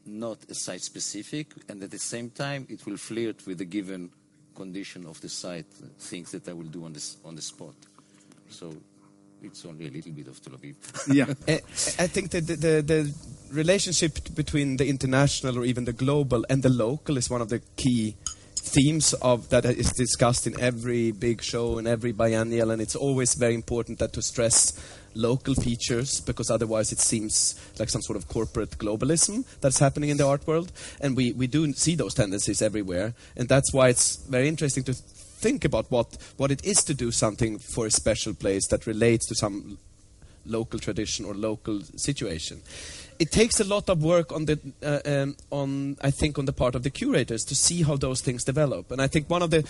not 0.05 0.37
a 0.49 0.53
site 0.53 0.81
specific, 0.81 1.47
and 1.69 1.81
at 1.81 1.91
the 1.91 1.99
same 1.99 2.29
time, 2.29 2.67
it 2.69 2.85
will 2.85 2.97
flirt 2.97 3.47
with 3.47 3.59
the 3.59 3.65
given 3.65 4.09
condition 4.53 5.05
of 5.05 5.21
the 5.21 5.29
site, 5.29 5.65
uh, 5.81 5.87
things 5.97 6.31
that 6.31 6.49
I 6.49 6.53
will 6.53 6.63
do 6.63 6.83
on 6.83 6.91
this 6.91 7.17
on 7.23 7.35
the 7.35 7.41
spot. 7.41 7.75
So 8.49 8.75
it's 9.43 9.65
only 9.65 9.87
a 9.87 9.91
little 9.91 10.11
bit 10.11 10.27
of 10.27 10.41
Tel 10.41 10.53
Aviv. 10.53 10.75
yeah. 11.13 11.25
I, 11.47 11.53
I 12.03 12.07
think 12.07 12.31
that 12.31 12.47
the, 12.47 12.55
the, 12.55 12.81
the 12.81 13.13
relationship 13.51 14.33
between 14.35 14.77
the 14.77 14.87
international 14.87 15.59
or 15.59 15.65
even 15.65 15.85
the 15.85 15.93
global 15.93 16.45
and 16.49 16.63
the 16.63 16.69
local 16.69 17.17
is 17.17 17.29
one 17.29 17.41
of 17.41 17.49
the 17.49 17.59
key 17.75 18.15
themes 18.55 19.13
of 19.15 19.49
that 19.49 19.65
is 19.65 19.91
discussed 19.91 20.47
in 20.47 20.59
every 20.59 21.11
big 21.11 21.41
show 21.41 21.77
and 21.77 21.87
every 21.87 22.11
biennial 22.13 22.71
and 22.71 22.81
it's 22.81 22.95
always 22.95 23.35
very 23.35 23.53
important 23.53 23.99
that 23.99 24.13
to 24.13 24.21
stress 24.21 24.71
local 25.15 25.53
features 25.53 26.21
because 26.21 26.49
otherwise 26.49 26.91
it 26.91 26.99
seems 26.99 27.59
like 27.77 27.89
some 27.89 28.01
sort 28.01 28.17
of 28.17 28.27
corporate 28.29 28.71
globalism 28.77 29.45
that's 29.59 29.79
happening 29.79 30.09
in 30.09 30.17
the 30.17 30.25
art 30.25 30.47
world 30.47 30.71
and 31.01 31.15
we, 31.15 31.33
we 31.33 31.45
do 31.45 31.71
see 31.73 31.93
those 31.93 32.13
tendencies 32.13 32.61
everywhere 32.61 33.13
and 33.35 33.49
that's 33.49 33.73
why 33.73 33.89
it's 33.89 34.15
very 34.27 34.47
interesting 34.47 34.83
to 34.83 34.95
think 35.43 35.65
about 35.65 35.91
what, 35.91 36.17
what 36.37 36.51
it 36.51 36.65
is 36.65 36.77
to 36.85 36.93
do 36.93 37.11
something 37.11 37.59
for 37.59 37.85
a 37.85 37.91
special 37.91 38.33
place 38.33 38.65
that 38.69 38.87
relates 38.87 39.27
to 39.27 39.35
some 39.35 39.77
local 40.45 40.79
tradition 40.79 41.25
or 41.25 41.33
local 41.33 41.81
situation. 41.95 42.61
It 43.19 43.31
takes 43.31 43.59
a 43.59 43.63
lot 43.63 43.89
of 43.89 44.03
work 44.03 44.31
on 44.31 44.45
the 44.45 44.59
uh, 44.81 44.99
um, 45.05 45.35
on 45.49 45.97
I 46.01 46.11
think 46.11 46.39
on 46.39 46.45
the 46.45 46.53
part 46.53 46.75
of 46.75 46.83
the 46.83 46.89
curators 46.89 47.43
to 47.45 47.55
see 47.55 47.83
how 47.83 47.97
those 47.97 48.21
things 48.21 48.43
develop. 48.43 48.91
And 48.91 49.01
I 49.01 49.07
think 49.07 49.29
one 49.29 49.43
of 49.43 49.51
the 49.51 49.63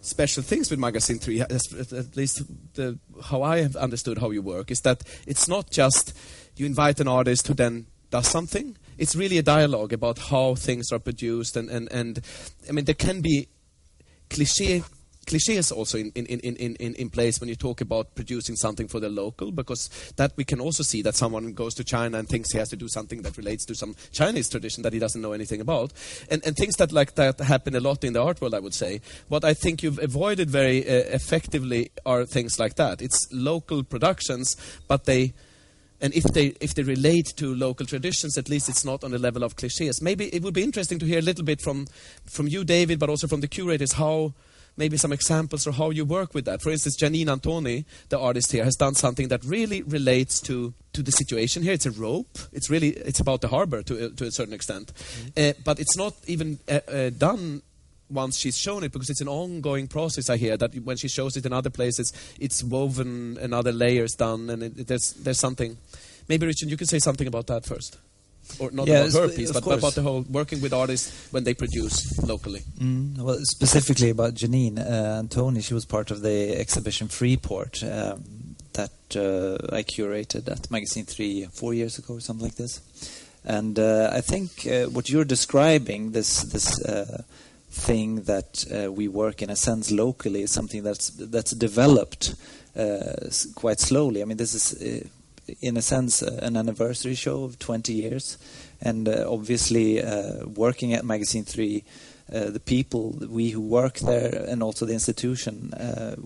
special 0.00 0.42
things 0.42 0.70
with 0.70 0.78
Magasin 0.78 1.18
Three, 1.18 1.40
at 1.40 2.16
least 2.16 2.42
the, 2.74 2.98
how 3.30 3.42
I 3.42 3.62
have 3.62 3.76
understood 3.76 4.18
how 4.18 4.30
you 4.30 4.42
work, 4.42 4.70
is 4.70 4.80
that 4.80 5.02
it's 5.26 5.46
not 5.48 5.70
just 5.70 6.14
you 6.56 6.66
invite 6.66 7.00
an 7.00 7.08
artist 7.08 7.48
who 7.48 7.54
then 7.54 7.86
does 8.10 8.28
something. 8.28 8.76
It's 8.98 9.14
really 9.14 9.38
a 9.38 9.42
dialogue 9.42 9.92
about 9.92 10.18
how 10.18 10.54
things 10.54 10.90
are 10.92 10.98
produced, 11.00 11.56
and 11.56 11.70
and, 11.70 11.92
and 11.92 12.20
I 12.68 12.72
mean 12.72 12.84
there 12.86 12.94
can 12.94 13.20
be 13.20 13.48
cliche 14.30 14.82
cliches 15.26 15.72
also 15.72 15.98
in, 15.98 16.10
in, 16.14 16.26
in, 16.26 16.56
in, 16.56 16.94
in, 16.94 17.10
place 17.10 17.40
when 17.40 17.48
you 17.48 17.56
talk 17.56 17.80
about 17.80 18.14
producing 18.14 18.56
something 18.56 18.88
for 18.88 19.00
the 19.00 19.08
local 19.08 19.50
because 19.50 19.88
that 20.16 20.32
we 20.36 20.44
can 20.44 20.60
also 20.60 20.82
see 20.82 21.02
that 21.02 21.14
someone 21.14 21.52
goes 21.52 21.74
to 21.74 21.84
China 21.84 22.18
and 22.18 22.28
thinks 22.28 22.52
he 22.52 22.58
has 22.58 22.68
to 22.68 22.76
do 22.76 22.88
something 22.88 23.22
that 23.22 23.36
relates 23.36 23.64
to 23.64 23.74
some 23.74 23.94
Chinese 24.12 24.48
tradition 24.48 24.82
that 24.82 24.92
he 24.92 24.98
doesn't 24.98 25.20
know 25.20 25.32
anything 25.32 25.60
about. 25.60 25.92
And, 26.30 26.44
and 26.46 26.56
things 26.56 26.76
that 26.76 26.92
like 26.92 27.14
that 27.16 27.40
happen 27.40 27.74
a 27.74 27.80
lot 27.80 28.04
in 28.04 28.12
the 28.12 28.22
art 28.22 28.40
world 28.40 28.54
I 28.54 28.60
would 28.60 28.74
say. 28.74 29.00
What 29.28 29.44
I 29.44 29.54
think 29.54 29.82
you've 29.82 29.98
avoided 29.98 30.50
very 30.50 30.86
uh, 30.86 31.04
effectively 31.12 31.90
are 32.04 32.24
things 32.24 32.58
like 32.58 32.76
that. 32.76 33.02
It's 33.02 33.28
local 33.32 33.82
productions 33.82 34.56
but 34.88 35.04
they 35.04 35.34
and 36.00 36.14
if 36.14 36.24
they 36.24 36.54
if 36.60 36.74
they 36.74 36.82
relate 36.82 37.32
to 37.36 37.54
local 37.54 37.86
traditions, 37.86 38.36
at 38.36 38.50
least 38.50 38.68
it's 38.68 38.84
not 38.84 39.02
on 39.02 39.12
the 39.12 39.18
level 39.18 39.42
of 39.42 39.56
cliches. 39.56 40.02
Maybe 40.02 40.26
it 40.26 40.42
would 40.42 40.52
be 40.52 40.62
interesting 40.62 40.98
to 40.98 41.06
hear 41.06 41.20
a 41.20 41.22
little 41.22 41.44
bit 41.44 41.62
from 41.62 41.86
from 42.26 42.48
you, 42.48 42.64
David, 42.64 42.98
but 42.98 43.08
also 43.08 43.26
from 43.26 43.40
the 43.40 43.48
curators 43.48 43.92
how 43.92 44.34
maybe 44.76 44.96
some 44.96 45.12
examples 45.12 45.66
or 45.66 45.72
how 45.72 45.90
you 45.90 46.04
work 46.04 46.34
with 46.34 46.44
that. 46.44 46.60
For 46.62 46.70
instance, 46.70 46.96
Janine 47.00 47.26
Antoni, 47.26 47.84
the 48.08 48.18
artist 48.18 48.52
here, 48.52 48.64
has 48.64 48.76
done 48.76 48.94
something 48.94 49.28
that 49.28 49.42
really 49.44 49.82
relates 49.82 50.40
to 50.42 50.74
to 50.92 51.02
the 51.02 51.12
situation 51.12 51.62
here. 51.62 51.72
It's 51.74 51.86
a 51.86 51.90
rope. 51.90 52.38
It's 52.52 52.70
really 52.70 52.90
it's 52.90 53.20
about 53.20 53.40
the 53.40 53.48
harbor 53.48 53.82
to 53.82 54.06
a- 54.06 54.10
to 54.10 54.24
a 54.26 54.30
certain 54.30 54.54
extent, 54.54 54.92
uh, 55.36 55.52
but 55.64 55.78
it's 55.80 55.96
not 55.96 56.14
even 56.26 56.58
uh, 56.68 56.80
uh, 56.88 57.10
done 57.10 57.62
once 58.08 58.38
she's 58.38 58.56
shown 58.56 58.84
it 58.84 58.92
because 58.92 59.10
it's 59.10 59.20
an 59.20 59.28
ongoing 59.28 59.88
process 59.88 60.30
I 60.30 60.36
hear 60.36 60.56
that 60.58 60.74
when 60.84 60.96
she 60.96 61.08
shows 61.08 61.36
it 61.36 61.44
in 61.44 61.52
other 61.52 61.70
places 61.70 62.12
it's 62.38 62.62
woven 62.62 63.36
and 63.40 63.52
other 63.52 63.72
layers 63.72 64.12
done 64.14 64.48
and 64.48 64.62
it, 64.62 64.78
it- 64.78 64.86
there's 64.86 65.12
there's 65.24 65.40
something 65.40 65.76
maybe 66.28 66.46
Richard 66.46 66.70
you 66.70 66.76
could 66.76 66.88
say 66.88 67.00
something 67.00 67.26
about 67.26 67.48
that 67.48 67.64
first 67.66 67.98
or 68.58 68.70
not 68.70 68.86
Yeah, 68.86 69.04
about 69.04 69.12
her 69.12 69.28
piece 69.28 69.52
but 69.52 69.62
course. 69.62 69.78
about 69.78 69.94
the 69.94 70.02
whole 70.02 70.22
working 70.30 70.60
with 70.60 70.72
artists 70.72 71.12
when 71.32 71.44
they 71.44 71.54
produce 71.54 71.96
locally 72.26 72.62
Mm, 72.78 73.18
well, 73.18 73.38
specifically 73.42 74.10
about 74.10 74.34
Janine 74.34 74.78
uh, 74.78 75.22
Antoni, 75.22 75.62
she 75.62 75.74
was 75.74 75.84
part 75.84 76.10
of 76.10 76.22
the 76.22 76.56
exhibition 76.58 77.08
Freeport 77.08 77.82
um, 77.84 78.24
that 78.72 78.90
uh, 79.16 79.74
I 79.74 79.82
curated 79.82 80.48
at 80.50 80.70
Magasin 80.70 81.04
3 81.06 81.46
four 81.52 81.72
years 81.74 81.98
ago 81.98 82.14
or 82.14 82.20
something 82.20 82.44
like 82.46 82.56
this. 82.56 82.80
And 83.44 83.78
uh, 83.78 84.10
I 84.12 84.20
think 84.20 84.66
uh, 84.66 84.86
what 84.90 85.08
you're 85.08 85.24
describing, 85.24 86.12
this 86.12 86.42
this 86.42 86.84
uh, 86.84 87.22
thing 87.70 88.22
that 88.24 88.64
uh, 88.74 88.90
we 88.92 89.06
work 89.08 89.40
in 89.40 89.50
a 89.50 89.56
sense 89.56 89.90
locally, 89.92 90.42
is 90.42 90.50
something 90.50 90.82
that's 90.82 91.10
that's 91.10 91.52
developed 91.52 92.34
uh, 92.76 93.30
quite 93.54 93.78
slowly. 93.80 94.20
I 94.20 94.24
mean, 94.24 94.36
this 94.36 94.54
is. 94.54 95.08
In 95.60 95.76
a 95.76 95.82
sense, 95.82 96.22
uh, 96.22 96.40
an 96.42 96.56
anniversary 96.56 97.14
show 97.14 97.44
of 97.44 97.58
20 97.58 97.92
years, 97.92 98.36
and 98.80 99.08
uh, 99.08 99.24
obviously, 99.28 100.02
uh, 100.02 100.44
working 100.46 100.92
at 100.92 101.04
Magasin 101.04 101.44
3, 101.44 101.84
uh, 102.32 102.50
the 102.50 102.58
people, 102.58 103.16
we 103.28 103.50
who 103.50 103.60
work 103.60 103.98
there, 103.98 104.44
and 104.48 104.60
also 104.60 104.84
the 104.84 104.92
institution 104.92 105.72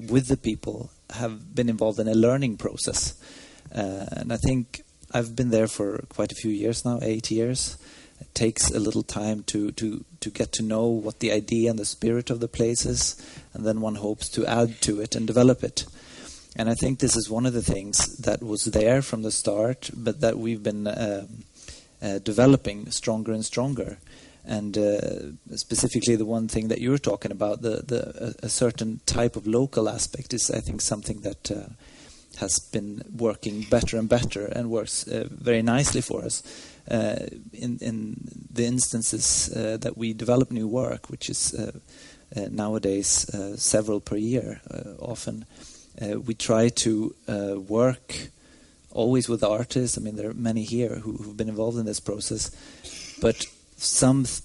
with 0.09 0.29
the 0.29 0.39
people 0.39 0.91
have 1.11 1.55
been 1.55 1.69
involved 1.69 1.99
in 1.99 2.09
a 2.09 2.15
learning 2.15 2.57
process. 2.57 3.15
And 3.71 4.33
I 4.33 4.39
think 4.39 4.83
I've 5.13 5.37
been 5.37 5.51
there 5.51 5.67
for 5.67 6.05
quite 6.09 6.33
a 6.33 6.37
few 6.37 6.51
years 6.51 6.85
now, 6.85 6.99
eight 7.03 7.31
years. 7.31 7.77
It 8.21 8.35
takes 8.35 8.71
a 8.71 8.79
little 8.79 9.03
time 9.03 9.43
to, 9.45 9.73
to, 9.73 10.05
to 10.21 10.31
get 10.31 10.53
to 10.53 10.63
know 10.63 10.87
what 10.87 11.21
the 11.21 11.33
idea 11.33 11.71
and 11.71 11.79
the 11.79 11.85
spirit 11.85 12.31
of 12.31 12.41
the 12.41 12.49
place 12.49 12.87
is, 12.87 13.17
and 13.53 13.67
then 13.67 13.81
one 13.81 13.97
hopes 13.97 14.29
to 14.31 14.47
add 14.47 14.81
to 14.83 15.01
it 15.01 15.15
and 15.15 15.27
develop 15.27 15.63
it. 15.65 15.85
And 16.57 16.69
I 16.69 16.75
think 16.75 16.99
this 16.99 17.17
is 17.17 17.31
one 17.31 17.47
of 17.47 17.53
the 17.53 17.63
things 17.63 18.17
that 18.19 18.43
was 18.43 18.65
there 18.65 19.03
from 19.03 19.23
the 19.23 19.31
start, 19.31 19.91
but 19.95 20.21
that 20.21 20.39
we've 20.39 20.63
been 20.63 20.87
um, 20.87 21.45
uh, 22.03 22.19
developing 22.19 22.91
stronger 22.91 23.33
and 23.33 23.45
stronger. 23.45 23.99
And 24.45 24.77
uh, 24.77 25.57
specifically, 25.57 26.17
the 26.17 26.25
one 26.25 26.49
thing 26.49 26.69
that 26.69 26.81
you 26.81 26.91
were 26.91 26.99
talking 26.99 27.31
about, 27.31 27.63
the, 27.63 27.83
the 27.87 28.35
a, 28.43 28.49
certain 28.49 29.01
type 29.07 29.37
of 29.37 29.47
local 29.47 29.89
aspect, 29.89 30.33
is 30.33 30.51
I 30.51 30.61
think 30.61 30.81
something 30.81 31.21
that 31.21 31.51
uh, 31.51 31.69
has 32.39 32.59
been 32.59 33.03
working 33.17 33.67
better 33.71 33.99
and 33.99 34.09
better 34.09 34.47
and 34.47 34.71
works 34.71 35.07
uh, 35.07 35.29
very 35.31 35.63
nicely 35.63 36.01
for 36.01 36.25
us. 36.25 36.43
Uh, 36.91 37.27
in, 37.53 37.79
in 37.81 38.17
the 38.53 38.65
instances 38.65 39.53
uh, 39.55 39.77
that 39.77 39.97
we 39.97 40.13
develop 40.13 40.51
new 40.51 40.67
work, 40.67 41.09
which 41.11 41.31
is 41.31 41.55
uh, 41.55 41.71
uh, 42.35 42.49
nowadays 42.51 43.31
several 43.57 44.01
per 44.01 44.17
year, 44.17 44.61
often 44.99 45.45
we 46.01 46.35
try 46.35 46.69
to 46.69 47.15
work 47.69 48.31
always 48.93 49.29
with 49.29 49.43
artists. 49.43 49.97
I 49.97 50.01
mean, 50.01 50.17
there 50.17 50.31
are 50.31 50.35
many 50.35 50.65
here 50.65 50.97
who, 50.97 51.17
have 51.19 51.37
been 51.37 51.49
involved 51.49 51.79
in 51.79 51.87
this 51.87 52.01
process, 52.01 52.51
but 53.21 53.47
some 53.77 54.25
th- 54.25 54.43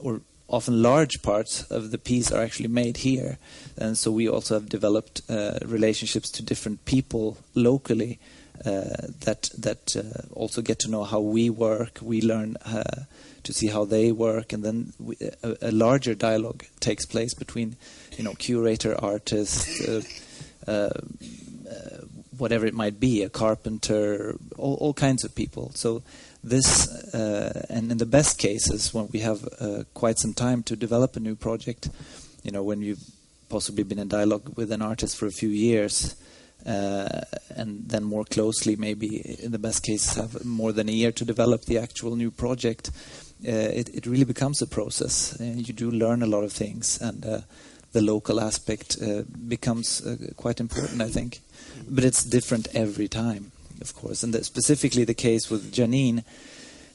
or 0.00 0.20
often 0.48 0.82
large 0.82 1.22
parts 1.22 1.62
of 1.70 1.90
the 1.90 1.98
piece 1.98 2.30
are 2.30 2.42
actually 2.42 2.68
made 2.68 2.98
here, 2.98 3.38
and 3.76 3.98
so 3.98 4.10
we 4.10 4.28
also 4.28 4.54
have 4.54 4.68
developed 4.68 5.22
uh, 5.28 5.58
relationships 5.64 6.30
to 6.30 6.42
different 6.42 6.84
people 6.84 7.38
locally 7.54 8.18
uh, 8.64 9.08
that 9.20 9.50
that 9.58 9.96
uh, 9.96 10.32
also 10.34 10.62
get 10.62 10.78
to 10.78 10.90
know 10.90 11.04
how 11.04 11.20
we 11.20 11.50
work. 11.50 11.98
We 12.00 12.20
learn 12.22 12.56
uh, 12.64 13.04
to 13.42 13.52
see 13.52 13.68
how 13.68 13.84
they 13.84 14.12
work, 14.12 14.52
and 14.52 14.64
then 14.64 14.92
we, 14.98 15.16
a, 15.42 15.56
a, 15.62 15.72
larger 15.72 16.14
dialogue 16.14 16.64
takes 16.80 17.06
place 17.06 17.34
between, 17.34 17.76
you 18.16 18.24
know, 18.24 18.34
curator, 18.34 18.94
artist. 19.02 19.68
Uh, 20.66 20.90
uh, 21.68 22.04
whatever 22.38 22.66
it 22.66 22.74
might 22.74 23.00
be, 23.00 23.22
a 23.22 23.30
carpenter, 23.30 24.36
all, 24.58 24.74
all 24.74 24.94
kinds 24.94 25.24
of 25.24 25.34
people. 25.34 25.70
So 25.74 26.02
this, 26.44 26.86
uh, 27.14 27.66
and 27.70 27.90
in 27.90 27.98
the 27.98 28.06
best 28.06 28.38
cases, 28.38 28.92
when 28.92 29.08
we 29.12 29.20
have 29.20 29.48
uh, 29.58 29.84
quite 29.94 30.18
some 30.18 30.34
time 30.34 30.62
to 30.64 30.76
develop 30.76 31.16
a 31.16 31.20
new 31.20 31.34
project, 31.34 31.88
you 32.42 32.52
know, 32.52 32.62
when 32.62 32.82
you've 32.82 33.02
possibly 33.48 33.84
been 33.84 33.98
in 33.98 34.08
dialogue 34.08 34.56
with 34.56 34.70
an 34.70 34.82
artist 34.82 35.16
for 35.16 35.26
a 35.26 35.30
few 35.30 35.48
years, 35.48 36.14
uh, 36.66 37.20
and 37.50 37.88
then 37.88 38.04
more 38.04 38.24
closely, 38.24 38.76
maybe 38.76 39.18
in 39.42 39.52
the 39.52 39.58
best 39.58 39.82
cases, 39.82 40.14
have 40.14 40.44
more 40.44 40.72
than 40.72 40.88
a 40.88 40.92
year 40.92 41.12
to 41.12 41.24
develop 41.24 41.62
the 41.62 41.78
actual 41.78 42.16
new 42.16 42.30
project. 42.30 42.90
Uh, 43.46 43.50
it, 43.50 43.88
it, 43.90 44.06
really 44.06 44.24
becomes 44.24 44.62
a 44.62 44.66
process, 44.66 45.38
and 45.38 45.68
you 45.68 45.74
do 45.74 45.90
learn 45.90 46.22
a 46.22 46.26
lot 46.26 46.42
of 46.42 46.52
things, 46.52 47.00
and 47.00 47.24
uh, 47.24 47.40
the 47.96 48.02
local 48.02 48.38
aspect 48.40 48.96
uh, 49.00 49.22
becomes 49.48 50.02
quite 50.36 50.60
important, 50.60 51.00
I 51.00 51.08
think 51.08 51.40
but 51.88 52.04
it's 52.04 52.24
different 52.24 52.68
every 52.74 53.08
time, 53.08 53.52
of 53.80 53.94
course. 53.94 54.22
And 54.22 54.34
specifically 54.44 55.04
the 55.04 55.14
case 55.14 55.50
with 55.50 55.72
Janine, 55.72 56.24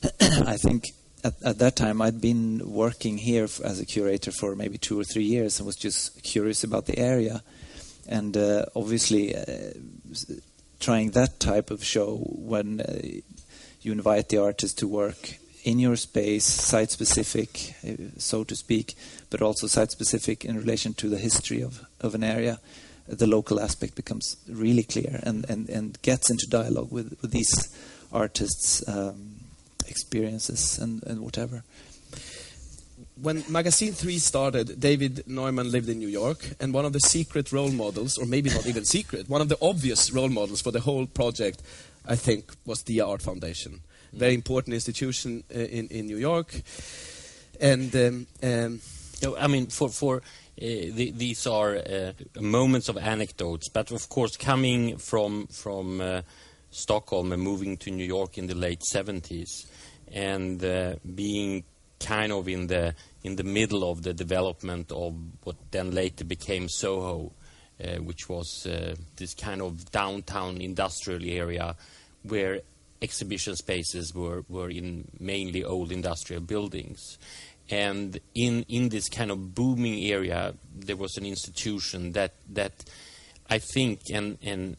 I 0.21 0.57
think 0.57 0.93
at, 1.23 1.41
at, 1.43 1.59
that 1.59 1.75
time 1.75 2.01
I'd 2.01 2.21
been 2.21 2.61
working 2.65 3.17
here 3.17 3.43
as 3.43 3.79
a 3.79 3.85
curator 3.85 4.31
for 4.31 4.55
maybe 4.55 4.77
two 4.77 4.99
or 4.99 5.03
three 5.03 5.23
years 5.23 5.59
and 5.59 5.67
was 5.67 5.75
just 5.75 6.23
curious 6.23 6.63
about 6.63 6.85
the 6.85 6.97
area. 6.97 7.43
And 8.07 8.35
uh, 8.35 8.65
obviously, 8.75 9.35
uh, 9.35 9.43
trying 10.79 11.11
that 11.11 11.39
type 11.39 11.69
of 11.69 11.83
show 11.83 12.17
when 12.17 12.81
uh, 12.81 12.99
you 13.81 13.91
invite 13.91 14.29
the 14.29 14.39
artist 14.39 14.79
to 14.79 14.87
work 14.87 15.37
in 15.63 15.79
your 15.79 15.95
space, 15.95 16.45
site 16.45 16.91
specific, 16.91 17.75
uh, 17.87 17.93
so 18.17 18.43
to 18.43 18.55
speak, 18.55 18.95
but 19.29 19.41
also 19.41 19.67
site 19.67 19.91
specific 19.91 20.45
in 20.45 20.57
relation 20.57 20.93
to 20.95 21.09
the 21.09 21.17
history 21.17 21.61
of, 21.61 21.85
of 21.99 22.15
an 22.15 22.23
area 22.23 22.59
the 23.07 23.27
local 23.27 23.59
aspect 23.59 23.95
becomes 23.95 24.37
really 24.47 24.83
clear 24.83 25.19
and, 25.23 25.47
and, 25.49 25.69
and 25.69 26.01
gets 26.01 26.29
into 26.29 26.47
dialogue 26.49 26.91
with, 26.91 27.17
with 27.21 27.31
these 27.31 27.75
artists' 28.11 28.87
um, 28.87 29.35
experiences 29.87 30.79
and, 30.79 31.03
and 31.03 31.21
whatever. 31.21 31.63
When 33.21 33.43
Magasin 33.49 33.93
3 33.93 34.17
started, 34.17 34.79
David 34.79 35.23
Neuman 35.27 35.71
lived 35.71 35.89
in 35.89 35.99
New 35.99 36.07
York, 36.07 36.55
and 36.59 36.73
one 36.73 36.85
of 36.85 36.93
the 36.93 36.99
secret 37.01 37.51
role 37.51 37.71
models, 37.71 38.17
or 38.17 38.25
maybe 38.25 38.49
not 38.49 38.65
even 38.65 38.85
secret, 38.85 39.29
one 39.29 39.41
of 39.41 39.49
the 39.49 39.57
obvious 39.61 40.11
role 40.11 40.29
models 40.29 40.61
for 40.61 40.71
the 40.71 40.79
whole 40.79 41.05
project, 41.05 41.61
I 42.07 42.15
think, 42.15 42.51
was 42.65 42.83
the 42.83 43.01
Art 43.01 43.21
Foundation. 43.21 43.81
Very 44.13 44.33
important 44.33 44.73
institution 44.73 45.43
uh, 45.53 45.59
in, 45.59 45.87
in 45.87 46.05
New 46.05 46.17
York. 46.17 46.61
And 47.59 47.95
um, 47.95 48.27
um, 48.43 48.81
I 49.39 49.47
mean, 49.47 49.67
for, 49.67 49.89
for 49.89 50.17
uh, 50.17 50.21
the, 50.57 51.11
these 51.15 51.47
are 51.47 51.77
uh, 51.77 52.13
moments 52.39 52.89
of 52.89 52.97
anecdotes, 52.97 53.69
but 53.69 53.91
of 53.91 54.09
course, 54.09 54.35
coming 54.35 54.97
from 54.97 55.47
from 55.47 56.01
uh, 56.01 56.21
Stockholm 56.71 57.31
and 57.31 57.41
moving 57.41 57.77
to 57.77 57.91
New 57.91 58.05
York 58.05 58.37
in 58.37 58.47
the 58.47 58.55
late 58.55 58.81
70s, 58.81 59.65
and 60.11 60.59
being 61.15 61.63
kind 61.99 62.31
of 62.31 62.47
in 62.47 62.67
the 62.67 62.95
in 63.23 63.35
the 63.35 63.43
middle 63.43 63.89
of 63.89 64.01
the 64.01 64.13
development 64.13 64.91
of 64.91 65.15
what 65.43 65.55
then 65.71 65.91
later 65.91 66.25
became 66.25 66.67
Soho, 66.67 67.31
uh, 67.83 67.97
which 67.97 68.27
was 68.27 68.65
uh, 68.65 68.95
this 69.15 69.33
kind 69.33 69.61
of 69.61 69.89
downtown 69.91 70.59
industrial 70.59 71.23
area 71.23 71.75
where 72.23 72.61
exhibition 73.01 73.55
spaces 73.55 74.13
were, 74.13 74.43
were 74.47 74.69
in 74.69 75.07
mainly 75.19 75.63
old 75.63 75.91
industrial 75.91 76.41
buildings. 76.41 77.17
And 77.69 78.19
in, 78.35 78.65
in 78.67 78.89
this 78.89 79.09
kind 79.09 79.31
of 79.31 79.55
booming 79.55 80.03
area, 80.05 80.53
there 80.75 80.97
was 80.97 81.17
an 81.17 81.25
institution 81.25 82.11
that, 82.13 82.33
that 82.49 82.83
I 83.49 83.59
think, 83.59 84.01
and, 84.13 84.37
and 84.43 84.77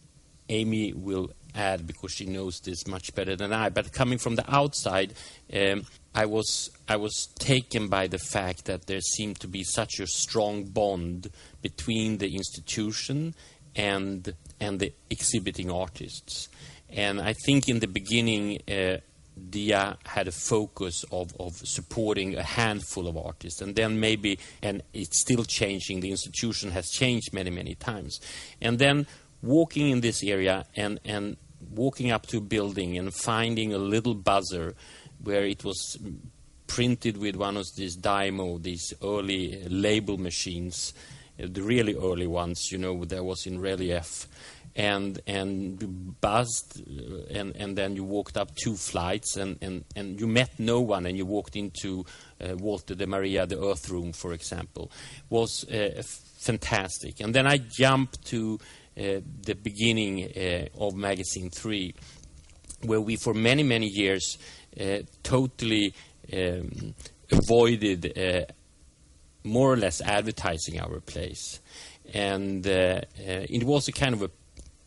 Amy 0.48 0.92
will 0.92 1.30
add 1.54 1.86
because 1.86 2.12
she 2.12 2.26
knows 2.26 2.60
this 2.60 2.86
much 2.86 3.14
better 3.14 3.36
than 3.36 3.52
I, 3.52 3.70
but 3.70 3.92
coming 3.92 4.18
from 4.18 4.36
the 4.36 4.54
outside, 4.54 5.14
um, 5.52 5.86
I, 6.14 6.26
was, 6.26 6.70
I 6.88 6.96
was 6.96 7.28
taken 7.38 7.88
by 7.88 8.06
the 8.06 8.18
fact 8.18 8.66
that 8.66 8.86
there 8.86 9.00
seemed 9.00 9.40
to 9.40 9.48
be 9.48 9.64
such 9.64 9.98
a 9.98 10.06
strong 10.06 10.64
bond 10.64 11.30
between 11.62 12.18
the 12.18 12.34
institution 12.34 13.34
and, 13.74 14.34
and 14.60 14.80
the 14.80 14.92
exhibiting 15.10 15.70
artists. 15.70 16.48
And 16.92 17.20
I 17.20 17.32
think 17.32 17.68
in 17.68 17.80
the 17.80 17.86
beginning, 17.86 18.60
uh, 18.70 18.98
DIA 19.50 19.96
had 20.04 20.28
a 20.28 20.32
focus 20.32 21.04
of, 21.10 21.34
of 21.40 21.56
supporting 21.56 22.36
a 22.36 22.42
handful 22.42 23.08
of 23.08 23.16
artists, 23.16 23.60
and 23.62 23.74
then 23.74 23.98
maybe, 23.98 24.38
and 24.62 24.82
it's 24.92 25.20
still 25.20 25.44
changing, 25.44 26.00
the 26.00 26.10
institution 26.10 26.70
has 26.70 26.90
changed 26.90 27.32
many, 27.32 27.50
many 27.50 27.74
times. 27.74 28.20
And 28.60 28.78
then 28.78 29.06
walking 29.42 29.88
in 29.88 30.00
this 30.00 30.22
area 30.22 30.66
and, 30.76 31.00
and 31.04 31.36
walking 31.74 32.10
up 32.10 32.26
to 32.26 32.38
a 32.38 32.40
building 32.40 32.98
and 32.98 33.12
finding 33.14 33.72
a 33.72 33.78
little 33.78 34.14
buzzer 34.14 34.74
where 35.22 35.44
it 35.44 35.64
was 35.64 35.98
printed 36.66 37.16
with 37.16 37.36
one 37.36 37.56
of 37.56 37.66
these 37.76 37.96
Dymo, 37.96 38.62
these 38.62 38.92
early 39.02 39.62
label 39.68 40.18
machines, 40.18 40.92
the 41.38 41.62
really 41.62 41.94
early 41.94 42.26
ones, 42.26 42.70
you 42.70 42.78
know, 42.78 43.04
there 43.04 43.24
was 43.24 43.46
in 43.46 43.60
relief 43.60 44.26
and 44.74 45.20
and 45.26 46.20
buzzed 46.20 46.80
uh, 46.80 47.24
and 47.30 47.54
and 47.56 47.76
then 47.76 47.94
you 47.94 48.04
walked 48.04 48.36
up 48.36 48.54
two 48.54 48.74
flights 48.74 49.36
and 49.36 49.58
and 49.60 49.84
and 49.94 50.18
you 50.18 50.26
met 50.26 50.50
no 50.58 50.80
one 50.80 51.06
and 51.06 51.16
you 51.16 51.26
walked 51.26 51.56
into 51.56 52.06
uh, 52.40 52.56
Walter 52.56 52.94
de 52.94 53.06
Maria 53.06 53.46
the 53.46 53.62
earth 53.62 53.90
room 53.90 54.12
for 54.12 54.32
example 54.32 54.90
was 55.28 55.64
uh, 55.64 56.02
fantastic. 56.38 57.20
And 57.20 57.34
then 57.34 57.46
I 57.46 57.58
jumped 57.58 58.24
to 58.26 58.58
uh, 58.96 59.20
the 59.42 59.54
beginning 59.54 60.24
uh, 60.24 60.66
of 60.78 60.94
Magasin 60.94 61.50
3 61.50 61.94
where 62.84 63.00
we 63.00 63.16
for 63.16 63.34
many 63.34 63.62
many 63.62 63.86
years 63.86 64.38
uh, 64.80 64.98
totally 65.22 65.94
um, 66.32 66.94
avoided 67.30 68.50
more 69.44 69.72
or 69.72 69.76
less 69.76 70.00
advertising 70.00 70.80
our 70.80 71.00
place. 71.00 71.60
And 72.14 72.64
it 72.66 73.64
was 73.64 73.88
a 73.88 73.92
kind 73.92 74.14
of 74.14 74.22
a 74.22 74.30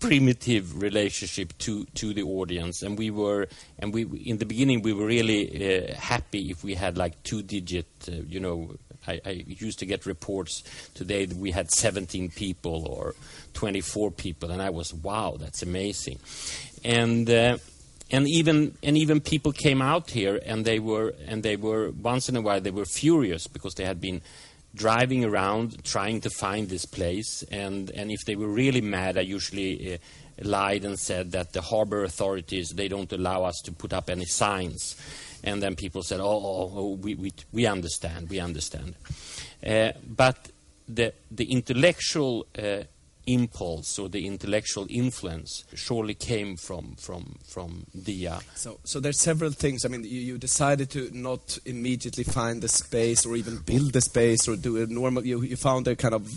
primitive 0.08 0.82
relationship 0.82 1.58
to 1.60 1.86
to 1.96 2.14
the 2.14 2.24
audience. 2.24 2.82
And 2.84 2.98
we 2.98 3.12
were 3.12 3.48
and 3.80 3.94
we 3.94 4.04
in 4.04 4.38
the 4.38 4.46
beginning 4.46 4.82
we 4.82 4.94
were 4.94 5.06
really 5.06 5.44
uh, 5.50 5.96
happy 5.96 6.52
if 6.52 6.64
we 6.64 6.76
had 6.76 6.98
like 6.98 7.22
two 7.24 7.42
digit 7.42 7.88
uh, 8.08 8.12
you 8.28 8.40
know 8.40 8.76
I, 9.08 9.22
I, 9.26 9.44
used 9.46 9.80
to 9.80 9.86
get 9.86 10.08
reports 10.08 10.64
today 10.96 11.26
that 11.26 11.38
we 11.38 11.52
had 11.52 11.70
17 11.70 12.32
people 12.32 12.88
or 12.88 13.14
24 13.54 14.10
people 14.12 14.50
and 14.50 14.62
I 14.62 14.70
was 14.70 14.94
wow 14.94 15.38
that's 15.40 15.62
amazing. 15.62 16.20
And 16.84 17.30
uh, 17.30 17.58
and 18.12 18.28
even 18.28 18.78
and 18.84 18.98
even 18.98 19.20
people 19.20 19.52
came 19.52 19.82
out 19.82 20.12
here 20.12 20.40
and 20.46 20.66
they 20.66 20.80
were 20.80 21.14
and 21.28 21.44
they 21.44 21.56
were 21.56 21.92
once 21.92 22.30
in 22.30 22.36
a 22.36 22.42
while 22.42 22.62
they 22.62 22.72
were 22.72 22.86
furious 22.86 23.48
because 23.48 23.76
they 23.76 23.86
had 23.86 24.00
been 24.00 24.22
driving 24.76 25.26
around 25.26 25.84
trying 25.84 26.22
to 26.22 26.30
find 26.30 26.70
this 26.70 26.86
place. 26.86 27.44
And, 27.52 27.90
and 27.92 28.12
if 28.12 28.26
they 28.26 28.36
were 28.36 28.48
really 28.48 28.82
mad, 28.82 29.18
I 29.18 29.22
usually 29.22 29.96
uh, 29.96 29.98
lied 30.42 30.86
and 30.86 31.00
said 31.00 31.32
that 31.32 31.54
the 31.54 31.62
harbor 31.62 32.04
authorities 32.04 32.70
they 32.70 32.88
don't 32.88 33.12
allow 33.12 33.44
us 33.44 33.62
to 33.66 33.72
put 33.72 33.94
up 33.94 34.10
any 34.10 34.26
signs. 34.26 34.96
And 35.44 35.62
then 35.62 35.76
people 35.76 36.02
said, 36.02 36.20
"Oh, 36.20 36.26
oh, 36.26 36.72
oh 36.76 36.90
we, 36.96 37.16
we, 37.16 37.32
we 37.52 37.66
understand, 37.66 38.30
we 38.30 38.40
understand." 38.40 38.96
Uh, 39.66 39.92
but 40.06 40.50
the 40.88 41.14
the 41.32 41.52
intellectual 41.52 42.48
uh, 42.58 42.84
impulse 43.28 44.00
or 44.00 44.10
the 44.10 44.26
intellectual 44.26 44.86
influence 44.90 45.64
surely 45.74 46.14
came 46.14 46.56
from 46.56 46.96
from 46.96 47.36
from 47.46 47.86
Dia. 48.04 48.40
So, 48.56 48.80
so 48.84 49.00
there's 49.00 49.20
several 49.20 49.52
things. 49.52 49.86
I 49.86 49.90
mean, 49.90 50.04
you, 50.04 50.22
you, 50.22 50.38
decided 50.38 50.90
to 50.92 51.10
not 51.14 51.58
immediately 51.66 52.24
find 52.24 52.62
the 52.62 52.68
space 52.68 53.26
or 53.26 53.36
even 53.36 53.58
build 53.60 53.94
the 53.94 54.02
space 54.02 54.48
or 54.48 54.56
do 54.56 54.82
a 54.82 54.86
normal. 54.88 55.26
You, 55.26 55.42
you 55.42 55.56
found 55.56 55.88
a 55.88 55.96
kind 55.96 56.14
of 56.14 56.30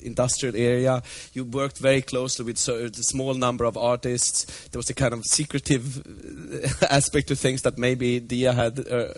industrial 0.00 0.56
area. 0.56 1.02
You 1.32 1.44
worked 1.44 1.78
very 1.78 2.02
closely 2.02 2.44
with 2.44 2.56
a 2.68 2.90
small 2.94 3.34
number 3.34 3.64
of 3.64 3.76
artists. 3.76 4.68
There 4.68 4.78
was 4.78 4.90
a 4.90 4.94
kind 4.94 5.12
of 5.12 5.24
secretive 5.24 5.98
uh, 6.00 6.86
aspect 6.90 7.28
to 7.28 7.36
things 7.36 7.62
that 7.62 7.78
maybe 7.78 8.20
Dia 8.20 8.52
had. 8.52 8.86
Uh, 8.88 9.12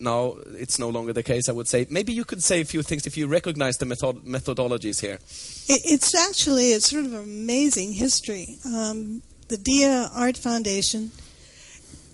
now 0.00 0.36
it's 0.56 0.78
no 0.78 0.88
longer 0.88 1.12
the 1.12 1.22
case. 1.22 1.48
I 1.48 1.52
would 1.52 1.68
say 1.68 1.86
maybe 1.90 2.12
you 2.12 2.24
could 2.24 2.42
say 2.42 2.60
a 2.60 2.64
few 2.64 2.82
things 2.82 3.06
if 3.06 3.16
you 3.16 3.26
recognize 3.26 3.78
the 3.78 3.86
method- 3.86 4.24
methodologies 4.24 5.00
here. 5.00 5.18
It, 5.68 5.82
it's 5.84 6.14
actually 6.14 6.72
it's 6.72 6.90
sort 6.90 7.04
of 7.04 7.14
amazing 7.14 7.92
history. 7.94 8.58
Um, 8.64 9.22
the 9.48 9.56
Dia 9.56 10.10
Art 10.14 10.36
Foundation. 10.36 11.10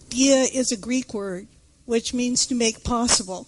Dia 0.09 0.45
is 0.55 0.71
a 0.71 0.77
Greek 0.77 1.13
word 1.13 1.49
which 1.87 2.15
means 2.15 2.47
to 2.47 2.55
make 2.55 2.85
possible. 2.85 3.47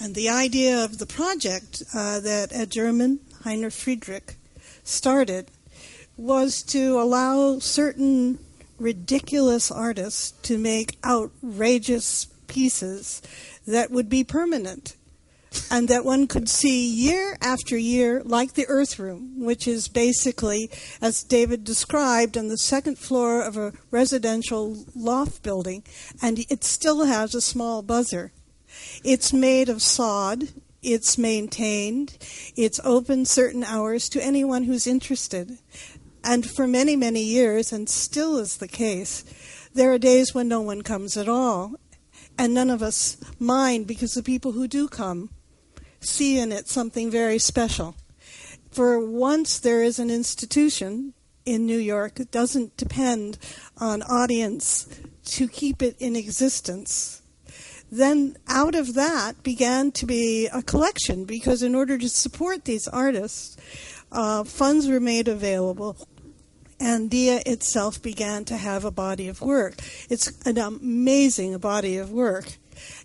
And 0.00 0.14
the 0.14 0.28
idea 0.28 0.82
of 0.82 0.98
the 0.98 1.06
project 1.06 1.82
uh, 1.94 2.20
that 2.20 2.52
a 2.54 2.66
German, 2.66 3.20
Heiner 3.42 3.72
Friedrich, 3.72 4.36
started 4.82 5.50
was 6.16 6.62
to 6.62 7.00
allow 7.00 7.58
certain 7.58 8.38
ridiculous 8.78 9.70
artists 9.70 10.30
to 10.42 10.56
make 10.56 10.96
outrageous 11.04 12.26
pieces 12.50 13.22
that 13.66 13.90
would 13.90 14.10
be 14.10 14.24
permanent 14.24 14.96
and 15.70 15.88
that 15.88 16.04
one 16.04 16.26
could 16.26 16.48
see 16.48 16.86
year 16.86 17.36
after 17.40 17.76
year, 17.76 18.22
like 18.24 18.54
the 18.54 18.66
Earth 18.68 18.98
Room, 18.98 19.44
which 19.44 19.66
is 19.66 19.88
basically, 19.88 20.70
as 21.00 21.22
David 21.22 21.64
described, 21.64 22.36
on 22.36 22.48
the 22.48 22.58
second 22.58 22.98
floor 22.98 23.42
of 23.42 23.56
a 23.56 23.72
residential 23.90 24.84
loft 24.94 25.42
building, 25.42 25.82
and 26.22 26.38
it 26.50 26.62
still 26.62 27.04
has 27.04 27.34
a 27.34 27.40
small 27.40 27.82
buzzer. 27.82 28.32
It's 29.02 29.32
made 29.32 29.68
of 29.68 29.82
sod. 29.82 30.48
It's 30.82 31.18
maintained. 31.18 32.16
It's 32.56 32.80
open 32.84 33.24
certain 33.24 33.64
hours 33.64 34.08
to 34.10 34.24
anyone 34.24 34.64
who's 34.64 34.86
interested. 34.86 35.58
And 36.22 36.48
for 36.48 36.66
many, 36.66 36.96
many 36.96 37.22
years, 37.22 37.72
and 37.72 37.88
still 37.88 38.38
is 38.38 38.58
the 38.58 38.68
case, 38.68 39.24
there 39.74 39.92
are 39.92 39.98
days 39.98 40.34
when 40.34 40.48
no 40.48 40.60
one 40.60 40.82
comes 40.82 41.16
at 41.16 41.28
all. 41.28 41.74
And 42.40 42.54
none 42.54 42.70
of 42.70 42.82
us 42.82 43.18
mind 43.38 43.86
because 43.86 44.14
the 44.14 44.22
people 44.22 44.52
who 44.52 44.66
do 44.66 44.88
come 44.88 45.28
see 46.00 46.38
in 46.38 46.52
it 46.52 46.68
something 46.68 47.10
very 47.10 47.38
special. 47.38 47.96
For 48.70 48.98
once 48.98 49.58
there 49.58 49.82
is 49.82 49.98
an 49.98 50.08
institution 50.08 51.12
in 51.44 51.66
New 51.66 51.76
York, 51.76 52.14
that 52.14 52.30
doesn't 52.30 52.78
depend 52.78 53.36
on 53.76 54.00
audience 54.04 54.88
to 55.26 55.48
keep 55.48 55.82
it 55.82 55.96
in 55.98 56.16
existence. 56.16 57.20
Then 57.92 58.38
out 58.48 58.74
of 58.74 58.94
that 58.94 59.42
began 59.42 59.92
to 59.92 60.06
be 60.06 60.46
a 60.46 60.62
collection 60.62 61.26
because 61.26 61.62
in 61.62 61.74
order 61.74 61.98
to 61.98 62.08
support 62.08 62.64
these 62.64 62.88
artists, 62.88 63.58
uh, 64.12 64.44
funds 64.44 64.88
were 64.88 64.98
made 64.98 65.28
available 65.28 66.08
and 66.80 67.10
Dia 67.10 67.42
itself 67.46 68.02
began 68.02 68.44
to 68.46 68.56
have 68.56 68.84
a 68.84 68.90
body 68.90 69.28
of 69.28 69.40
work. 69.40 69.74
It's 70.08 70.32
an 70.46 70.58
amazing 70.58 71.58
body 71.58 71.98
of 71.98 72.10
work 72.10 72.56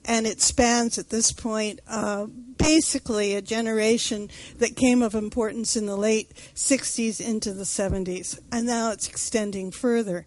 and 0.06 0.26
it 0.26 0.42
spans 0.42 0.98
at 0.98 1.10
this 1.10 1.32
point 1.32 1.80
uh, 1.88 2.28
basically 2.58 3.36
a 3.36 3.42
generation 3.42 4.30
that 4.58 4.76
came 4.76 5.02
of 5.02 5.16
importance 5.16 5.76
in 5.76 5.86
the 5.86 5.96
late 5.96 6.34
60s 6.56 7.20
into 7.20 7.54
the 7.54 7.64
70s, 7.64 8.40
and 8.52 8.66
now 8.66 8.92
it's 8.92 9.08
extending 9.08 9.72
further. 9.72 10.26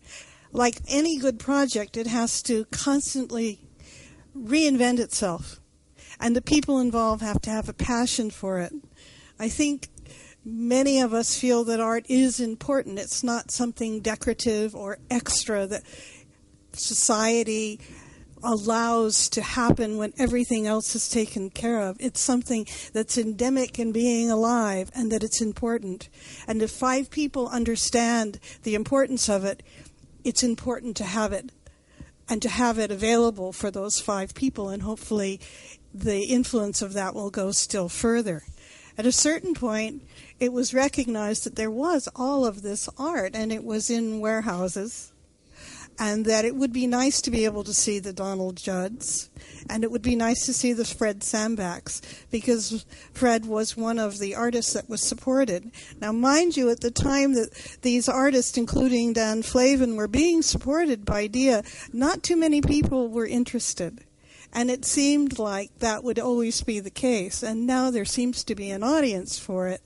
Like 0.53 0.81
any 0.89 1.19
good 1.19 1.39
project, 1.39 1.97
it 1.97 2.07
has 2.07 2.43
to 2.45 2.65
constantly 2.67 3.61
reinvent 4.37 4.99
itself, 4.99 5.61
and 6.21 6.35
the 6.35 6.43
people 6.43 6.79
involved 6.79 7.23
have 7.23 7.41
to 7.43 7.51
have 7.51 7.69
a 7.69 7.75
passion 7.75 8.31
for 8.31 8.59
it. 8.59 8.73
I 9.39 9.49
think 9.49 9.89
many 10.49 11.01
of 11.01 11.13
us 11.13 11.39
feel 11.39 11.65
that 11.65 11.81
art 11.81 12.07
is 12.09 12.41
important. 12.41 12.99
It's 12.99 13.23
not 13.23 13.51
something 13.51 14.01
decorative 14.01 14.75
or 14.75 14.99
extra 15.11 15.67
that 15.67 15.83
society 16.73 17.81
allows 18.43 19.29
to 19.29 19.43
happen 19.43 19.97
when 19.97 20.13
everything 20.19 20.67
else 20.67 20.95
is 20.95 21.09
taken 21.09 21.51
care 21.51 21.81
of. 21.81 21.97
It's 22.01 22.21
something 22.21 22.67
that's 22.93 23.19
endemic 23.19 23.79
in 23.79 23.93
being 23.93 24.31
alive 24.31 24.91
and 24.95 25.11
that 25.13 25.25
it's 25.25 25.41
important. 25.41 26.09
And 26.47 26.63
if 26.63 26.71
five 26.71 27.11
people 27.11 27.49
understand 27.49 28.39
the 28.63 28.75
importance 28.75 29.29
of 29.29 29.45
it, 29.45 29.63
it's 30.25 30.43
important 30.43 30.97
to 30.99 31.05
have 31.05 31.33
it 31.33 31.51
and 32.29 32.43
to 32.43 32.49
have 32.49 32.79
it 32.79 32.91
available 32.91 33.53
for 33.53 33.71
those 33.71 34.01
five 34.01 34.35
people. 34.35 34.69
And 34.69 34.83
hopefully, 34.83 35.41
the 35.95 36.25
influence 36.25 36.83
of 36.83 36.93
that 36.93 37.15
will 37.15 37.31
go 37.31 37.51
still 37.51 37.89
further. 37.89 38.43
At 38.99 39.07
a 39.07 39.13
certain 39.13 39.55
point, 39.55 40.03
it 40.41 40.53
was 40.53 40.75
recognized 40.75 41.45
that 41.45 41.57
there 41.57 41.71
was 41.71 42.09
all 42.15 42.45
of 42.45 42.63
this 42.63 42.89
art 42.99 43.35
and 43.35 43.53
it 43.53 43.65
was 43.65 43.91
in 43.91 44.21
warehouses 44.21 45.13
and 45.99 46.25
that 46.27 46.45
it 46.45 46.55
would 46.55 46.73
be 46.73 46.87
nice 46.87 47.21
to 47.21 47.31
be 47.31 47.45
able 47.45 47.65
to 47.65 47.75
see 47.75 47.99
the 47.99 48.13
Donald 48.13 48.57
Judds, 48.57 49.31
and 49.69 49.83
it 49.83 49.91
would 49.91 50.03
be 50.03 50.15
nice 50.15 50.47
to 50.47 50.53
see 50.53 50.73
the 50.73 50.85
Fred 50.85 51.21
Sandbacks, 51.21 52.01
because 52.31 52.85
Fred 53.13 53.47
was 53.47 53.77
one 53.77 53.99
of 53.99 54.19
the 54.19 54.35
artists 54.35 54.75
that 54.75 54.89
was 54.89 55.03
supported. 55.03 55.71
Now, 56.01 56.13
mind 56.13 56.57
you, 56.57 56.71
at 56.71 56.81
the 56.81 56.93
time 56.93 57.35
that 57.35 57.79
these 57.83 58.09
artists, 58.09 58.57
including 58.57 59.13
Dan 59.13 59.43
Flavin, 59.43 59.97
were 59.97 60.09
being 60.09 60.43
supported 60.43 61.05
by 61.05 61.27
DIA, 61.27 61.65
not 61.93 62.23
too 62.23 62.37
many 62.37 62.61
people 62.61 63.09
were 63.09 63.27
interested. 63.27 64.05
And 64.53 64.71
it 64.71 64.85
seemed 64.85 65.39
like 65.39 65.79
that 65.81 66.05
would 66.05 66.19
always 66.19 66.63
be 66.63 66.81
the 66.81 66.91
case. 66.91 67.43
And 67.43 67.67
now 67.67 67.91
there 67.91 68.07
seems 68.07 68.45
to 68.45 68.55
be 68.55 68.71
an 68.71 68.83
audience 68.83 69.39
for 69.39 69.69
it 69.69 69.83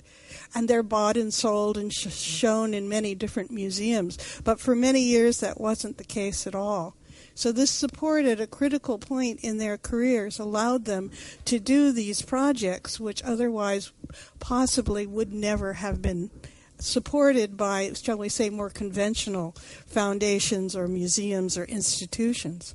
and 0.54 0.68
they're 0.68 0.82
bought 0.82 1.16
and 1.16 1.32
sold 1.32 1.76
and 1.76 1.92
sh- 1.92 2.12
shown 2.12 2.74
in 2.74 2.88
many 2.88 3.14
different 3.14 3.50
museums. 3.50 4.40
But 4.44 4.60
for 4.60 4.74
many 4.74 5.00
years, 5.00 5.40
that 5.40 5.60
wasn't 5.60 5.98
the 5.98 6.04
case 6.04 6.46
at 6.46 6.54
all. 6.54 6.94
So 7.34 7.50
this 7.50 7.70
support 7.70 8.26
at 8.26 8.40
a 8.40 8.46
critical 8.46 8.98
point 8.98 9.40
in 9.42 9.58
their 9.58 9.78
careers 9.78 10.38
allowed 10.38 10.84
them 10.84 11.10
to 11.46 11.58
do 11.58 11.90
these 11.90 12.22
projects, 12.22 13.00
which 13.00 13.22
otherwise 13.24 13.92
possibly 14.38 15.06
would 15.06 15.32
never 15.32 15.74
have 15.74 16.02
been 16.02 16.30
supported 16.78 17.56
by, 17.56 17.92
shall 17.94 18.18
we 18.18 18.28
say, 18.28 18.50
more 18.50 18.68
conventional 18.68 19.52
foundations 19.86 20.76
or 20.76 20.88
museums 20.88 21.56
or 21.56 21.64
institutions. 21.64 22.74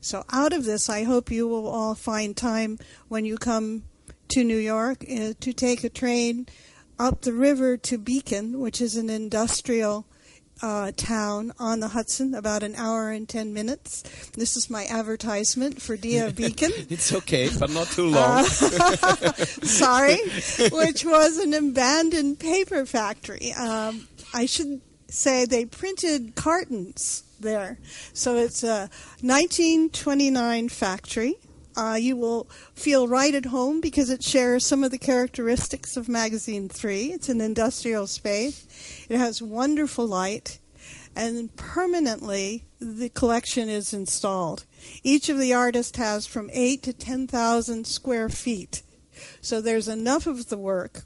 So 0.00 0.24
out 0.32 0.52
of 0.52 0.64
this, 0.64 0.88
I 0.88 1.02
hope 1.02 1.30
you 1.30 1.46
will 1.48 1.66
all 1.66 1.94
find 1.94 2.36
time 2.36 2.78
when 3.08 3.24
you 3.24 3.36
come 3.36 3.82
to 4.28 4.44
New 4.44 4.58
York 4.58 5.04
uh, 5.10 5.32
to 5.40 5.52
take 5.52 5.84
a 5.84 5.88
train 5.88 6.46
up 6.98 7.22
the 7.22 7.32
river 7.32 7.76
to 7.76 7.98
Beacon, 7.98 8.60
which 8.60 8.80
is 8.80 8.96
an 8.96 9.10
industrial 9.10 10.06
uh, 10.60 10.90
town 10.96 11.52
on 11.58 11.80
the 11.80 11.88
Hudson, 11.88 12.34
about 12.34 12.62
an 12.62 12.74
hour 12.74 13.10
and 13.10 13.28
10 13.28 13.54
minutes. 13.54 14.02
This 14.36 14.56
is 14.56 14.68
my 14.68 14.86
advertisement 14.86 15.80
for 15.80 15.96
Dia 15.96 16.30
Beacon. 16.36 16.72
it's 16.74 17.12
okay, 17.12 17.48
but 17.58 17.70
not 17.70 17.86
too 17.88 18.08
long. 18.08 18.40
Uh, 18.40 18.42
sorry, 19.62 20.16
which 20.72 21.04
was 21.04 21.38
an 21.38 21.54
abandoned 21.54 22.40
paper 22.40 22.84
factory. 22.86 23.52
Um, 23.52 24.08
I 24.34 24.46
should 24.46 24.80
say 25.08 25.44
they 25.44 25.64
printed 25.64 26.34
cartons 26.34 27.22
there. 27.40 27.78
So 28.12 28.36
it's 28.36 28.62
a 28.64 28.90
1929 29.20 30.68
factory. 30.68 31.36
Uh, 31.78 31.94
you 31.94 32.16
will 32.16 32.50
feel 32.74 33.06
right 33.06 33.36
at 33.36 33.44
home 33.44 33.80
because 33.80 34.10
it 34.10 34.20
shares 34.20 34.66
some 34.66 34.82
of 34.82 34.90
the 34.90 34.98
characteristics 34.98 35.96
of 35.96 36.08
Magasin 36.08 36.68
3. 36.68 37.12
It's 37.12 37.28
an 37.28 37.40
industrial 37.40 38.08
space. 38.08 39.06
It 39.08 39.16
has 39.16 39.40
wonderful 39.40 40.04
light, 40.04 40.58
and 41.14 41.54
permanently 41.54 42.64
the 42.80 43.10
collection 43.10 43.68
is 43.68 43.94
installed. 43.94 44.64
Each 45.04 45.28
of 45.28 45.38
the 45.38 45.54
artists 45.54 45.96
has 45.98 46.26
from 46.26 46.50
8 46.52 46.82
to 46.82 46.92
10,000 46.92 47.86
square 47.86 48.28
feet. 48.28 48.82
So 49.40 49.60
there's 49.60 49.86
enough 49.86 50.26
of 50.26 50.48
the 50.48 50.58
work 50.58 51.04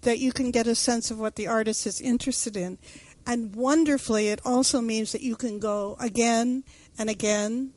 that 0.00 0.18
you 0.18 0.32
can 0.32 0.50
get 0.50 0.66
a 0.66 0.74
sense 0.74 1.12
of 1.12 1.20
what 1.20 1.36
the 1.36 1.46
artist 1.46 1.86
is 1.86 2.00
interested 2.00 2.56
in. 2.56 2.78
And 3.24 3.54
wonderfully, 3.54 4.30
it 4.30 4.40
also 4.44 4.80
means 4.80 5.12
that 5.12 5.22
you 5.22 5.36
can 5.36 5.60
go 5.60 5.96
again 6.00 6.64
and 6.98 7.08
again 7.08 7.72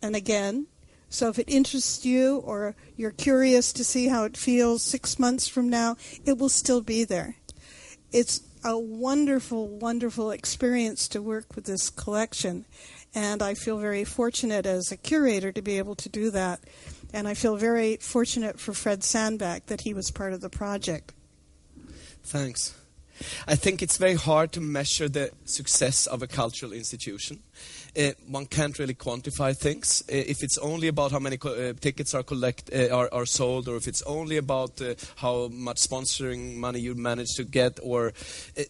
and 0.00 0.16
again 0.16 0.68
so 1.12 1.28
if 1.28 1.38
it 1.38 1.48
interests 1.48 2.06
you 2.06 2.38
or 2.38 2.74
you're 2.96 3.10
curious 3.10 3.70
to 3.74 3.84
see 3.84 4.08
how 4.08 4.24
it 4.24 4.34
feels 4.34 4.82
six 4.82 5.18
months 5.18 5.46
from 5.46 5.68
now, 5.68 5.96
it 6.24 6.38
will 6.38 6.48
still 6.48 6.80
be 6.80 7.04
there. 7.04 7.36
It's 8.12 8.40
a 8.64 8.78
wonderful, 8.78 9.68
wonderful 9.68 10.30
experience 10.30 11.08
to 11.08 11.20
work 11.20 11.54
with 11.54 11.66
this 11.66 11.90
collection. 11.90 12.64
And 13.14 13.42
I 13.42 13.52
feel 13.52 13.76
very 13.76 14.04
fortunate 14.04 14.64
as 14.64 14.90
a 14.90 14.96
curator 14.96 15.52
to 15.52 15.60
be 15.60 15.76
able 15.76 15.96
to 15.96 16.08
do 16.08 16.30
that. 16.30 16.60
And 17.12 17.28
I 17.28 17.34
feel 17.34 17.56
very 17.56 17.96
fortunate 17.96 18.58
for 18.58 18.72
Fred 18.72 19.04
Sandback 19.04 19.66
that 19.66 19.82
he 19.82 19.92
was 19.92 20.10
part 20.10 20.32
of 20.32 20.40
the 20.40 20.48
project. 20.48 21.12
Thanks. 22.24 22.74
I 23.46 23.54
think 23.54 23.82
it's 23.82 23.98
very 23.98 24.14
hard 24.14 24.52
to 24.52 24.60
measure 24.62 25.10
the 25.10 25.30
success 25.44 26.06
of 26.06 26.22
a 26.22 26.26
cultural 26.26 26.72
institution. 26.72 27.40
Uh, 27.94 28.12
one 28.26 28.46
can't 28.46 28.78
really 28.78 28.94
quantify 28.94 29.54
things. 29.54 30.02
Uh, 30.08 30.16
if 30.16 30.42
it's 30.42 30.56
only 30.58 30.88
about 30.88 31.12
how 31.12 31.18
many 31.18 31.36
co- 31.36 31.54
uh, 31.54 31.72
tickets 31.78 32.14
are 32.14 32.22
collect 32.22 32.70
uh, 32.74 32.88
are, 32.88 33.08
are 33.12 33.26
sold, 33.26 33.68
or 33.68 33.76
if 33.76 33.86
it's 33.86 34.02
only 34.02 34.38
about 34.38 34.80
how 35.16 35.48
much 35.48 35.76
sponsoring 35.76 36.56
money 36.56 36.80
you 36.80 36.94
manage 36.94 37.34
to 37.36 37.44
get, 37.44 37.78
or 37.82 38.12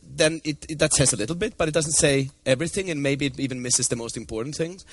then 0.03 0.41
it, 0.45 0.67
it, 0.69 0.79
that 0.81 0.93
says 0.93 1.13
a 1.13 1.17
little 1.17 1.37
bit, 1.37 1.57
but 1.57 1.69
it 1.69 1.75
doesn't 1.75 1.93
say 1.93 2.31
everything, 2.45 2.91
and 2.91 3.01
maybe 3.01 3.27
it 3.27 3.39
even 3.39 3.63
misses 3.63 3.87
the 3.87 3.97
most 3.97 4.17
important 4.17 4.57
things. 4.57 4.85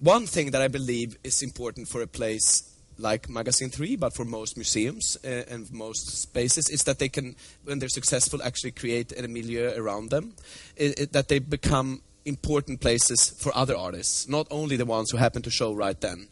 One 0.00 0.26
thing 0.26 0.50
that 0.50 0.62
I 0.62 0.68
believe 0.68 1.16
is 1.22 1.42
important 1.42 1.88
for 1.88 2.02
a 2.02 2.08
place 2.08 2.72
like 2.98 3.28
Magasin 3.28 3.70
3, 3.70 3.96
but 3.96 4.14
for 4.14 4.24
most 4.24 4.56
museums 4.56 5.16
uh, 5.24 5.44
and 5.48 5.70
most 5.72 6.22
spaces, 6.22 6.68
is 6.70 6.82
that 6.84 6.98
they 6.98 7.08
can, 7.08 7.36
when 7.64 7.78
they're 7.78 7.88
successful, 7.88 8.42
actually 8.42 8.72
create 8.72 9.12
a 9.16 9.28
milieu 9.28 9.72
around 9.76 10.10
them. 10.10 10.34
It, 10.76 10.98
it, 10.98 11.12
that 11.12 11.28
they 11.28 11.38
become 11.38 12.02
important 12.26 12.80
places 12.80 13.30
for 13.30 13.56
other 13.56 13.76
artists, 13.76 14.28
not 14.28 14.46
only 14.50 14.76
the 14.76 14.84
ones 14.84 15.10
who 15.10 15.16
happen 15.16 15.40
to 15.42 15.50
show 15.50 15.72
right 15.72 15.98
then. 16.00 16.28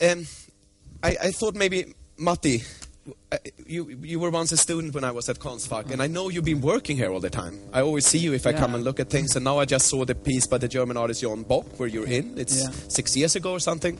Um, 0.00 0.26
I, 1.02 1.16
I 1.22 1.30
thought 1.30 1.54
maybe, 1.54 1.94
Matti, 2.18 2.62
uh, 3.32 3.38
you, 3.66 3.88
you 4.02 4.20
were 4.20 4.30
once 4.30 4.52
a 4.52 4.56
student 4.56 4.94
when 4.94 5.04
I 5.04 5.12
was 5.12 5.28
at 5.28 5.38
Konstfack, 5.38 5.90
and 5.90 6.02
I 6.02 6.08
know 6.08 6.28
you've 6.28 6.44
been 6.44 6.60
working 6.60 6.96
here 6.96 7.10
all 7.10 7.20
the 7.20 7.30
time. 7.30 7.58
I 7.72 7.80
always 7.80 8.04
see 8.06 8.18
you 8.18 8.34
if 8.34 8.46
I 8.46 8.52
come 8.52 8.74
and 8.74 8.84
look 8.84 9.00
at 9.00 9.08
things, 9.08 9.34
and 9.36 9.44
now 9.44 9.58
I 9.58 9.64
just 9.64 9.86
saw 9.86 10.04
the 10.04 10.14
piece 10.14 10.46
by 10.46 10.58
the 10.58 10.68
German 10.68 10.96
artist 10.96 11.22
John 11.22 11.42
Bock, 11.44 11.78
where 11.78 11.88
you're 11.88 12.06
in. 12.06 12.36
It's 12.36 12.62
Yeah. 12.62 12.70
six 12.88 13.16
years 13.16 13.36
ago 13.36 13.52
or 13.52 13.60
something, 13.60 13.98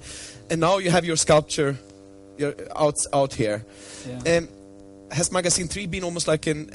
and 0.51 0.61
now 0.61 0.79
you 0.79 0.91
have 0.91 1.05
your 1.05 1.17
sculpture 1.17 1.79
you're 2.39 2.55
out 2.77 2.95
out 3.13 3.35
here. 3.35 3.65
Yeah. 4.07 4.37
Um, 4.37 4.49
has 5.11 5.33
Magasin 5.33 5.69
Three 5.69 5.87
been 5.87 6.05
almost 6.05 6.29
like 6.29 6.47
an 6.47 6.71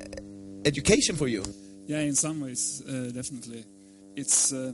education 0.66 1.16
for 1.16 1.28
you? 1.28 1.44
Yeah, 1.88 2.00
in 2.00 2.16
some 2.16 2.42
ways, 2.42 2.82
uh, 2.88 3.12
definitely. 3.12 3.64
It's 4.15 4.52
uh, 4.54 4.73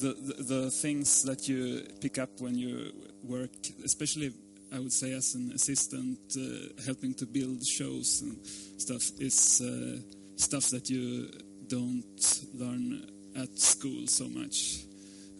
the, 0.00 0.14
the 0.14 0.42
the 0.42 0.70
things 0.70 1.22
that 1.24 1.48
you 1.48 1.82
pick 2.00 2.18
up 2.18 2.30
when 2.40 2.56
you 2.56 2.92
work, 3.22 3.50
especially 3.84 4.32
I 4.74 4.78
would 4.78 4.92
say 4.92 5.12
as 5.12 5.34
an 5.34 5.52
assistant, 5.54 6.18
uh, 6.36 6.82
helping 6.86 7.14
to 7.14 7.26
build 7.26 7.64
shows 7.66 8.22
and 8.22 8.36
stuff, 8.80 9.02
is 9.20 9.60
uh, 9.60 9.98
stuff 10.36 10.70
that 10.70 10.88
you 10.88 11.28
don't 11.68 12.44
learn 12.54 13.06
at 13.36 13.58
school 13.58 14.06
so 14.06 14.28
much, 14.28 14.84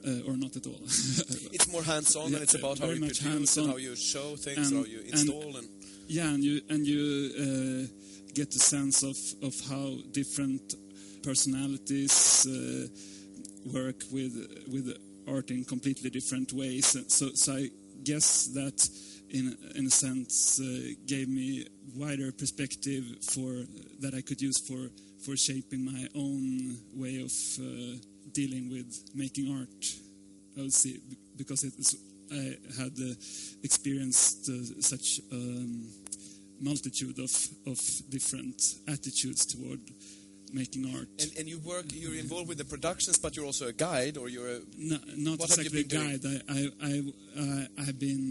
uh, 0.07 0.29
or 0.29 0.37
not 0.37 0.55
at 0.57 0.67
all. 0.67 0.81
It's 1.53 1.69
more 1.73 1.83
hands-on, 1.83 2.29
Yeah, 2.31 2.37
and 2.37 2.43
it's 2.43 2.55
about 2.55 2.79
how 2.79 2.89
you 2.91 3.01
produce 3.01 3.57
and 3.57 3.69
how 3.71 3.77
you 3.79 3.97
show 3.97 4.37
things, 4.37 4.71
And- 4.71 4.77
how 4.79 4.85
you 4.85 5.01
install, 5.01 5.57
and, 5.57 5.69
Yeah, 6.09 6.29
and 6.35 6.45
you 6.45 6.61
and 6.69 6.87
you 6.87 7.03
uh, 7.39 7.87
get 8.35 8.51
the 8.51 8.59
sense 8.59 9.03
of 9.03 9.17
of 9.43 9.55
how 9.71 9.97
different 10.13 10.75
personalities 11.23 12.47
uh, 12.47 12.87
work 13.67 14.03
with 14.11 14.35
with 14.69 14.97
art 15.29 15.51
in 15.51 15.65
completely 15.65 16.11
different 16.11 16.53
ways. 16.53 16.87
So, 17.09 17.31
so 17.35 17.53
I 17.53 17.69
guess 18.03 18.47
that 18.49 18.89
in 19.31 19.57
in 19.75 19.87
a 19.87 19.91
sense 19.91 20.61
uh, 20.61 20.95
gave 21.07 21.29
me 21.29 21.67
wider 21.97 22.33
perspective 22.33 23.05
for 23.23 23.65
that 24.01 24.15
I 24.15 24.21
could 24.21 24.41
use 24.41 24.59
for 24.59 24.91
for 25.25 25.37
shaping 25.37 25.85
my 25.85 26.09
own 26.15 26.77
way 26.95 27.23
of 27.23 27.33
uh, 27.61 27.99
dealing 28.33 28.71
with 28.71 29.11
making 29.15 29.53
art. 29.53 29.85
I 30.59 30.63
would 30.63 30.73
say 30.73 30.99
because 31.37 31.65
is, 31.65 31.97
I 32.31 32.57
had 32.81 32.93
uh, 32.99 33.15
experienced 33.63 34.49
uh, 34.49 34.81
such 34.81 35.21
um, 35.31 35.89
multitude 36.61 37.19
of, 37.19 37.33
of 37.67 37.79
different 38.09 38.63
attitudes 38.89 39.45
toward 39.47 39.81
making 40.53 40.83
art. 40.95 41.09
and 41.23 41.31
and 41.39 41.49
you 41.49 41.59
work. 41.61 41.87
You're 41.93 42.15
involved 42.27 42.49
with 42.49 42.59
the 42.59 42.65
productions, 42.75 43.19
but 43.19 43.37
you're 43.37 43.47
also 43.47 43.67
a 43.69 43.73
guide, 43.73 44.17
or 44.17 44.29
you're 44.29 44.51
a 44.57 44.61
No, 44.79 44.99
not 45.17 45.41
exactly 45.41 45.81
a 45.81 45.85
doing? 45.85 46.19
guide. 46.21 46.23
I, 46.27 46.35
I, 46.59 46.61
I, 46.91 46.93
uh, 47.43 47.65
I 47.81 47.83
have 47.89 47.99
been. 47.99 48.25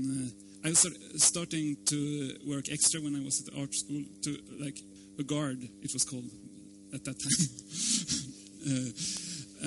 Uh, 0.64 0.68
I 0.68 0.70
was 0.70 0.80
sort 0.80 0.96
of 0.96 1.02
starting 1.22 1.76
to 1.92 1.98
work 2.48 2.66
extra 2.72 3.02
when 3.02 3.16
I 3.16 3.24
was 3.24 3.40
at 3.42 3.46
the 3.54 3.60
art 3.60 3.74
school. 3.74 4.04
To 4.24 4.30
like 4.60 4.78
a 5.20 5.24
guard, 5.24 5.60
it 5.86 5.92
was 5.94 6.04
called 6.04 6.30
at 6.94 7.04
that 7.06 7.18
time. 7.26 7.48
uh, 8.70 8.90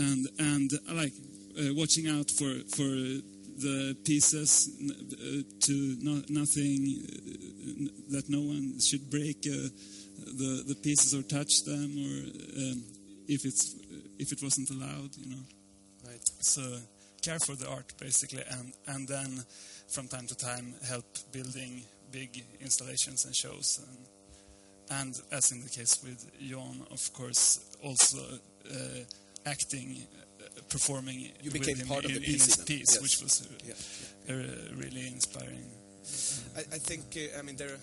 and 0.07 0.29
and 0.39 0.71
I 0.89 0.93
like 0.93 1.13
uh, 1.59 1.75
watching 1.75 2.07
out 2.09 2.31
for 2.39 2.51
for 2.77 2.91
the 3.67 3.97
pieces 4.05 4.69
uh, 4.83 5.43
to 5.67 5.97
no, 6.03 6.23
nothing 6.29 6.81
uh, 7.07 7.79
n- 7.83 7.91
that 8.11 8.29
no 8.29 8.41
one 8.43 8.79
should 8.81 9.09
break 9.11 9.47
uh, 9.47 9.69
the 10.25 10.65
the 10.67 10.75
pieces 10.75 11.15
or 11.15 11.23
touch 11.23 11.63
them 11.65 11.91
or 11.99 12.15
um, 12.63 12.85
if 13.29 13.45
it's 13.45 13.75
if 14.19 14.33
it 14.33 14.43
wasn't 14.43 14.71
allowed, 14.71 15.17
you 15.17 15.31
know. 15.31 15.43
right. 16.07 16.23
So 16.41 16.63
care 17.23 17.39
for 17.39 17.55
the 17.57 17.69
art 17.69 17.93
basically, 17.99 18.43
and 18.51 18.73
and 18.87 19.09
then 19.09 19.45
from 19.89 20.09
time 20.09 20.27
to 20.27 20.37
time 20.37 20.75
help 20.89 21.05
building 21.33 21.83
big 22.11 22.45
installations 22.61 23.25
and 23.25 23.35
shows, 23.35 23.81
and 23.89 25.01
and 25.01 25.21
as 25.33 25.53
in 25.53 25.63
the 25.63 25.69
case 25.71 25.99
with 26.05 26.31
John, 26.41 26.87
of 26.91 27.13
course, 27.13 27.61
also 27.83 28.19
uh, 28.71 28.77
acting, 29.47 30.07
uh, 30.41 30.61
performing. 30.69 31.21
You 31.43 31.51
with 31.51 31.61
became 31.61 31.77
him 31.77 31.89
part 31.89 32.05
of 32.05 32.11
in, 32.11 32.17
the 32.17 32.21
in 32.21 32.33
piece 32.33 32.47
his 32.57 32.65
piece, 32.65 32.93
Yes. 32.95 33.03
which 33.03 33.23
was 33.23 33.43
uh, 33.43 33.49
Yeah. 33.67 34.35
uh, 34.35 34.77
really 34.77 35.07
inspiring. 35.09 35.65
I, 36.57 36.61
I 36.61 36.79
think, 36.79 37.03
uh, 37.17 37.39
I 37.39 37.43
mean, 37.43 37.57
there 37.57 37.73
are 37.73 37.81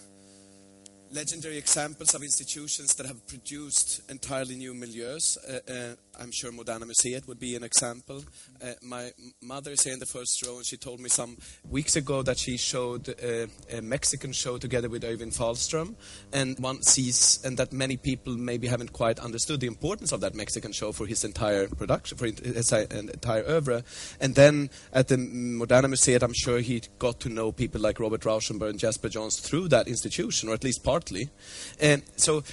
legendary 1.13 1.57
examples 1.57 2.13
of 2.15 2.23
institutions 2.23 2.95
that 2.95 3.05
have 3.05 3.25
produced 3.27 4.01
entirely 4.09 4.55
new 4.55 4.73
milieus. 4.73 5.37
Uh, 5.37 5.59
uh, 5.71 5.95
I'm 6.19 6.31
sure 6.31 6.51
Moderna 6.51 6.83
Museet 6.83 7.27
would 7.27 7.39
be 7.39 7.55
an 7.55 7.63
example. 7.63 8.23
Uh, 8.61 8.73
my 8.81 9.11
mother 9.41 9.71
is 9.71 9.83
here 9.83 9.93
in 9.93 9.99
the 9.99 10.05
first 10.05 10.45
row, 10.45 10.57
and 10.57 10.65
she 10.65 10.77
told 10.77 10.99
me 10.99 11.09
some 11.09 11.37
weeks 11.69 11.95
ago 11.95 12.21
that 12.23 12.37
she 12.37 12.57
showed 12.57 13.09
uh, 13.09 13.47
a 13.75 13.81
Mexican 13.81 14.31
show 14.31 14.57
together 14.57 14.89
with 14.89 15.03
Öyvind 15.03 15.35
Fahlström, 15.35 15.95
and 16.31 16.59
one 16.59 16.81
sees, 16.83 17.39
and 17.43 17.57
that 17.57 17.73
many 17.73 17.97
people 17.97 18.37
maybe 18.37 18.67
haven't 18.67 18.93
quite 18.93 19.19
understood 19.19 19.59
the 19.59 19.67
importance 19.67 20.11
of 20.11 20.21
that 20.21 20.35
Mexican 20.35 20.71
show 20.71 20.91
for 20.91 21.07
his 21.07 21.23
entire 21.23 21.67
production, 21.67 22.17
for 22.17 22.25
his 22.25 22.71
uh, 22.71 22.85
entire 22.91 23.43
oeuvre. 23.47 23.83
And 24.19 24.35
then 24.35 24.69
at 24.93 25.07
the 25.07 25.17
Moderna 25.17 25.85
Museet, 25.85 26.21
I'm 26.23 26.33
sure 26.33 26.59
he 26.59 26.81
got 26.99 27.19
to 27.21 27.29
know 27.29 27.51
people 27.51 27.81
like 27.81 27.99
Robert 27.99 28.21
Rauschenberg 28.21 28.69
and 28.69 28.79
Jasper 28.79 29.09
Johns 29.09 29.39
through 29.39 29.69
that 29.69 29.87
institution, 29.87 30.49
or 30.49 30.53
at 30.53 30.63
least 30.63 30.83
partly. 30.83 31.29
And 31.79 32.03
so, 32.15 32.43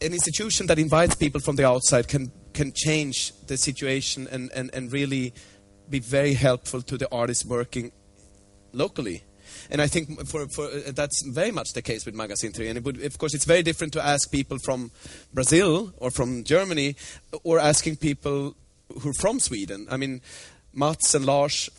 an 0.00 0.12
institution 0.12 0.66
that 0.68 0.78
invites 0.78 1.16
people 1.16 1.40
from 1.40 1.56
the 1.56 1.66
outside 1.66 2.06
can 2.06 2.30
can 2.58 2.72
change 2.72 3.32
the 3.46 3.56
situation 3.56 4.26
and, 4.32 4.50
and, 4.52 4.68
and 4.74 4.92
really 4.92 5.32
be 5.88 6.00
very 6.00 6.34
helpful 6.34 6.82
to 6.82 6.98
the 6.98 7.08
artists 7.12 7.44
working 7.44 7.92
locally. 8.72 9.22
And 9.70 9.80
I 9.80 9.86
think 9.86 10.26
for, 10.26 10.48
for 10.48 10.64
uh, 10.64 10.90
that's 10.92 11.22
very 11.22 11.52
much 11.52 11.72
the 11.74 11.82
case 11.82 12.04
with 12.04 12.16
Magasin 12.16 12.50
3. 12.52 12.68
And 12.68 12.84
would, 12.84 13.00
of 13.00 13.16
course, 13.16 13.32
it's 13.32 13.44
very 13.44 13.62
different 13.62 13.92
to 13.92 14.04
ask 14.04 14.32
people 14.32 14.58
from 14.58 14.90
Brazil 15.32 15.94
or 15.98 16.10
from 16.10 16.42
Germany 16.42 16.96
or 17.44 17.60
asking 17.60 17.96
people 17.96 18.56
who 19.02 19.10
are 19.10 19.20
from 19.20 19.38
Sweden. 19.38 19.86
I 19.88 19.96
mean, 19.96 20.20
Matts 20.74 21.14
and 21.14 21.24
Lars 21.24 21.70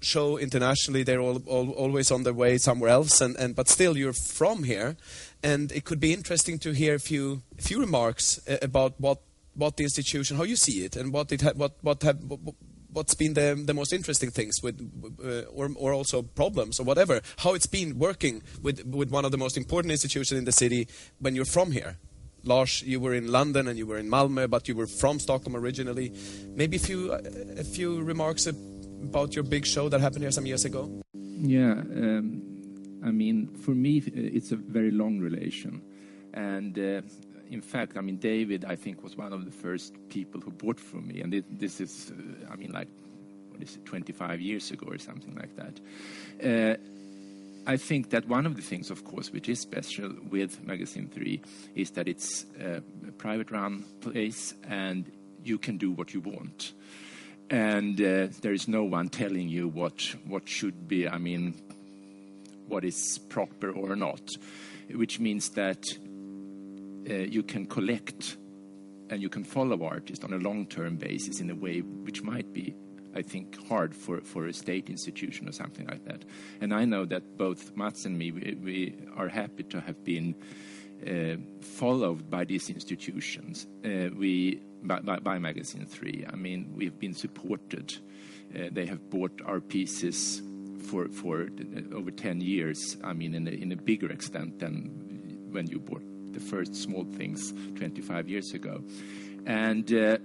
show 0.00 0.38
internationally. 0.38 1.02
They're 1.02 1.20
all, 1.20 1.42
all, 1.46 1.72
always 1.72 2.10
on 2.10 2.22
their 2.22 2.32
way 2.32 2.56
somewhere 2.56 2.90
else. 2.90 3.20
And, 3.20 3.36
and, 3.36 3.54
but 3.54 3.68
still, 3.68 3.98
you're 3.98 4.14
from 4.14 4.64
here. 4.64 4.96
And 5.42 5.70
it 5.72 5.84
could 5.84 6.00
be 6.00 6.14
interesting 6.14 6.58
to 6.60 6.72
hear 6.72 6.94
a 6.94 7.00
few, 7.00 7.42
few 7.58 7.80
remarks 7.80 8.40
uh, 8.48 8.56
about 8.62 8.98
what, 8.98 9.18
what 9.54 9.76
the 9.76 9.84
institution, 9.84 10.36
how 10.36 10.44
you 10.44 10.56
see 10.56 10.84
it, 10.84 10.96
and 10.96 11.12
what, 11.12 11.32
it 11.32 11.42
ha- 11.42 11.52
what, 11.54 11.72
what 11.82 12.02
have, 12.02 12.18
what, 12.24 12.54
what's 12.92 13.14
been 13.14 13.34
the, 13.34 13.60
the 13.64 13.74
most 13.74 13.92
interesting 13.92 14.30
things 14.30 14.62
with, 14.62 14.80
uh, 15.24 15.50
or, 15.50 15.70
or 15.76 15.92
also 15.92 16.22
problems 16.22 16.78
or 16.78 16.84
whatever, 16.84 17.20
how 17.38 17.54
it's 17.54 17.66
been 17.66 17.98
working 17.98 18.42
with, 18.62 18.84
with 18.86 19.10
one 19.10 19.24
of 19.24 19.30
the 19.30 19.38
most 19.38 19.56
important 19.56 19.92
institutions 19.92 20.38
in 20.38 20.44
the 20.44 20.52
city 20.52 20.88
when 21.18 21.34
you're 21.34 21.44
from 21.44 21.72
here. 21.72 21.96
Lars, 22.44 22.82
you 22.82 22.98
were 22.98 23.14
in 23.14 23.30
London 23.30 23.68
and 23.68 23.78
you 23.78 23.86
were 23.86 23.98
in 23.98 24.08
Malmö, 24.08 24.50
but 24.50 24.66
you 24.66 24.74
were 24.74 24.86
from 24.86 25.20
Stockholm 25.20 25.54
originally. 25.54 26.12
Maybe 26.48 26.76
a 26.76 26.80
few, 26.80 27.12
a 27.12 27.64
few 27.64 28.02
remarks 28.02 28.46
about 28.46 29.34
your 29.34 29.44
big 29.44 29.64
show 29.64 29.88
that 29.88 30.00
happened 30.00 30.22
here 30.22 30.32
some 30.32 30.46
years 30.46 30.64
ago. 30.64 31.02
Yeah, 31.14 31.72
um, 31.72 32.42
I 33.04 33.10
mean, 33.10 33.48
for 33.48 33.72
me, 33.72 33.98
it's 33.98 34.52
a 34.52 34.56
very 34.56 34.90
long 34.90 35.20
relation. 35.20 35.82
And 36.34 36.78
uh, 36.78 37.02
in 37.52 37.60
fact, 37.60 37.96
I 37.96 38.00
mean, 38.00 38.16
David, 38.16 38.64
I 38.64 38.76
think, 38.76 39.02
was 39.02 39.16
one 39.16 39.32
of 39.32 39.44
the 39.44 39.50
first 39.50 39.94
people 40.08 40.40
who 40.40 40.50
bought 40.50 40.80
from 40.80 41.06
me. 41.06 41.20
And 41.20 41.34
it, 41.34 41.58
this 41.58 41.80
is, 41.80 42.10
uh, 42.10 42.52
I 42.52 42.56
mean, 42.56 42.72
like, 42.72 42.88
what 43.50 43.62
is 43.62 43.76
it, 43.76 43.84
25 43.84 44.40
years 44.40 44.70
ago 44.70 44.86
or 44.88 44.98
something 44.98 45.34
like 45.34 45.54
that. 45.56 45.80
Uh, 46.42 46.76
I 47.66 47.76
think 47.76 48.10
that 48.10 48.26
one 48.26 48.46
of 48.46 48.56
the 48.56 48.62
things, 48.62 48.90
of 48.90 49.04
course, 49.04 49.30
which 49.30 49.48
is 49.48 49.60
special 49.60 50.12
with 50.30 50.64
Magasin 50.66 51.08
3 51.08 51.40
is 51.76 51.90
that 51.92 52.08
it's 52.08 52.46
uh, 52.60 52.80
a 53.06 53.12
private 53.12 53.50
run 53.50 53.84
place 54.00 54.54
and 54.68 55.10
you 55.44 55.58
can 55.58 55.76
do 55.76 55.92
what 55.92 56.14
you 56.14 56.20
want. 56.20 56.72
And 57.50 58.00
uh, 58.00 58.28
there 58.40 58.52
is 58.52 58.66
no 58.66 58.82
one 58.82 59.10
telling 59.10 59.48
you 59.48 59.68
what, 59.68 60.14
what 60.26 60.48
should 60.48 60.88
be, 60.88 61.06
I 61.06 61.18
mean, 61.18 61.54
what 62.66 62.84
is 62.84 63.18
proper 63.28 63.70
or 63.70 63.94
not, 63.94 64.22
which 64.90 65.20
means 65.20 65.50
that 65.50 65.84
you 67.04 67.42
can 67.42 67.66
collect 67.66 68.36
and 69.10 69.20
you 69.20 69.28
can 69.28 69.44
follow 69.44 69.84
artists 69.84 70.24
on 70.24 70.32
a 70.32 70.38
long-term 70.38 70.96
basis 70.96 71.40
in 71.40 71.50
a 71.50 71.54
way 71.54 71.80
which 71.80 72.22
might 72.22 72.52
be 72.52 72.74
I 73.14 73.22
think, 73.22 73.62
hard 73.68 73.94
for, 73.94 74.20
for 74.22 74.46
a 74.46 74.52
state 74.52 74.88
institution 74.88 75.48
or 75.48 75.52
something 75.52 75.86
like 75.86 76.04
that. 76.06 76.24
And 76.60 76.72
I 76.72 76.84
know 76.84 77.04
that 77.06 77.36
both 77.36 77.76
Matts 77.76 78.04
and 78.04 78.18
me, 78.18 78.32
we, 78.32 78.56
we 78.62 78.94
are 79.16 79.28
happy 79.28 79.64
to 79.64 79.80
have 79.80 80.02
been 80.02 80.34
uh, 81.06 81.36
followed 81.60 82.30
by 82.30 82.44
these 82.44 82.70
institutions. 82.70 83.66
Uh, 83.84 84.08
we 84.16 84.60
by, 84.82 85.00
by, 85.00 85.18
by, 85.18 85.38
Magasin 85.38 85.86
Three. 85.86 86.24
I 86.32 86.36
mean, 86.36 86.72
we've 86.74 86.98
been 86.98 87.14
supported. 87.14 87.92
Uh, 88.54 88.68
they 88.70 88.86
have 88.86 89.10
bought 89.10 89.40
our 89.44 89.60
pieces 89.60 90.42
for 90.88 91.08
for 91.08 91.48
over 91.92 92.10
ten 92.10 92.40
years. 92.40 92.96
I 93.02 93.12
mean, 93.12 93.34
in 93.34 93.46
a, 93.46 93.50
in 93.50 93.72
a 93.72 93.76
bigger 93.76 94.10
extent 94.10 94.58
than 94.58 95.48
when 95.50 95.66
you 95.66 95.80
bought 95.80 96.02
the 96.32 96.40
first 96.40 96.74
small 96.74 97.04
things 97.04 97.52
25 97.76 98.28
years 98.28 98.52
ago. 98.52 98.82
And 99.46 99.92
uh, 99.92 100.18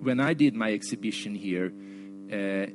when 0.00 0.20
I 0.20 0.34
did 0.34 0.54
my 0.54 0.72
exhibition 0.72 1.34
here 1.34 1.72
uh, 2.32 2.66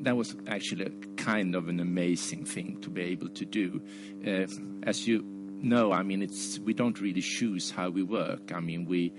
that 0.00 0.16
was 0.16 0.36
actually 0.46 0.84
a 0.86 0.90
kind 1.16 1.54
of 1.54 1.68
an 1.68 1.80
amazing 1.80 2.44
thing 2.44 2.78
to 2.82 2.90
be 2.90 3.02
able 3.02 3.28
to 3.30 3.44
do. 3.44 3.82
Uh, 4.26 4.46
as 4.82 5.06
you 5.06 5.22
know, 5.22 5.92
I 5.92 6.02
mean, 6.02 6.22
it's 6.22 6.58
we 6.58 6.74
don't 6.74 7.00
really 7.00 7.22
choose 7.22 7.70
how 7.70 7.90
we 7.90 8.02
work. 8.02 8.52
I 8.54 8.60
mean, 8.60 8.86
we 8.86 9.12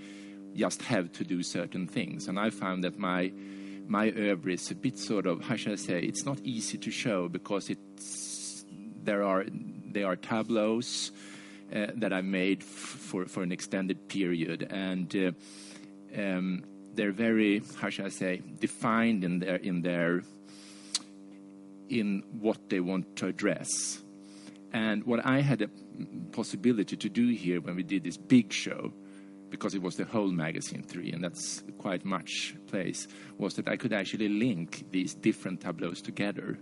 just 0.54 0.82
have 0.82 1.12
to 1.12 1.24
do 1.24 1.42
certain 1.42 1.86
things. 1.86 2.28
And 2.28 2.38
I 2.38 2.50
found 2.50 2.84
that 2.84 2.98
my 2.98 3.32
my 3.86 4.10
oeuvre 4.10 4.52
is 4.52 4.70
a 4.70 4.74
bit 4.74 4.98
sort 4.98 5.26
of 5.26 5.42
how 5.42 5.56
should 5.56 5.72
I 5.72 5.76
say? 5.76 6.00
It's 6.00 6.24
not 6.24 6.40
easy 6.40 6.78
to 6.78 6.90
show 6.90 7.28
because 7.28 7.70
it's 7.70 8.64
there 9.02 9.22
are 9.22 9.44
there 9.50 10.06
are 10.06 10.16
tableaus 10.16 11.10
uh, 11.74 11.86
that 11.96 12.12
I 12.12 12.22
made 12.22 12.62
for 12.64 13.26
for 13.26 13.42
an 13.42 13.52
extended 13.52 14.08
period 14.08 14.66
and. 14.70 15.14
Uh, 15.14 15.32
um, 16.16 16.64
they're 16.94 17.12
very 17.12 17.62
how 17.76 17.90
should 17.90 18.06
I 18.06 18.08
say 18.08 18.42
defined 18.58 19.22
in 19.22 19.38
their 19.38 19.56
in 19.56 19.82
their 19.82 20.22
in 21.88 22.22
what 22.40 22.68
they 22.68 22.80
want 22.80 23.16
to 23.16 23.26
address. 23.26 23.68
And 24.72 25.04
what 25.04 25.24
I 25.24 25.40
had 25.40 25.62
a 25.62 25.70
possibility 26.32 26.96
to 26.96 27.08
do 27.08 27.28
here 27.28 27.60
when 27.60 27.76
we 27.76 27.82
did 27.82 28.04
this 28.04 28.18
big 28.18 28.52
show, 28.52 28.92
because 29.48 29.74
it 29.74 29.80
was 29.80 29.96
the 29.96 30.04
whole 30.04 30.30
Magasin 30.30 30.82
Three, 30.82 31.12
and 31.12 31.24
that's 31.24 31.62
quite 31.78 32.04
much 32.04 32.54
place, 32.66 33.08
was 33.38 33.54
that 33.54 33.68
I 33.68 33.76
could 33.76 33.92
actually 33.92 34.28
link 34.28 34.84
these 34.90 35.14
different 35.14 35.62
tableaus 35.62 36.02
together. 36.02 36.58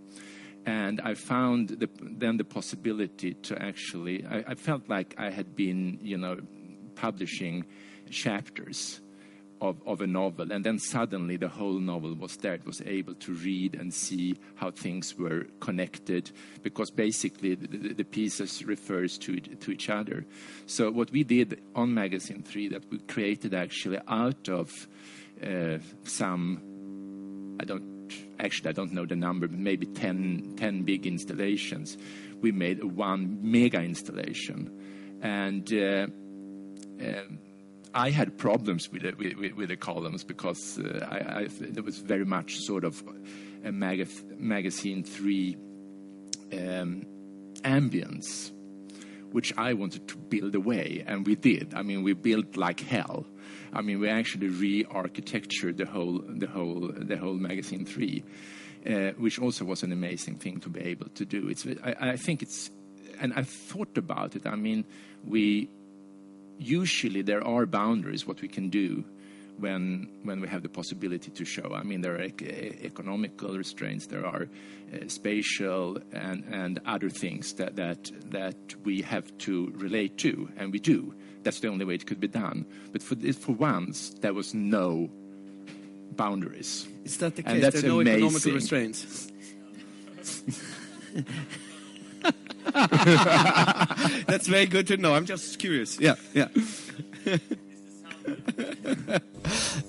And 0.66 1.00
I 1.00 1.14
found 1.14 1.68
the, 1.68 1.88
then 2.00 2.36
the 2.36 2.44
possibility 2.44 3.34
to 3.34 3.62
actually, 3.62 4.26
I, 4.26 4.44
I 4.48 4.54
felt 4.56 4.88
like 4.88 5.14
I 5.16 5.30
had 5.30 5.54
been, 5.54 6.00
you 6.02 6.18
know, 6.18 6.38
publishing 6.96 7.64
chapters 8.10 9.00
of, 9.60 9.80
of 9.86 10.00
a 10.00 10.06
novel, 10.06 10.52
and 10.52 10.64
then 10.64 10.78
suddenly 10.78 11.36
the 11.36 11.48
whole 11.48 11.78
novel 11.78 12.14
was 12.14 12.36
there. 12.36 12.54
It 12.54 12.66
was 12.66 12.82
able 12.82 13.14
to 13.14 13.32
read 13.32 13.74
and 13.74 13.94
see 13.94 14.36
how 14.56 14.70
things 14.70 15.14
were 15.16 15.46
connected, 15.60 16.30
because 16.62 16.90
basically 16.90 17.54
the, 17.54 17.94
the 17.94 18.04
pieces 18.04 18.64
refers 18.64 19.16
to 19.18 19.40
to 19.40 19.70
each 19.70 19.88
other. 19.88 20.26
So 20.66 20.90
what 20.90 21.10
we 21.10 21.24
did 21.24 21.62
on 21.74 21.94
Magasin 21.94 22.42
Three, 22.42 22.68
that 22.68 22.90
we 22.90 22.98
created 22.98 23.54
actually 23.54 23.98
out 24.08 24.48
of 24.48 24.88
uh, 25.42 25.78
some, 26.04 27.56
I 27.60 27.64
don't 27.64 27.95
actually 28.38 28.70
I 28.70 28.72
don't 28.72 28.92
know 28.92 29.06
the 29.06 29.16
number, 29.16 29.48
but 29.48 29.58
maybe 29.58 29.86
10, 29.86 30.54
10 30.56 30.82
big 30.82 31.06
installations. 31.06 31.96
We 32.40 32.52
made 32.52 32.82
one 32.84 33.38
mega 33.42 33.80
installation, 33.80 35.18
and. 35.22 35.72
Uh, 35.72 36.06
um, 36.98 37.38
I 37.94 38.10
had 38.10 38.36
problems 38.36 38.92
with, 38.92 39.04
it, 39.04 39.16
with, 39.16 39.54
with, 39.54 39.68
the 39.70 39.76
columns 39.76 40.22
because 40.22 40.78
uh, 40.78 41.06
I, 41.10 41.16
I, 41.16 41.46
there 41.48 41.82
was 41.82 41.96
very 41.96 42.26
much 42.26 42.58
sort 42.58 42.84
of 42.84 43.02
a 43.64 43.72
mag 43.72 44.06
Magasin 44.38 45.02
Three 45.02 45.56
um, 46.52 47.06
ambience, 47.62 48.52
which 49.32 49.56
I 49.56 49.72
wanted 49.72 50.08
to 50.08 50.16
build 50.16 50.54
away, 50.54 51.04
and 51.06 51.26
we 51.26 51.36
did. 51.36 51.74
I 51.74 51.82
mean, 51.82 52.02
we 52.02 52.12
built 52.12 52.56
like 52.56 52.80
hell. 52.80 53.26
I 53.76 53.82
mean, 53.82 54.00
we 54.00 54.08
actually 54.08 54.48
re-architectured 54.48 55.76
the 55.76 55.84
whole, 55.84 56.22
the 56.26 56.46
whole, 56.46 56.90
the 56.92 57.16
whole 57.16 57.34
Magasin 57.34 57.84
Three, 57.84 58.24
uh, 58.86 59.10
which 59.18 59.38
also 59.38 59.64
was 59.64 59.82
an 59.82 59.92
amazing 59.92 60.36
thing 60.36 60.60
to 60.60 60.70
be 60.70 60.80
able 60.80 61.08
to 61.10 61.24
do. 61.24 61.48
It's, 61.48 61.66
I, 61.84 62.12
I 62.12 62.16
think 62.16 62.42
it's, 62.42 62.70
and 63.20 63.32
I 63.34 63.42
thought 63.42 63.98
about 63.98 64.34
it. 64.34 64.46
I 64.46 64.56
mean, 64.56 64.84
we 65.24 65.68
usually 66.58 67.22
there 67.22 67.46
are 67.46 67.66
boundaries 67.66 68.26
what 68.26 68.40
we 68.40 68.48
can 68.48 68.70
do 68.70 69.04
when 69.58 70.08
when 70.22 70.40
we 70.40 70.48
have 70.48 70.62
the 70.62 70.68
possibility 70.68 71.30
to 71.30 71.44
show. 71.44 71.74
I 71.74 71.82
mean, 71.82 72.00
there 72.00 72.14
are 72.14 72.22
ec- 72.22 72.42
economical 72.82 73.56
restraints, 73.56 74.06
there 74.06 74.24
are 74.24 74.44
uh, 74.92 75.08
spatial 75.08 75.98
and 76.12 76.44
and 76.50 76.80
other 76.86 77.10
things 77.10 77.54
that 77.54 77.76
that 77.76 78.10
that 78.30 78.56
we 78.84 79.02
have 79.02 79.36
to 79.38 79.72
relate 79.76 80.18
to, 80.18 80.48
and 80.56 80.72
we 80.72 80.78
do. 80.78 81.14
That's 81.46 81.60
the 81.60 81.68
only 81.68 81.84
way 81.84 81.94
it 81.94 82.08
could 82.08 82.18
be 82.18 82.26
done. 82.26 82.66
But 82.90 83.04
for 83.04 83.14
this, 83.14 83.36
for 83.36 83.52
once, 83.52 84.10
there 84.20 84.34
was 84.34 84.52
no 84.52 85.08
boundaries. 86.16 86.88
Is 87.04 87.18
that 87.18 87.36
the 87.36 87.44
case? 87.44 87.60
There 87.62 87.84
are 87.84 87.86
no 87.86 88.00
amazing. 88.00 88.24
economical 88.24 88.52
restraints. 88.52 89.30
That's 94.26 94.48
very 94.48 94.66
good 94.66 94.88
to 94.88 94.96
know. 94.96 95.14
I'm 95.14 95.24
just 95.24 95.60
curious. 95.60 96.00
Yeah, 96.00 96.16
yeah. 96.34 96.48
of 97.26 97.40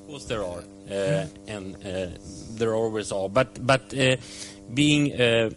course, 0.05 0.25
there 0.25 0.43
are, 0.43 0.61
uh, 0.91 1.25
and 1.47 1.75
uh, 1.83 2.09
there 2.51 2.75
always 2.75 3.11
are. 3.11 3.29
But 3.29 3.65
but 3.65 3.91
uh, 3.97 4.17
being 4.71 5.11
a, 5.19 5.47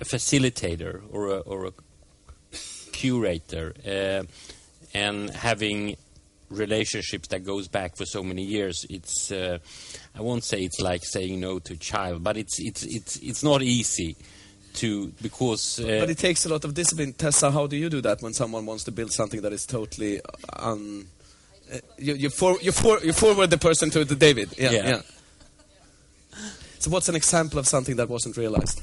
a, 0.00 0.04
facilitator 0.04 1.00
or 1.12 1.28
a, 1.28 1.38
or 1.38 1.66
a 1.66 1.72
curator 2.90 3.72
uh, 3.86 4.24
and 4.94 5.30
having 5.30 5.96
relationships 6.50 7.28
that 7.28 7.44
goes 7.44 7.68
back 7.68 7.96
for 7.96 8.06
so 8.06 8.22
many 8.22 8.42
years, 8.42 8.86
it's 8.88 9.32
uh, 9.32 9.58
I 10.14 10.22
won't 10.22 10.44
say 10.44 10.62
it's 10.62 10.80
like 10.80 11.04
saying 11.04 11.40
no 11.40 11.58
to 11.58 11.74
a 11.74 11.76
child, 11.76 12.22
but 12.22 12.36
it's 12.36 12.58
it's 12.60 12.84
it's 12.84 13.16
it's 13.16 13.42
not 13.42 13.62
easy 13.62 14.16
to 14.74 15.12
because. 15.20 15.80
Uh, 15.80 15.98
but 16.00 16.10
it 16.10 16.18
takes 16.18 16.46
a 16.46 16.48
lot 16.48 16.64
of 16.64 16.74
discipline. 16.74 17.12
Tessa, 17.12 17.50
how 17.50 17.66
do 17.66 17.76
you 17.76 17.90
do 17.90 18.00
that 18.02 18.22
when 18.22 18.32
someone 18.32 18.66
wants 18.66 18.84
to 18.84 18.92
build 18.92 19.12
something 19.12 19.42
that 19.42 19.52
is 19.52 19.66
totally 19.66 20.20
un? 20.52 21.06
Uh, 21.72 21.78
you 21.98 22.14
you, 22.14 22.30
for, 22.30 22.58
you, 22.60 22.72
for, 22.72 23.00
you 23.00 23.12
forward 23.12 23.50
the 23.50 23.58
person 23.58 23.90
to 23.90 24.04
the 24.04 24.14
David. 24.14 24.50
Yeah, 24.58 24.70
yeah. 24.70 24.88
yeah. 24.88 25.02
So 26.78 26.90
what's 26.90 27.08
an 27.08 27.16
example 27.16 27.58
of 27.58 27.66
something 27.66 27.96
that 27.96 28.10
wasn't 28.10 28.36
realized? 28.36 28.82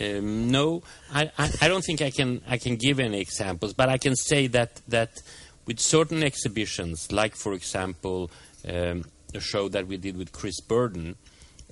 Um, 0.00 0.50
no, 0.50 0.82
I, 1.12 1.30
I, 1.38 1.50
I, 1.62 1.68
don't 1.68 1.84
think 1.84 2.02
I 2.02 2.10
can 2.10 2.40
I 2.48 2.58
can 2.58 2.76
give 2.76 2.98
any 2.98 3.20
examples, 3.20 3.74
but 3.74 3.88
I 3.88 3.98
can 3.98 4.16
say 4.16 4.48
that 4.48 4.80
that 4.88 5.22
with 5.66 5.78
certain 5.78 6.22
exhibitions, 6.22 7.12
like 7.12 7.36
for 7.36 7.52
example 7.52 8.30
um, 8.68 9.04
a 9.34 9.40
show 9.40 9.68
that 9.68 9.86
we 9.86 9.96
did 9.96 10.16
with 10.16 10.32
Chris 10.32 10.60
Burden, 10.60 11.16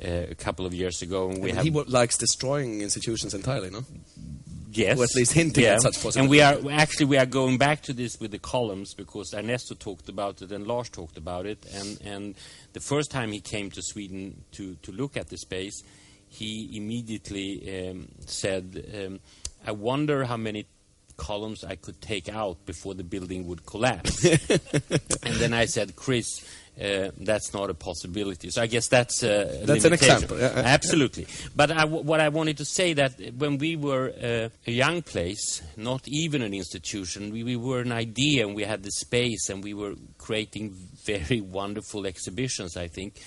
uh, 0.03 0.27
a 0.31 0.35
couple 0.35 0.67
of 0.67 0.75
years 0.75 1.03
ago. 1.03 1.31
And 1.31 1.43
we 1.43 1.51
and 1.51 1.59
have 1.59 1.65
he 1.65 1.71
likes 1.71 2.17
destroying 2.17 2.81
institutions 2.81 3.35
entirely, 3.35 3.71
no? 3.71 3.85
Yes, 4.71 4.99
or 4.99 5.05
at 5.05 5.15
least 5.15 5.35
hinting 5.35 5.65
yeah. 5.65 5.75
at 5.75 5.83
such 5.83 6.03
possibilities. 6.03 6.17
And 6.17 6.31
we 6.31 6.41
are 6.41 6.81
actually 6.81 7.07
we 7.07 7.19
are 7.19 7.27
going 7.27 7.59
back 7.59 7.83
to 7.83 7.93
this 7.93 8.19
with 8.19 8.31
the 8.31 8.39
columns 8.39 8.95
because 8.95 9.35
Ernesto 9.35 9.75
talked 9.75 10.09
about 10.09 10.41
it 10.41 10.51
and 10.51 10.67
Lars 10.67 10.89
talked 10.89 11.19
about 11.19 11.45
it. 11.45 11.67
And 11.75 12.01
and 12.05 12.35
the 12.73 12.81
first 12.81 13.11
time 13.11 13.33
he 13.33 13.41
came 13.41 13.71
to 13.71 13.83
Sweden 13.83 14.45
to 14.53 14.77
to 14.77 14.93
look 14.93 15.17
at 15.17 15.29
the 15.29 15.37
space, 15.37 15.83
he 16.33 16.77
immediately 16.77 17.91
um, 17.91 18.09
said, 18.27 18.85
um, 18.95 19.21
"I 19.67 19.73
wonder 19.73 20.25
how 20.25 20.37
many." 20.37 20.67
columns 21.19 21.63
I 21.63 21.77
could 21.77 22.01
take 22.01 22.29
out 22.29 22.65
before 22.67 22.95
the 22.95 23.05
building 23.05 23.47
would 23.47 23.65
collapse. 23.65 24.25
and 25.23 25.35
then 25.37 25.53
I 25.53 25.67
said, 25.67 25.95
Chris, 25.95 26.27
uh, 26.81 27.11
that's 27.19 27.53
not 27.53 27.69
a 27.69 27.75
possibility. 27.75 28.51
So 28.51 28.63
I 28.63 28.67
guess 28.67 28.89
that's 28.89 29.23
a 29.23 29.63
that's 29.65 29.85
limitation. 29.85 29.91
an 29.91 29.93
example. 29.93 30.39
Yeah. 30.39 30.63
Absolutely. 30.65 31.27
But 31.55 31.71
I, 31.71 31.85
what 31.85 32.21
I 32.21 32.31
wanted 32.31 32.57
to 32.59 32.65
say 32.65 32.95
that 32.95 33.13
when 33.37 33.59
we 33.59 33.77
were 33.77 34.11
uh, 34.11 34.49
a 34.67 34.73
young 34.73 35.03
place, 35.03 35.63
not 35.77 36.09
even 36.09 36.43
an 36.43 36.55
institution, 36.55 37.31
we, 37.31 37.45
we 37.45 37.57
were 37.57 37.81
an 37.81 37.93
idea 37.93 38.47
and 38.47 38.57
we 38.57 38.65
had 38.65 38.83
the 38.83 38.91
space 38.91 39.51
and 39.51 39.63
we 39.63 39.75
were 39.75 39.95
creating 40.19 40.75
very 41.05 41.41
wonderful 41.41 42.07
exhibitions. 42.07 42.77
I 42.77 42.89
think 42.89 43.21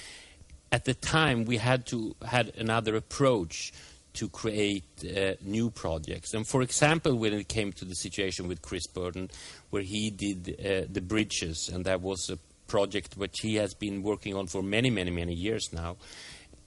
at 0.76 0.84
the 0.84 0.94
time 0.94 1.46
we 1.46 1.56
had 1.56 1.86
to 1.86 2.14
had 2.26 2.52
another 2.58 2.98
approach 2.98 3.72
to 4.12 4.28
create 4.28 4.84
uh, 5.06 5.36
new 5.42 5.70
projects. 5.70 6.34
And 6.34 6.46
for 6.46 6.62
example, 6.62 7.16
when 7.16 7.32
it 7.32 7.48
came 7.48 7.72
to 7.74 7.86
the 7.86 7.96
situation 7.96 8.50
with 8.50 8.62
Chris 8.62 8.86
Burden, 8.86 9.30
where 9.70 9.84
he 9.84 10.10
did 10.10 10.40
uh, 10.60 10.86
the 10.92 11.00
bridges, 11.00 11.70
and 11.74 11.86
that 11.86 12.02
was 12.02 12.30
a 12.30 12.38
project 12.68 13.16
which 13.16 13.38
he 13.42 13.56
has 13.56 13.74
been 13.74 14.04
working 14.04 14.36
on 14.36 14.48
for 14.48 14.62
many, 14.62 14.90
many, 14.90 15.12
many 15.12 15.34
years 15.34 15.70
now. 15.72 15.96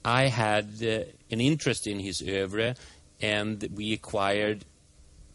I 0.03 0.23
had 0.23 0.69
uh, 0.81 1.03
an 1.29 1.39
interest 1.39 1.85
in 1.85 1.99
his 1.99 2.19
oeuvre, 2.21 2.75
and 3.21 3.67
we 3.75 3.93
acquired 3.93 4.65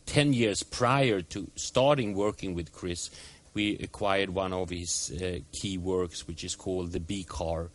10 0.07 0.33
years 0.33 0.65
prior 0.65 1.23
to 1.23 1.49
starting 1.55 2.15
working 2.15 2.55
with 2.55 2.73
Chris, 2.73 3.11
we 3.55 3.79
acquired 3.79 4.31
one 4.31 4.53
of 4.53 4.71
his 4.71 5.13
uh, 5.23 5.39
key 5.53 5.79
works, 5.79 6.27
which 6.27 6.43
is 6.43 6.57
called 6.57 6.91
the 6.91 6.99
B 7.01 7.23
car, 7.23 7.71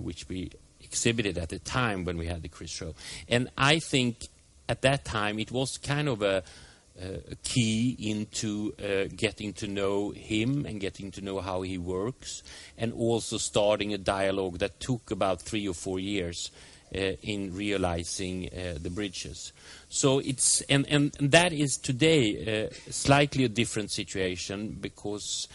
which 0.00 0.28
we 0.28 0.50
exhibited 0.80 1.38
at 1.38 1.48
the 1.48 1.58
time 1.58 2.04
when 2.04 2.18
we 2.18 2.26
had 2.26 2.42
the 2.42 2.48
Chris 2.48 2.70
show. 2.70 2.94
And 3.28 3.48
I 3.56 3.78
think 3.78 4.28
at 4.68 4.82
that 4.82 5.04
time 5.04 5.38
it 5.38 5.50
was 5.50 5.78
kind 5.78 6.08
of 6.08 6.22
a, 6.22 6.42
a 7.00 7.34
key 7.42 7.96
into 7.98 8.74
uh, 8.78 9.08
getting 9.16 9.52
to 9.54 9.66
know 9.66 10.10
him 10.10 10.66
and 10.66 10.80
getting 10.80 11.10
to 11.12 11.20
know 11.20 11.40
how 11.40 11.62
he 11.62 11.78
works, 11.78 12.42
and 12.76 12.92
also 12.92 13.38
starting 13.38 13.94
a 13.94 13.98
dialogue 13.98 14.58
that 14.58 14.80
took 14.80 15.10
about 15.10 15.40
three 15.40 15.66
or 15.66 15.74
four 15.74 15.98
years 15.98 16.50
uh, 16.94 17.16
in 17.22 17.54
realizing 17.54 18.48
uh, 18.48 18.76
the 18.80 18.90
bridges. 18.90 19.52
So 19.88 20.18
it's 20.18 20.60
and, 20.62 20.86
and, 20.88 21.14
and 21.18 21.30
that 21.32 21.52
is 21.52 21.76
today 21.76 22.68
uh, 22.68 22.74
slightly 22.90 23.44
a 23.44 23.48
different 23.48 23.90
situation 23.90 24.76
because 24.80 25.48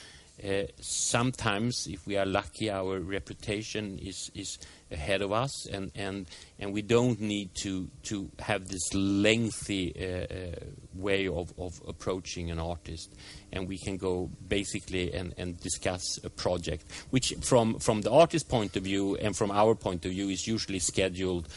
uh, 0.44 0.64
sometimes, 0.80 1.88
if 1.88 2.06
we 2.06 2.16
are 2.16 2.26
lucky, 2.26 2.70
our 2.70 3.00
reputation 3.00 3.98
is, 3.98 4.30
is 4.36 4.60
ahead 4.92 5.22
of 5.22 5.32
us, 5.32 5.66
and, 5.66 5.92
and, 5.96 6.28
and 6.60 6.74
we 6.74 6.84
don't 6.84 7.20
need 7.20 7.56
to, 7.56 7.90
to 8.04 8.30
have 8.40 8.68
this 8.68 8.94
lengthy 8.94 9.94
uh, 10.00 10.34
uh, 10.34 10.56
way 10.94 11.28
of, 11.28 11.52
of 11.58 11.82
approaching 11.88 12.52
an 12.52 12.60
artist. 12.60 13.16
And 13.52 13.68
we 13.68 13.80
can 13.80 13.98
go 13.98 14.30
basically 14.48 15.12
and, 15.14 15.34
and 15.38 15.60
discuss 15.60 16.20
a 16.24 16.30
project, 16.30 16.86
which, 17.10 17.34
from, 17.42 17.80
from 17.80 18.02
the 18.02 18.12
artist's 18.12 18.48
point 18.48 18.76
of 18.76 18.84
view 18.84 19.16
and 19.16 19.36
from 19.36 19.50
our 19.50 19.74
point 19.74 20.06
of 20.06 20.12
view, 20.12 20.30
is 20.30 20.46
usually 20.46 20.80
scheduled 20.80 21.48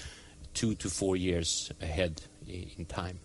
two 0.54 0.74
to 0.76 0.88
four 0.88 1.16
years 1.16 1.70
ahead 1.82 2.22
in 2.48 2.86
time. 2.86 3.20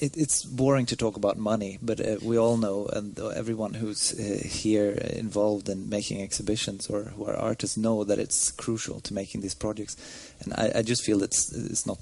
It, 0.00 0.16
it's 0.16 0.44
boring 0.44 0.86
to 0.86 0.96
talk 0.96 1.16
about 1.16 1.38
money, 1.38 1.78
but 1.80 2.00
uh, 2.00 2.16
we 2.22 2.36
all 2.36 2.56
know, 2.56 2.86
and 2.86 3.18
everyone 3.18 3.74
who's 3.74 4.12
uh, 4.12 4.46
here 4.46 4.90
involved 4.90 5.68
in 5.68 5.88
making 5.88 6.20
exhibitions 6.20 6.88
or 6.88 7.04
who 7.04 7.26
are 7.26 7.36
artists 7.36 7.76
know 7.76 8.04
that 8.04 8.18
it's 8.18 8.50
crucial 8.50 9.00
to 9.00 9.14
making 9.14 9.40
these 9.40 9.54
projects. 9.54 9.96
And 10.40 10.52
I, 10.54 10.78
I 10.78 10.82
just 10.82 11.04
feel 11.04 11.22
it's 11.22 11.52
it's 11.52 11.86
not 11.86 11.98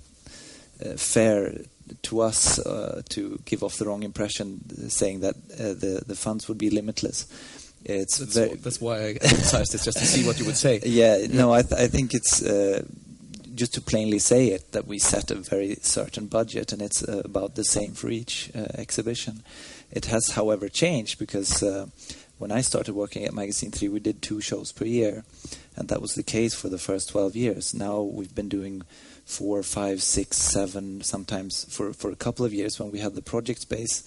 uh, 0.84 0.96
fair 0.96 1.52
to 2.02 2.20
us 2.20 2.58
uh, 2.58 3.02
to 3.10 3.40
give 3.44 3.62
off 3.62 3.76
the 3.76 3.86
wrong 3.86 4.04
impression, 4.04 4.60
saying 4.88 5.20
that 5.20 5.34
uh, 5.52 5.74
the 5.74 6.02
the 6.06 6.14
funds 6.14 6.48
would 6.48 6.58
be 6.58 6.70
limitless. 6.70 7.26
It's 7.84 8.18
that's, 8.18 8.36
very, 8.36 8.54
that's 8.56 8.80
why 8.80 8.96
I 8.98 9.08
emphasized 9.20 9.74
it, 9.74 9.82
just 9.82 9.98
to 9.98 10.04
see 10.04 10.26
what 10.26 10.38
you 10.38 10.44
would 10.44 10.56
say. 10.56 10.80
Yeah, 10.84 11.26
no, 11.30 11.52
I, 11.52 11.62
th 11.62 11.72
I 11.72 11.88
think 11.88 12.12
it's 12.14 12.42
uh, 12.42 12.82
just 13.60 13.74
to 13.74 13.80
plainly 13.82 14.18
say 14.18 14.46
it, 14.48 14.72
that 14.72 14.86
we 14.86 14.98
set 14.98 15.30
a 15.30 15.34
very 15.34 15.74
certain 15.82 16.24
budget, 16.24 16.72
and 16.72 16.80
it's 16.80 17.06
uh, 17.06 17.20
about 17.26 17.56
the 17.56 17.62
same 17.64 17.92
for 17.92 18.08
each 18.08 18.50
uh, 18.54 18.68
exhibition. 18.72 19.42
It 19.90 20.06
has, 20.06 20.30
however, 20.30 20.70
changed 20.70 21.18
because 21.18 21.62
uh, 21.62 21.88
when 22.38 22.50
I 22.50 22.62
started 22.62 22.94
working 22.94 23.22
at 23.26 23.34
Magasin 23.34 23.70
3, 23.70 23.90
we 23.90 24.00
did 24.00 24.22
two 24.22 24.40
shows 24.40 24.72
per 24.72 24.86
year, 24.86 25.24
and 25.76 25.88
that 25.88 26.00
was 26.00 26.14
the 26.14 26.22
case 26.22 26.54
for 26.54 26.70
the 26.70 26.78
first 26.78 27.10
12 27.10 27.36
years. 27.36 27.74
Now 27.74 28.00
we've 28.00 28.34
been 28.34 28.48
doing 28.48 28.80
four, 29.26 29.62
five, 29.62 30.02
six, 30.02 30.38
seven, 30.38 31.02
sometimes 31.02 31.66
for, 31.68 31.92
for 31.92 32.10
a 32.10 32.16
couple 32.16 32.46
of 32.46 32.54
years 32.54 32.80
when 32.80 32.90
we 32.90 33.00
had 33.00 33.14
the 33.14 33.20
project 33.20 33.60
space, 33.60 34.02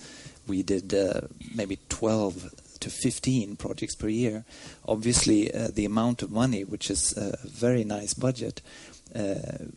we 0.48 0.64
did 0.64 0.96
uh, 0.96 1.22
maybe 1.54 1.78
12 1.90 2.50
to 2.80 2.90
15 2.90 3.56
projects 3.56 3.96
per 3.96 4.10
year. 4.10 4.46
Obviously, 4.88 5.54
uh, 5.54 5.70
the 5.74 5.86
amount 5.86 6.22
of 6.22 6.32
money, 6.32 6.64
which 6.64 6.90
is 6.90 7.16
a 7.16 7.38
very 7.48 7.84
nice 7.84 8.14
budget, 8.14 8.62
uh, 8.66 8.93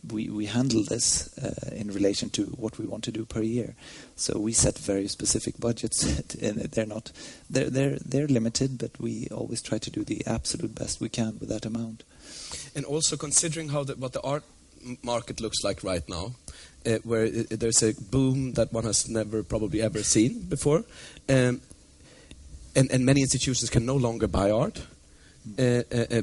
we 0.09 0.29
we 0.29 0.45
handle 0.45 0.83
this 0.83 1.37
uh, 1.37 1.75
in 1.75 1.91
relation 1.91 2.29
to 2.31 2.43
what 2.57 2.77
we 2.79 2.85
want 2.85 3.03
to 3.03 3.11
do 3.11 3.25
per 3.25 3.41
year. 3.41 3.75
So 4.15 4.39
we 4.39 4.53
set 4.53 4.77
very 4.77 5.07
specific 5.07 5.59
budgets, 5.59 6.03
and 6.41 6.57
they're 6.57 6.85
not 6.85 7.11
they're 7.49 7.69
they're 7.69 7.97
they're 8.03 8.27
limited, 8.27 8.77
but 8.77 8.99
we 8.99 9.27
always 9.31 9.61
try 9.61 9.77
to 9.77 9.91
do 9.91 10.03
the 10.03 10.25
absolute 10.25 10.73
best 10.75 11.01
we 11.01 11.09
can 11.09 11.37
with 11.39 11.49
that 11.49 11.65
amount. 11.65 12.03
And 12.75 12.85
also 12.85 13.17
considering 13.17 13.69
how 13.69 13.83
the, 13.83 13.95
what 13.95 14.13
the 14.13 14.21
art 14.21 14.43
market 15.03 15.41
looks 15.41 15.63
like 15.63 15.83
right 15.83 16.07
now, 16.07 16.35
uh, 16.85 16.97
where 17.03 17.25
it, 17.25 17.59
there's 17.59 17.83
a 17.83 17.93
boom 18.11 18.53
that 18.53 18.71
one 18.71 18.85
has 18.85 19.09
never 19.09 19.43
probably 19.43 19.81
ever 19.81 20.03
seen 20.03 20.41
before, 20.41 20.83
um, 21.29 21.61
and 22.75 22.91
and 22.91 23.05
many 23.05 23.21
institutions 23.21 23.69
can 23.69 23.85
no 23.85 23.95
longer 23.95 24.27
buy 24.27 24.51
art. 24.51 24.81
Uh, 25.59 25.83
uh, 25.91 26.05
uh 26.11 26.21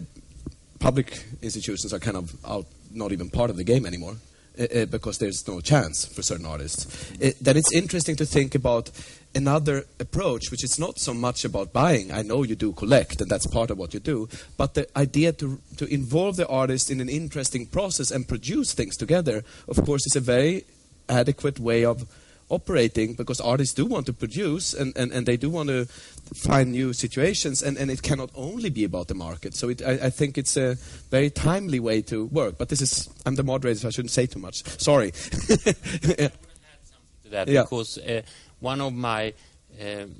public 0.80 1.24
institutions 1.40 1.94
are 1.94 1.98
kind 1.98 2.16
of 2.16 2.36
out 2.44 2.66
not 2.94 3.12
even 3.12 3.30
part 3.30 3.50
of 3.50 3.56
the 3.56 3.64
game 3.64 3.86
anymore. 3.86 4.16
Uh, 4.56 4.66
uh, 4.72 4.86
because 4.86 5.18
there's 5.18 5.48
no 5.48 5.60
chance 5.60 6.06
for 6.06 6.22
certain 6.22 6.46
artists. 6.46 7.10
Uh, 7.20 7.32
then 7.40 7.56
it's 7.56 7.72
interesting 7.72 8.14
to 8.14 8.24
think 8.24 8.54
about 8.54 8.88
another 9.34 9.84
approach, 9.98 10.48
which 10.52 10.62
is 10.62 10.78
not 10.78 10.96
so 10.96 11.12
much 11.12 11.44
about 11.44 11.72
buying. 11.72 12.12
I 12.12 12.22
know 12.22 12.44
you 12.44 12.54
do 12.54 12.72
collect, 12.72 13.20
and 13.20 13.28
that's 13.28 13.48
part 13.48 13.72
of 13.72 13.78
what 13.78 13.94
you 13.94 13.98
do, 13.98 14.28
but 14.56 14.74
the 14.74 14.86
idea 14.96 15.32
to 15.32 15.58
to 15.78 15.92
involve 15.92 16.36
the 16.36 16.46
artist 16.46 16.88
in 16.88 17.00
an 17.00 17.08
interesting 17.08 17.66
process 17.66 18.12
and 18.12 18.28
produce 18.28 18.72
things 18.72 18.96
together, 18.96 19.42
of 19.66 19.84
course, 19.84 20.06
is 20.06 20.14
a 20.14 20.20
very 20.20 20.64
adequate 21.08 21.58
way 21.58 21.84
of 21.84 22.06
operating 22.48 23.14
because 23.14 23.40
artists 23.40 23.74
do 23.74 23.86
want 23.86 24.06
to 24.06 24.12
produce 24.12 24.74
and, 24.74 24.96
and, 24.96 25.12
and 25.12 25.26
they 25.26 25.36
do 25.36 25.48
want 25.48 25.68
to 25.68 25.86
find 26.34 26.72
new 26.72 26.92
situations 26.92 27.62
and, 27.62 27.76
and 27.76 27.90
it 27.90 28.02
cannot 28.02 28.30
only 28.34 28.70
be 28.70 28.84
about 28.84 29.08
the 29.08 29.14
market. 29.14 29.54
So 29.54 29.68
it, 29.68 29.82
I, 29.82 29.92
I 29.92 30.10
think 30.10 30.36
it's 30.36 30.56
a 30.56 30.74
very 31.10 31.30
timely 31.30 31.80
way 31.80 32.02
to 32.02 32.26
work. 32.26 32.58
But 32.58 32.68
this 32.68 32.80
is, 32.80 33.08
I'm 33.24 33.34
the 33.34 33.42
moderator, 33.42 33.80
so 33.80 33.88
I 33.88 33.90
shouldn't 33.90 34.10
say 34.10 34.26
too 34.26 34.40
much. 34.40 34.62
Sorry. 34.80 35.06
yeah. 36.02 36.28
to 36.28 37.30
that 37.30 37.48
yeah. 37.48 37.62
because 37.62 37.98
uh, 37.98 38.22
one 38.60 38.80
of 38.80 38.92
my 38.92 39.32
um, 39.80 40.14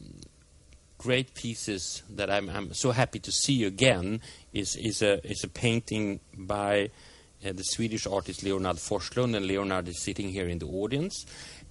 great 0.99 1.35
pieces 1.35 2.03
that 2.11 2.31
I'm, 2.31 2.49
I'm, 2.49 2.73
so 2.73 2.91
happy 2.91 3.19
to 3.21 3.33
see 3.33 3.65
again 3.65 4.21
is, 4.53 4.77
is, 4.77 5.03
a, 5.03 5.25
is 5.27 5.45
a 5.45 5.49
painting 5.49 6.21
by 6.37 6.91
uh, 7.45 7.53
the 7.53 7.63
Swedish 7.63 8.07
artist 8.07 8.43
Leonard 8.43 8.77
Forslund, 8.77 9.37
and 9.37 9.47
Leonard 9.47 9.89
is 9.89 10.03
sitting 10.03 10.31
here 10.31 10.49
in 10.49 10.59
the 10.59 10.67
audience 10.67 11.27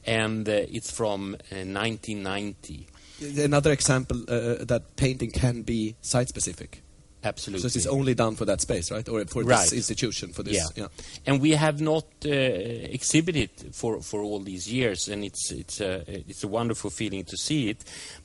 and 0.05 0.47
uh, 0.47 0.51
it's 0.69 0.91
from 0.91 1.31
1990. 1.49 2.87
Uh, 3.21 3.43
Another 3.43 3.71
example 3.71 4.21
uh, 4.27 4.63
that 4.65 4.95
painting 4.95 5.31
can 5.31 5.61
be 5.61 5.95
site 6.01 6.29
specific. 6.29 6.83
Absolutely. 7.25 7.69
So 7.69 7.77
it's 7.77 7.87
only 7.87 8.13
done 8.13 8.35
for 8.35 8.45
that 8.45 8.59
space, 8.59 8.91
right? 8.91 9.07
Or 9.07 9.23
for 9.25 9.43
right. 9.43 9.61
this 9.61 9.71
institution, 9.71 10.33
for 10.33 10.43
this. 10.43 10.55
Yeah. 10.55 10.83
yeah. 10.83 10.87
And 11.25 11.41
we 11.41 11.51
have 11.51 11.79
not 11.79 12.05
uh, 12.25 12.29
exhibited 12.29 13.73
for, 13.73 14.01
for 14.01 14.21
all 14.21 14.39
these 14.39 14.71
years, 14.71 15.07
and 15.07 15.23
it's 15.23 15.51
it's 15.51 15.79
a 15.79 16.03
it's 16.07 16.43
a 16.43 16.49
wonderful 16.49 16.89
feeling 16.89 17.23
to 17.25 17.37
see 17.37 17.69
it. 17.69 17.83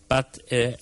But 0.09 0.41
uh, 0.51 0.73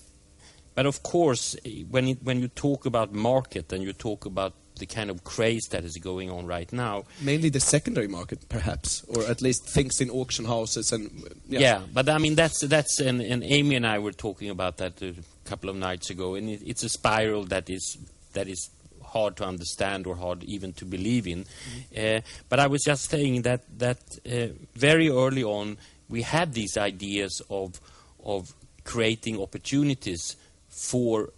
but 0.75 0.87
of 0.87 1.03
course, 1.03 1.57
when 1.91 2.09
it, 2.09 2.23
when 2.23 2.41
you 2.41 2.49
talk 2.49 2.87
about 2.87 3.13
market 3.13 3.73
and 3.73 3.83
you 3.83 3.93
talk 3.93 4.25
about 4.25 4.55
the 4.79 4.87
kind 4.87 5.11
of 5.11 5.25
craze 5.25 5.67
that 5.71 5.85
is 5.85 5.97
going 5.99 6.31
on 6.31 6.47
right 6.47 6.73
now. 6.73 7.05
Mainly 7.21 7.49
the 7.49 7.61
secondary 7.61 8.09
market, 8.09 8.49
perhaps, 8.49 9.05
or 9.09 9.25
at 9.25 9.43
least 9.43 9.69
things 9.69 10.01
in 10.01 10.11
auction 10.11 10.45
houses 10.45 10.93
and. 10.93 11.11
Yeah, 11.49 11.61
yeah 11.61 11.81
but 11.93 12.09
I 12.09 12.19
mean 12.19 12.35
that's 12.35 12.61
that's 12.67 13.01
and, 13.01 13.21
and 13.21 13.43
Amy 13.45 13.77
and 13.77 13.87
I 13.87 13.99
were 13.99 14.13
talking 14.13 14.51
about 14.51 14.79
that 14.79 15.01
a 15.03 15.15
couple 15.45 15.71
of 15.71 15.77
nights 15.77 16.11
ago, 16.11 16.35
and 16.35 16.49
it, 16.49 16.63
it's 16.65 16.83
a 16.83 16.89
spiral 16.89 17.45
that 17.45 17.71
is 17.71 17.97
that 18.33 18.49
is 18.49 18.71
hard 19.03 19.37
to 19.37 19.45
understand 19.45 20.07
or 20.07 20.17
hard 20.17 20.45
even 20.45 20.73
to 20.75 20.85
believe 20.85 21.27
in. 21.27 21.45
Mm-hmm. 21.45 22.19
Uh, 22.19 22.21
but 22.49 22.59
I 22.61 22.67
was 22.67 22.83
just 22.83 23.09
saying 23.09 23.43
that 23.43 23.63
that 23.79 23.99
uh, 24.31 24.55
very 24.75 25.09
early 25.09 25.45
on 25.45 25.79
we 26.09 26.23
had 26.23 26.53
these 26.53 26.77
ideas 26.77 27.43
of 27.51 27.81
of 28.25 28.53
creating 28.85 29.41
opportunities 29.41 30.37
for 30.69 31.31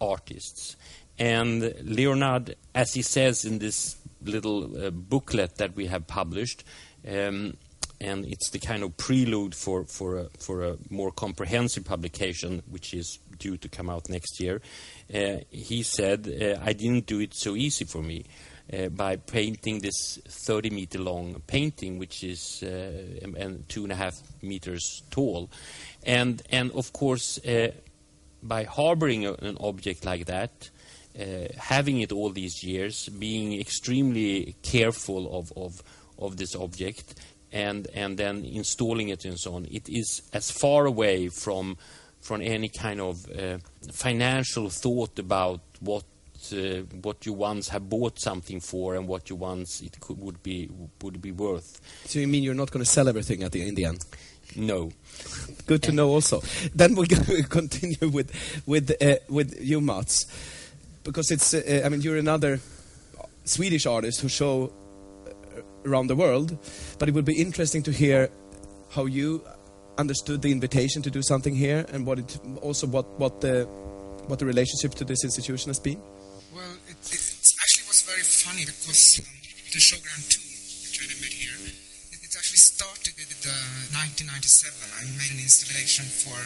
artists 0.00 0.76
and 1.20 1.74
Leonard, 1.84 2.56
as 2.74 2.94
he 2.94 3.02
says 3.02 3.44
in 3.44 3.58
this 3.58 3.96
little 4.22 4.86
uh, 4.86 4.90
booklet 4.90 5.56
that 5.56 5.76
we 5.76 5.86
have 5.86 6.06
published, 6.06 6.64
um, 7.06 7.56
and 8.00 8.24
it's 8.24 8.48
the 8.48 8.58
kind 8.58 8.82
of 8.82 8.96
prelude 8.96 9.54
for, 9.54 9.84
for, 9.84 10.16
a, 10.16 10.28
for 10.38 10.64
a 10.64 10.78
more 10.88 11.12
comprehensive 11.12 11.84
publication, 11.84 12.62
which 12.70 12.94
is 12.94 13.18
due 13.38 13.58
to 13.58 13.68
come 13.68 13.90
out 13.90 14.08
next 14.08 14.40
year. 14.40 14.62
Uh, 15.12 15.40
he 15.50 15.82
said, 15.82 16.26
uh, 16.26 16.64
I 16.64 16.72
didn't 16.72 17.04
do 17.04 17.20
it 17.20 17.34
so 17.34 17.54
easy 17.54 17.84
for 17.84 18.02
me. 18.02 18.24
Uh, 18.72 18.88
by 18.88 19.16
painting 19.16 19.80
this 19.80 20.20
30 20.28 20.70
meter 20.70 21.00
long 21.00 21.42
painting, 21.48 21.98
which 21.98 22.22
is 22.22 22.62
uh, 22.62 23.26
and 23.36 23.68
two 23.68 23.82
and 23.82 23.90
a 23.90 23.96
half 23.96 24.14
meters 24.42 25.02
tall, 25.10 25.50
and 26.04 26.40
and 26.50 26.70
of 26.70 26.92
course 26.92 27.44
uh, 27.44 27.72
by 28.44 28.62
harboring 28.62 29.26
a, 29.26 29.32
an 29.32 29.56
object 29.58 30.04
like 30.04 30.26
that, 30.26 30.70
having 31.58 32.00
it 32.00 32.12
all 32.12 32.30
these 32.30 32.62
years, 32.62 33.08
being 33.08 33.60
extremely 33.60 34.56
careful 34.62 35.38
of, 35.38 35.52
of, 35.56 35.82
of 36.18 36.36
this 36.36 36.54
object, 36.54 37.14
and, 37.52 37.88
and 37.94 38.16
then 38.16 38.44
installing 38.44 39.08
it 39.08 39.24
and 39.24 39.38
so 39.38 39.54
on, 39.54 39.66
it 39.70 39.88
is 39.88 40.22
as 40.32 40.50
far 40.50 40.86
away 40.86 41.28
from, 41.28 41.76
from 42.20 42.40
any 42.40 42.68
kind 42.68 43.00
of 43.00 43.28
uh, 43.30 43.58
financial 43.92 44.70
thought 44.70 45.18
about 45.18 45.60
what 45.80 46.04
uh, 46.52 46.80
what 47.02 47.26
you 47.26 47.34
once 47.34 47.68
have 47.68 47.88
bought 47.90 48.18
something 48.18 48.60
for 48.60 48.94
and 48.94 49.06
what 49.06 49.28
you 49.28 49.36
once 49.36 49.82
it 49.82 50.00
could, 50.00 50.18
would 50.18 50.42
be 50.42 50.70
would 51.02 51.20
be 51.20 51.32
worth. 51.32 51.80
So 52.06 52.18
you 52.18 52.26
mean 52.26 52.42
you're 52.42 52.54
not 52.54 52.70
going 52.70 52.82
to 52.82 52.90
sell 52.90 53.08
everything 53.08 53.42
at 53.42 53.52
the 53.52 53.68
in 53.68 53.74
the 53.74 53.84
end? 53.84 54.04
No. 54.56 54.90
Good 55.66 55.82
to 55.84 55.92
know. 55.92 56.08
Also, 56.08 56.42
then 56.74 56.94
we'll 56.94 57.06
continue 57.48 58.08
with 58.08 58.32
with 58.66 58.90
uh, 59.02 59.16
with 59.28 59.60
you, 59.60 59.80
Matts, 59.80 60.26
because 61.04 61.30
it's. 61.30 61.54
Uh, 61.54 61.82
I 61.84 61.88
mean, 61.88 62.00
you're 62.00 62.16
another 62.18 62.60
Swedish 63.44 63.86
artist 63.86 64.20
who 64.20 64.28
show 64.28 64.72
uh, 65.26 65.62
around 65.88 66.08
the 66.08 66.16
world, 66.16 66.56
but 66.98 67.08
it 67.08 67.14
would 67.14 67.24
be 67.24 67.40
interesting 67.40 67.82
to 67.84 67.92
hear 67.92 68.30
how 68.90 69.06
you 69.06 69.42
understood 69.98 70.42
the 70.42 70.50
invitation 70.50 71.02
to 71.02 71.10
do 71.10 71.22
something 71.22 71.54
here, 71.54 71.86
and 71.92 72.06
what 72.06 72.18
it 72.18 72.38
also 72.62 72.86
what 72.86 73.06
what 73.18 73.40
the 73.40 73.64
what 74.26 74.38
the 74.38 74.46
relationship 74.46 74.94
to 74.94 75.04
this 75.04 75.24
institution 75.24 75.70
has 75.70 75.80
been. 75.80 76.00
Well, 76.54 76.74
it, 76.88 76.98
it 76.98 77.22
actually 77.62 77.86
was 77.88 78.02
very 78.06 78.22
funny 78.22 78.64
because 78.64 79.20
um, 79.20 79.26
the 79.72 79.80
show 79.80 79.98
Grand 80.02 80.24
Tour, 80.30 80.42
which 80.82 80.98
I 81.02 81.06
met 81.22 81.32
here, 81.32 81.58
it, 82.12 82.20
it 82.22 82.32
actually 82.36 82.62
started 82.62 83.14
with 83.18 83.30
uh, 83.46 83.52
1997. 83.94 84.74
I 84.98 85.06
made 85.18 85.32
an 85.34 85.42
installation 85.42 86.06
for 86.06 86.38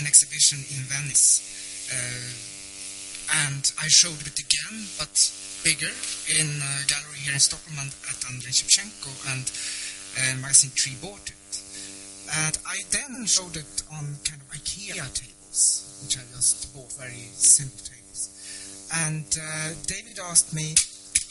an 0.00 0.06
exhibition 0.06 0.58
in 0.74 0.82
Venice. 0.86 1.90
Uh, 1.92 2.61
and 3.46 3.72
I 3.80 3.88
showed 3.88 4.20
it 4.26 4.38
again, 4.38 4.86
but 4.98 5.14
bigger, 5.64 5.90
in 6.38 6.48
a 6.60 6.72
gallery 6.86 7.18
here 7.22 7.34
in 7.34 7.40
Stockholm 7.40 7.78
and 7.78 7.92
at 8.08 8.20
Andréhn-Schiptjenko, 8.26 9.10
and 9.32 9.46
uh, 10.18 10.40
Magasin 10.40 10.70
3 10.70 10.96
bought 11.00 11.30
it. 11.30 11.36
And 12.34 12.58
I 12.66 12.78
then 12.90 13.26
showed 13.26 13.56
it 13.56 13.82
on 13.92 14.16
kind 14.24 14.40
of 14.40 14.48
IKEA 14.50 15.06
tables, 15.12 16.00
which 16.02 16.18
I 16.18 16.22
just 16.34 16.72
bought, 16.74 16.92
very 16.94 17.28
simple 17.32 17.78
tables. 17.84 18.88
And 19.06 19.26
uh, 19.40 19.74
David 19.86 20.18
asked 20.18 20.54
me, 20.54 20.74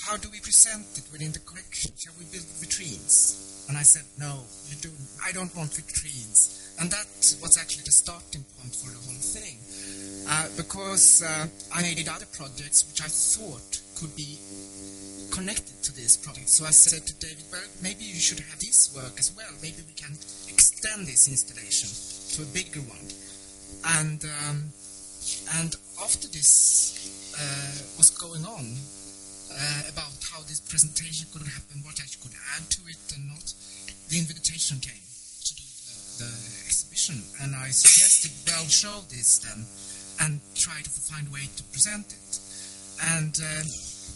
how 0.08 0.18
do 0.18 0.30
we 0.32 0.40
present 0.40 0.86
it 0.98 1.06
within 1.12 1.32
the 1.32 1.40
collection? 1.40 1.92
Shall 1.98 2.14
we 2.18 2.26
build 2.26 2.46
vitrines? 2.58 3.70
And 3.70 3.78
I 3.78 3.84
said, 3.84 4.04
no, 4.18 4.42
you 4.70 4.76
do, 4.82 4.90
I 5.24 5.32
don't 5.32 5.54
want 5.56 5.72
vitrines. 5.72 6.76
And 6.80 6.90
that 6.90 7.08
was 7.42 7.58
actually 7.62 7.84
the 7.86 7.92
starting 7.92 8.44
point 8.58 8.74
for 8.76 8.90
the 8.90 8.98
whole 8.98 9.22
thing. 9.22 9.62
Uh, 10.28 10.48
because 10.58 11.22
uh, 11.22 11.48
I 11.74 11.82
made 11.82 12.08
other 12.10 12.26
projects 12.34 12.90
which 12.90 13.02
I 13.02 13.10
thought 13.10 13.82
could 14.02 14.16
be 14.16 14.38
connected 15.30 15.84
to 15.84 15.94
this 15.94 16.18
project. 16.18 16.50
So 16.50 16.66
I 16.66 16.72
said 16.72 17.06
to 17.06 17.14
David, 17.22 17.46
well, 17.52 17.62
maybe 17.82 18.04
you 18.04 18.18
should 18.18 18.40
have 18.40 18.60
this 18.60 18.94
work 18.96 19.14
as 19.18 19.32
well. 19.38 19.54
Maybe 19.62 19.86
we 19.86 19.94
can 19.94 20.12
extend 20.50 21.06
this 21.06 21.30
installation 21.30 21.90
to 22.36 22.50
a 22.50 22.50
bigger 22.54 22.82
one. 22.90 23.08
And 24.02 24.26
um, 24.46 24.74
and 25.62 25.76
after 26.02 26.28
this 26.28 27.34
uh, 27.38 27.98
was 27.98 28.10
going 28.10 28.46
on 28.46 28.66
uh, 29.52 29.92
about 29.92 30.16
how 30.32 30.42
this 30.48 30.60
presentation 30.60 31.28
could 31.32 31.44
happen, 31.48 31.84
what 31.84 32.00
I 32.00 32.08
could 32.24 32.36
add 32.56 32.66
to 32.78 32.82
it 32.88 33.00
and 33.16 33.28
not, 33.28 33.46
the 34.10 34.20
invitation 34.20 34.80
came 34.80 35.04
to 35.44 35.52
do 35.56 35.66
the, 36.20 36.28
the 36.28 36.54
exhibition, 36.68 37.20
and 37.44 37.56
I 37.56 37.70
suggested, 37.72 38.32
well, 38.48 38.66
show 38.68 39.04
this 39.12 39.40
then, 39.44 39.66
and 40.24 40.40
try 40.56 40.80
to 40.82 40.90
find 40.90 41.28
a 41.28 41.34
way 41.34 41.48
to 41.48 41.64
present 41.72 42.08
it. 42.12 42.32
And 43.18 43.34
uh, 43.42 43.64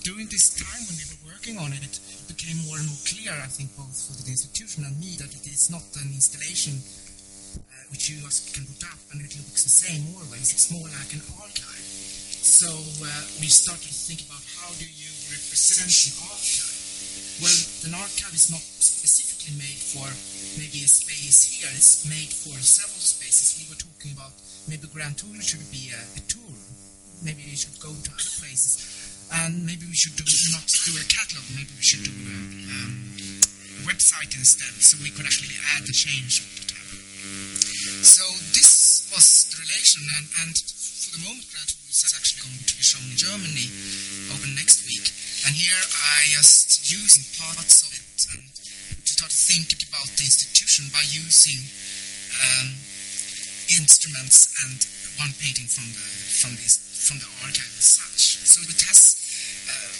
during 0.06 0.30
this 0.30 0.54
time 0.54 0.82
when 0.86 0.98
we 1.02 1.06
were 1.10 1.34
working 1.34 1.58
on 1.58 1.74
it, 1.74 1.98
it 1.98 2.26
became 2.30 2.62
more 2.70 2.78
and 2.78 2.86
more 2.86 3.02
clear, 3.08 3.34
I 3.34 3.50
think, 3.50 3.74
both 3.74 3.96
for 3.96 4.14
the 4.22 4.30
institution 4.30 4.86
and 4.86 4.94
me, 5.02 5.18
that 5.18 5.34
it 5.34 5.46
is 5.50 5.74
not 5.74 5.82
an 5.98 6.14
installation 6.14 6.78
uh, 7.58 7.86
which 7.90 8.10
you 8.14 8.22
can 8.54 8.66
put 8.70 8.86
up 8.86 9.00
and 9.12 9.22
it 9.24 9.34
looks 9.38 9.66
the 9.66 9.74
same 9.74 10.06
always. 10.14 10.54
It's 10.54 10.70
more 10.70 10.86
like 10.86 11.12
an 11.16 11.24
archive. 11.42 11.90
So 12.46 12.70
uh, 12.70 13.10
we 13.42 13.50
started 13.50 13.90
to 13.90 14.02
think 14.06 14.22
about 14.30 14.46
how 14.62 14.70
do 14.78 14.86
you 14.86 15.05
Well, 17.42 17.60
the 17.84 17.92
archive 17.96 18.36
is 18.36 18.52
not 18.52 18.64
specifically 18.64 19.56
made 19.56 19.80
for 19.80 20.08
maybe 20.60 20.84
a 20.84 20.88
space 20.88 21.44
here. 21.48 21.70
It's 21.72 22.08
made 22.08 22.32
for 22.32 22.56
several 22.60 23.00
spaces. 23.00 23.60
We 23.60 23.72
were 23.72 23.80
talking 23.80 24.12
about 24.16 24.32
maybe 24.68 24.88
Grand 24.92 25.18
Tour 25.18 25.36
should 25.42 25.64
be 25.72 25.92
a, 25.96 26.02
a 26.20 26.22
tour. 26.28 26.56
Maybe 27.24 27.44
we 27.48 27.56
should 27.56 27.80
go 27.80 27.92
to 27.92 28.10
other 28.12 28.32
places 28.40 29.06
and 29.34 29.66
maybe 29.66 29.86
we 29.88 29.96
should 29.98 30.14
do, 30.16 30.26
not 30.54 30.66
do 30.86 30.94
a 30.94 31.06
catalog, 31.10 31.46
maybe 31.58 31.74
we 31.74 31.82
should 31.82 32.06
do 32.06 32.14
a, 32.14 32.38
um, 32.86 33.10
a 33.26 33.82
website 33.90 34.30
instead, 34.38 34.74
so 34.78 35.02
we 35.02 35.10
could 35.10 35.26
actually 35.26 35.56
add 35.74 35.82
the 35.86 35.96
change 35.96 36.46
all 36.46 36.54
the 36.62 36.68
time. 36.70 37.00
So 38.06 38.22
this 38.54 39.10
was 39.10 39.50
the 39.50 39.58
relation, 39.66 40.06
and, 40.20 40.26
and 40.46 40.54
for 40.54 41.18
the 41.18 41.22
moment, 41.26 41.46
Grand 41.50 41.70
Tour 41.74 41.90
is 41.90 42.14
actually 42.14 42.46
going 42.46 42.60
to 42.62 42.76
be 42.78 42.86
shown 42.86 43.06
in 43.10 43.18
Germany 43.18 43.68
over 44.30 44.46
next 44.54 44.86
week. 44.86 45.10
And 45.46 45.54
here 45.54 45.78
I 45.78 46.26
just 46.34 46.90
using 46.90 47.22
parts 47.38 47.86
of 47.86 47.94
it 47.94 48.18
and 48.34 48.46
to 48.50 49.12
start 49.14 49.30
to 49.30 49.38
think 49.38 49.78
about 49.78 50.10
the 50.18 50.26
institution 50.26 50.90
by 50.90 51.06
using 51.14 51.62
um, 52.42 52.74
instruments 53.70 54.50
and 54.66 54.82
one 55.22 55.30
painting 55.38 55.70
from 55.70 55.86
the 55.94 56.06
from 56.42 56.52
this 56.58 56.82
from 57.06 57.22
the 57.22 57.30
archive 57.46 57.74
as 57.78 57.88
such. 57.94 58.42
So 58.42 58.58
it 58.66 58.82
has 58.90 59.00
uh, 59.70 59.94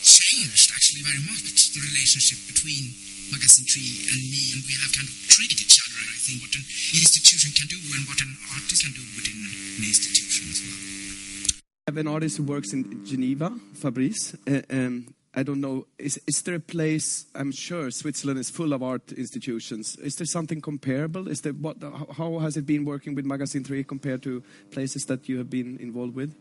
changed 0.00 0.72
actually 0.72 1.04
very 1.04 1.20
much 1.28 1.76
the 1.76 1.84
relationship 1.84 2.40
between 2.48 2.96
Magasin 3.36 3.68
Three 3.68 4.08
and 4.08 4.20
me, 4.32 4.42
and 4.56 4.64
we 4.64 4.74
have 4.80 4.96
kind 4.96 5.04
of 5.04 5.16
treated 5.28 5.60
each 5.60 5.76
other. 5.76 6.00
I 6.08 6.18
think 6.24 6.40
what 6.40 6.56
an 6.56 6.64
institution 6.96 7.52
can 7.52 7.68
do 7.68 7.78
and 8.00 8.02
what 8.08 8.18
an 8.24 8.32
artist 8.56 8.80
can 8.80 8.96
do 8.96 9.04
within 9.12 9.36
an 9.44 9.84
institution 9.84 10.48
as 10.50 10.58
well. 10.64 11.65
I 11.88 11.92
have 11.92 11.98
an 11.98 12.08
artist 12.08 12.38
who 12.38 12.42
works 12.42 12.72
in 12.72 13.06
Geneva, 13.06 13.48
Fabrice. 13.74 14.36
Uh, 14.44 14.62
um, 14.70 15.06
I 15.32 15.44
don't 15.44 15.60
know. 15.60 15.86
Is, 16.00 16.18
is 16.26 16.42
there 16.42 16.56
a 16.56 16.60
place? 16.60 17.26
I'm 17.32 17.52
sure 17.52 17.92
Switzerland 17.92 18.40
is 18.40 18.50
full 18.50 18.72
of 18.72 18.82
art 18.82 19.12
institutions. 19.12 19.96
Is 20.02 20.16
there 20.16 20.26
something 20.26 20.60
comparable? 20.60 21.28
Is 21.28 21.42
there 21.42 21.52
what? 21.52 21.76
How 22.16 22.40
has 22.40 22.56
it 22.56 22.66
been 22.66 22.84
working 22.84 23.14
with 23.14 23.24
Magasin 23.24 23.62
Three 23.62 23.84
compared 23.84 24.24
to 24.24 24.42
places 24.72 25.04
that 25.04 25.28
you 25.28 25.38
have 25.38 25.48
been 25.48 25.76
involved 25.78 26.16
with? 26.16 26.34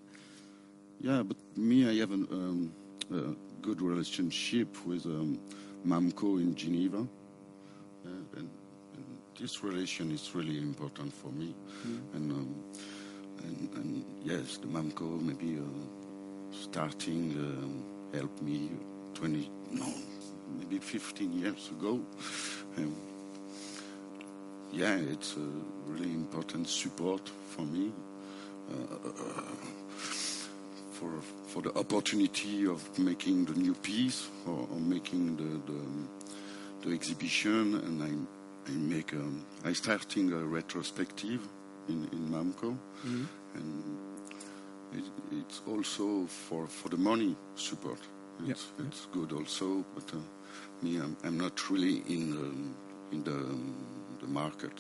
Yeah, 1.00 1.22
but 1.22 1.38
me, 1.56 1.88
I 1.88 1.94
have 2.00 2.10
an, 2.10 2.28
um, 2.32 2.74
a 3.16 3.62
good 3.62 3.84
relationship 3.84 4.84
with 4.84 5.06
um, 5.06 5.40
MAMCO 5.86 6.42
in 6.42 6.56
Geneva, 6.56 6.98
uh, 6.98 8.10
and, 8.38 8.50
and, 8.96 9.18
this 9.40 9.64
relation 9.64 10.10
is 10.12 10.34
really 10.34 10.58
important 10.58 11.14
for 11.14 11.28
me. 11.28 11.54
Mm. 11.86 12.16
And, 12.16 12.32
um, 12.32 12.56
and, 13.48 13.70
and 13.76 14.06
yes, 14.24 14.58
the 14.58 14.68
MAMCO 14.68 15.22
maybe 15.22 15.60
uh, 15.60 16.52
starting. 16.52 17.32
Um, 17.38 17.96
helped 18.16 18.42
me 18.42 18.72
20, 19.16 19.50
no, 19.72 19.86
maybe 20.58 20.80
15 20.80 21.34
years 21.34 21.70
ago. 21.70 22.00
Um, 22.78 22.94
yeah, 24.74 24.98
it's 24.98 25.38
a 25.38 25.48
really 25.88 26.12
important 26.12 26.68
support 26.68 27.22
for 27.52 27.62
me, 27.62 27.94
uh, 28.70 29.12
for 30.92 31.22
for 31.48 31.62
the 31.62 31.74
opportunity 31.80 32.68
of 32.68 32.84
making 33.00 33.46
the 33.46 33.54
new 33.54 33.74
piece 33.76 34.28
or, 34.46 34.68
or 34.70 34.80
making 34.82 35.38
the, 35.38 35.72
the, 35.72 36.90
the 36.90 36.94
exhibition, 36.94 37.76
and 37.76 38.04
I 38.04 38.70
I 38.70 38.76
make 38.76 39.14
um, 39.14 39.46
I 39.64 39.72
starting 39.72 40.34
a 40.34 40.44
retrospective 40.44 41.48
in 41.88 42.08
in 42.12 42.30
MAMCO, 42.30 42.78
mm-hmm. 43.06 43.26
and 43.56 43.84
it, 44.98 45.04
it's 45.32 45.62
also 45.68 46.26
for, 46.26 46.68
for 46.68 46.90
the 46.90 46.98
money 46.98 47.36
support. 47.56 48.00
It's, 48.48 48.68
yeah. 48.78 48.86
it's 48.88 49.06
good 49.08 49.32
also, 49.32 49.86
but 49.94 50.14
uh, 50.14 50.18
me, 50.82 50.98
I'm, 50.98 51.16
I'm, 51.24 51.38
not 51.38 51.70
really 51.70 52.04
in 52.08 52.32
the, 52.32 53.16
in 53.16 53.24
the, 53.24 53.32
um, 53.32 53.76
the 54.20 54.28
market. 54.28 54.74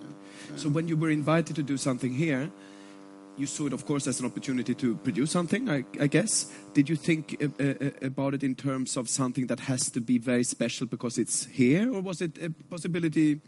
Yeah. 0.00 0.56
So 0.56 0.68
when 0.68 0.88
you 0.88 0.96
were 0.96 1.10
invited 1.10 1.56
to 1.56 1.62
do 1.62 1.76
something 1.76 2.12
here, 2.12 2.50
you 3.36 3.46
saw 3.46 3.66
it, 3.66 3.72
of 3.72 3.86
course, 3.86 4.06
as 4.06 4.20
an 4.20 4.26
opportunity 4.26 4.74
to 4.74 4.96
produce 4.96 5.30
something, 5.30 5.70
I, 5.70 5.84
I 6.00 6.08
guess. 6.08 6.52
Did 6.74 6.88
you 6.88 6.96
think 6.96 7.36
uh, 7.40 7.62
uh, 7.62 7.90
about 8.02 8.34
it 8.34 8.42
in 8.42 8.56
terms 8.56 8.96
of 8.96 9.08
something 9.08 9.46
that 9.46 9.60
has 9.60 9.90
to 9.90 10.00
be 10.00 10.18
very 10.18 10.44
special 10.44 10.86
because 10.86 11.18
it's 11.18 11.46
here, 11.46 11.92
or 11.92 12.00
was 12.00 12.20
it 12.20 12.36
a 12.42 12.50
possibility 12.68 13.40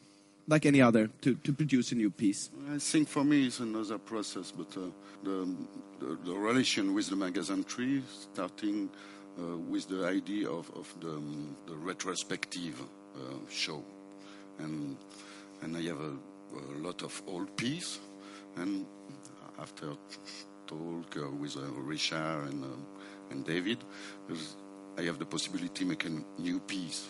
like 0.47 0.66
any 0.66 0.80
other 0.80 1.09
to, 1.22 1.34
to 1.36 1.53
produce 1.53 1.93
a 1.93 1.95
new 1.95 2.11
piece? 2.11 2.51
I 2.72 2.78
think 2.78 3.09
for 3.09 3.24
me 3.24 3.47
it's 3.47 3.61
another 3.61 3.99
process, 3.99 4.51
but 4.51 4.76
uh, 4.76 4.91
the, 5.22 5.55
the, 5.99 6.18
the, 6.24 6.34
relation 6.34 6.95
with 6.95 7.09
the 7.09 7.16
Magasin 7.16 7.64
Three, 7.64 8.03
starting 8.32 8.91
uh, 9.38 9.57
with 9.57 9.88
the 9.88 10.07
idea 10.07 10.49
of, 10.49 10.70
of 10.74 10.93
the, 11.01 11.11
um, 11.11 11.57
the 11.66 11.74
retrospective 11.74 12.80
uh, 13.16 13.20
show. 13.49 13.82
And, 14.59 14.97
and 15.62 15.76
I 15.76 15.82
have 15.82 16.01
a, 16.01 16.12
a, 16.74 16.78
lot 16.80 17.03
of 17.03 17.22
old 17.26 17.57
pieces, 17.57 18.01
and 18.57 18.86
after 19.59 19.93
talk 20.66 21.16
uh, 21.16 21.30
with 21.30 21.57
uh, 21.57 21.62
Richard 21.82 22.49
and, 22.49 22.64
um, 22.64 22.86
and 23.30 23.45
David, 23.45 23.78
I 24.99 25.03
have 25.03 25.18
the 25.18 25.26
possibility 25.26 25.68
to 25.68 25.84
make 25.84 26.05
a 26.05 26.11
new 26.41 26.61
piece. 26.61 27.09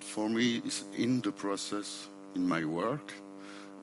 For 0.00 0.28
me, 0.28 0.62
it's 0.64 0.84
in 0.96 1.20
the 1.20 1.32
process, 1.32 2.08
in 2.34 2.46
my 2.48 2.64
work, 2.64 3.12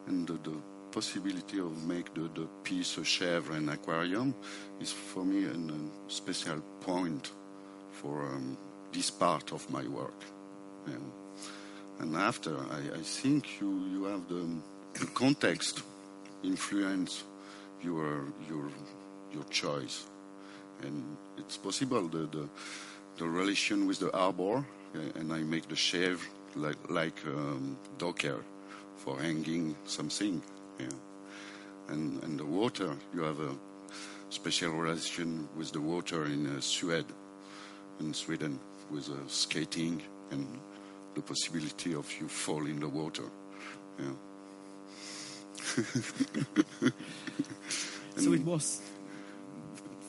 and 0.07 0.27
the, 0.27 0.33
the 0.33 0.57
possibility 0.91 1.59
of 1.59 1.83
make 1.85 2.13
the, 2.13 2.29
the 2.33 2.47
piece 2.63 2.97
a 2.97 3.01
chèvre 3.01 3.55
and 3.55 3.69
aquarium 3.69 4.33
is 4.79 4.91
for 4.91 5.23
me 5.23 5.45
a 5.45 6.11
special 6.11 6.61
point 6.81 7.31
for 7.91 8.25
um, 8.25 8.57
this 8.91 9.11
part 9.11 9.51
of 9.51 9.69
my 9.69 9.87
work. 9.87 10.23
And 11.99 12.15
after, 12.15 12.55
I, 12.57 12.99
I, 12.99 13.01
think 13.01 13.59
you, 13.59 13.83
you 13.91 14.03
have 14.05 14.27
the, 14.29 14.47
the 14.99 15.07
context 15.07 15.81
influence 16.43 17.23
your 17.83 18.25
your 18.49 18.69
your 19.33 19.43
choice, 19.49 20.05
and 20.83 21.17
it's 21.37 21.57
possible 21.57 22.07
the 22.07 22.27
the, 22.27 22.49
the 23.17 23.25
relation 23.25 23.87
with 23.87 23.99
the 23.99 24.11
arbor, 24.15 24.65
and 25.15 25.31
I 25.33 25.39
make 25.39 25.67
the 25.67 25.75
shave 25.75 26.27
like 26.55 26.77
like 26.89 27.17
um, 27.25 27.77
docker 27.97 28.43
for 28.97 29.19
hanging 29.19 29.75
something, 29.85 30.41
yeah. 30.79 30.89
and 31.89 32.23
and 32.23 32.39
the 32.39 32.45
water 32.45 32.95
you 33.13 33.21
have 33.21 33.39
a 33.39 33.55
special 34.29 34.71
relation 34.71 35.47
with 35.55 35.71
the 35.71 35.81
water 35.81 36.25
in 36.25 36.47
uh, 36.47 36.61
Sweden, 36.61 37.05
in 37.99 38.13
Sweden 38.13 38.59
with 38.91 39.09
uh, 39.09 39.27
skating 39.27 40.01
and 40.31 40.59
the 41.15 41.21
possibility 41.21 41.93
of 41.93 42.11
you 42.19 42.27
fall 42.27 42.65
in 42.65 42.79
the 42.79 42.87
water. 42.87 43.23
Yeah. 43.99 44.13
so 48.17 48.33
it 48.33 48.43
was 48.43 48.81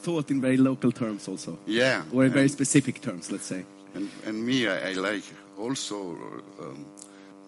thought 0.02 0.30
in 0.30 0.40
very 0.40 0.56
local 0.56 0.92
terms 0.92 1.28
also. 1.28 1.58
Yeah. 1.66 2.02
Or 2.12 2.24
in 2.24 2.32
very 2.32 2.48
specific 2.48 3.00
terms, 3.00 3.30
let's 3.30 3.46
say. 3.46 3.64
And, 3.94 4.10
and 4.26 4.44
me, 4.44 4.68
I, 4.68 4.90
I 4.90 4.92
like 4.92 5.24
also 5.58 6.12
um, 6.60 6.86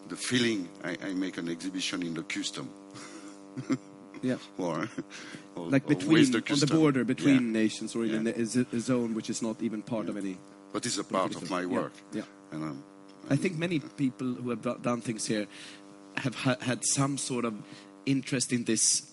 the 0.08 0.16
feeling 0.16 0.68
I, 0.84 0.96
I, 1.02 1.14
make 1.14 1.38
an 1.38 1.48
exhibition 1.48 2.02
in 2.02 2.14
the 2.14 2.22
custom. 2.22 2.68
yeah. 4.22 4.36
Or, 4.58 4.88
or 5.56 5.66
like 5.66 5.86
between 5.86 6.30
the 6.30 6.42
on 6.50 6.58
the 6.58 6.66
border 6.66 7.04
between 7.04 7.46
yeah. 7.46 7.60
nations, 7.62 7.96
or 7.96 8.04
in 8.04 8.26
yeah. 8.26 8.32
a, 8.36 8.76
a, 8.76 8.80
zone 8.80 9.14
which 9.14 9.30
is 9.30 9.42
not 9.42 9.62
even 9.62 9.82
part 9.82 10.04
yeah. 10.04 10.10
of 10.10 10.16
any. 10.16 10.36
But 10.72 10.86
it's 10.86 10.98
a 10.98 11.04
part 11.04 11.34
of 11.34 11.50
my 11.50 11.66
work. 11.66 11.92
Yeah. 12.12 12.22
And, 12.52 12.62
um, 12.62 12.84
I 13.28 13.36
think 13.36 13.58
many 13.58 13.80
people 13.80 14.34
who 14.34 14.50
have 14.50 14.62
done 14.82 15.00
things 15.00 15.26
here 15.26 15.46
have 16.16 16.34
ha 16.34 16.56
had 16.60 16.84
some 16.84 17.18
sort 17.18 17.44
of 17.44 17.54
interest 18.06 18.52
in 18.52 18.64
this 18.64 19.09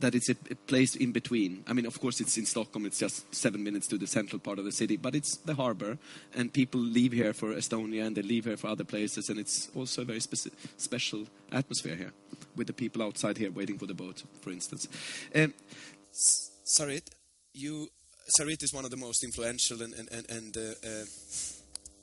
that 0.00 0.14
it's 0.14 0.28
a, 0.28 0.36
a, 0.50 0.54
place 0.54 0.96
in 0.96 1.12
between. 1.12 1.64
I 1.66 1.72
mean, 1.72 1.86
of 1.86 2.00
course, 2.00 2.20
it's 2.20 2.36
in 2.36 2.46
Stockholm. 2.46 2.86
It's 2.86 2.98
just 2.98 3.34
seven 3.34 3.62
minutes 3.62 3.86
to 3.88 3.98
the 3.98 4.06
central 4.06 4.38
part 4.38 4.58
of 4.58 4.64
the 4.64 4.72
city, 4.72 4.96
but 4.96 5.14
it's 5.14 5.36
the 5.36 5.54
harbor, 5.54 5.98
and 6.34 6.52
people 6.52 6.80
leave 6.80 7.12
here 7.12 7.32
for 7.32 7.54
Estonia 7.54 8.06
and 8.06 8.16
they 8.16 8.22
leave 8.22 8.44
here 8.44 8.56
for 8.56 8.68
other 8.68 8.84
places, 8.84 9.28
and 9.28 9.38
it's 9.38 9.68
also 9.74 10.02
a 10.02 10.04
very 10.04 10.20
special 10.20 11.26
atmosphere 11.52 11.96
here 11.96 12.12
with 12.56 12.66
the 12.66 12.72
people 12.72 13.02
outside 13.02 13.38
here 13.38 13.50
waiting 13.50 13.78
for 13.78 13.86
the 13.86 13.94
boat, 13.94 14.22
for 14.40 14.50
instance. 14.50 14.88
Um, 15.34 15.54
Sarit, 16.12 17.08
you 17.54 17.88
Sarit 18.38 18.62
is 18.62 18.72
one 18.72 18.84
of 18.84 18.90
the 18.90 18.96
most 18.96 19.24
influential 19.24 19.82
and 19.82 19.94
and 19.94 20.08
and, 20.10 20.30
and 20.30 20.56
uh, 20.56 20.60
uh, 20.60 21.04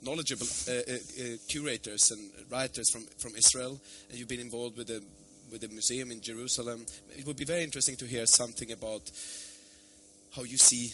knowledgeable 0.01 0.47
uh, 0.67 0.71
uh, 0.71 0.93
uh 0.93 1.37
curators 1.47 2.11
and 2.11 2.31
writers 2.49 2.89
from 2.91 3.05
from 3.17 3.35
Israel, 3.35 3.79
and 4.09 4.17
you've 4.17 4.27
been 4.27 4.39
involved 4.39 4.77
with 4.77 4.87
the 4.87 5.03
with 5.51 5.61
the 5.61 5.67
museum 5.69 6.11
in 6.11 6.21
Jerusalem. 6.21 6.85
It 7.17 7.25
would 7.25 7.37
be 7.37 7.45
very 7.45 7.63
interesting 7.63 7.95
to 7.97 8.05
hear 8.05 8.25
something 8.25 8.71
about 8.71 9.09
how 10.35 10.43
you 10.43 10.57
see. 10.57 10.93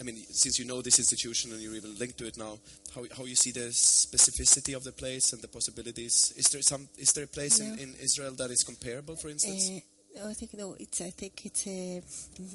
I 0.00 0.04
mean, 0.04 0.16
since 0.30 0.58
you 0.58 0.64
know 0.64 0.80
this 0.80 0.98
institution 0.98 1.52
and 1.52 1.60
you're 1.60 1.74
even 1.74 1.98
linked 1.98 2.18
to 2.18 2.26
it 2.26 2.38
now, 2.38 2.58
how, 2.94 3.04
how 3.16 3.24
you 3.24 3.34
see 3.34 3.50
the 3.50 3.70
specificity 3.70 4.76
of 4.76 4.84
the 4.84 4.92
place 4.92 5.32
and 5.32 5.42
the 5.42 5.48
possibilities. 5.48 6.32
Is 6.36 6.46
there 6.50 6.62
some? 6.62 6.88
Is 6.96 7.12
there 7.12 7.24
a 7.24 7.28
place 7.28 7.60
yeah. 7.60 7.72
in, 7.72 7.78
in 7.80 7.94
Israel 8.00 8.32
that 8.32 8.50
is 8.50 8.62
comparable, 8.62 9.16
for 9.16 9.28
instance? 9.28 9.70
Uh, 9.70 10.28
I 10.28 10.34
think 10.34 10.54
no. 10.54 10.76
It's. 10.78 11.00
I 11.00 11.10
think 11.10 11.44
it's 11.46 11.66
a, 11.66 12.02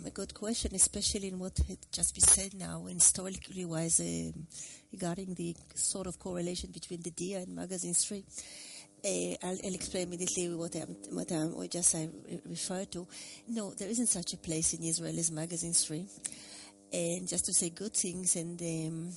a, 0.05 0.09
good 0.11 0.33
question, 0.33 0.73
especially 0.75 1.27
in 1.27 1.39
what 1.39 1.57
had 1.67 1.77
just 1.91 2.15
been 2.15 2.23
said 2.23 2.53
now, 2.53 2.85
and 2.87 2.95
historically 2.95 3.65
wise, 3.65 3.99
um, 3.99 4.47
regarding 4.91 5.33
the 5.33 5.55
sort 5.75 6.07
of 6.07 6.19
correlation 6.19 6.71
between 6.71 7.01
the 7.01 7.11
Dia 7.11 7.39
and 7.39 7.55
Magasin 7.55 7.93
Three. 7.93 8.23
Uh, 9.05 9.35
I'll, 9.43 9.73
explain 9.73 10.07
immediately 10.07 10.55
what, 10.55 10.73
I'm, 10.75 10.95
what, 11.11 11.29
I'm, 11.29 11.57
what 11.57 11.69
just 11.69 11.93
I 11.93 12.07
referred 12.45 12.89
to. 12.93 13.05
No, 13.49 13.73
there 13.73 13.89
isn't 13.89 14.07
such 14.07 14.33
a 14.33 14.37
place 14.37 14.73
in 14.73 14.83
Israel 14.83 15.19
as 15.19 15.29
Magasin 15.29 15.73
Three. 15.73 16.07
And 16.93 17.27
just 17.27 17.43
to 17.45 17.53
say 17.53 17.69
good 17.69 17.93
things 17.93 18.37
and 18.37 18.61
um, 18.61 19.11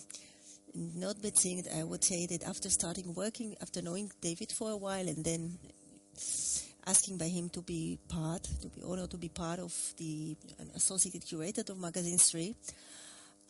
not 0.75 1.23
bad 1.23 1.37
things, 1.37 1.69
I 1.73 1.85
would 1.85 2.03
say 2.03 2.27
that 2.27 2.43
after 2.49 2.69
starting 2.69 3.15
working, 3.15 3.55
after 3.63 3.81
knowing 3.81 4.11
David 4.21 4.51
for 4.51 4.73
a 4.73 4.77
while, 4.77 5.07
and 5.07 5.25
then 5.25 5.57
asking 6.85 7.19
by 7.19 7.29
him 7.29 7.49
to 7.51 7.63
be 7.63 8.01
part, 8.09 8.43
to 8.63 8.69
be 8.69 8.83
honored 8.83 9.11
to 9.11 9.19
be 9.19 9.29
part 9.29 9.61
of 9.61 9.73
the 9.99 10.37
associated 10.75 11.25
curator 11.25 11.63
of 11.69 11.79
Magasin 11.79 12.19
Three, 12.19 12.57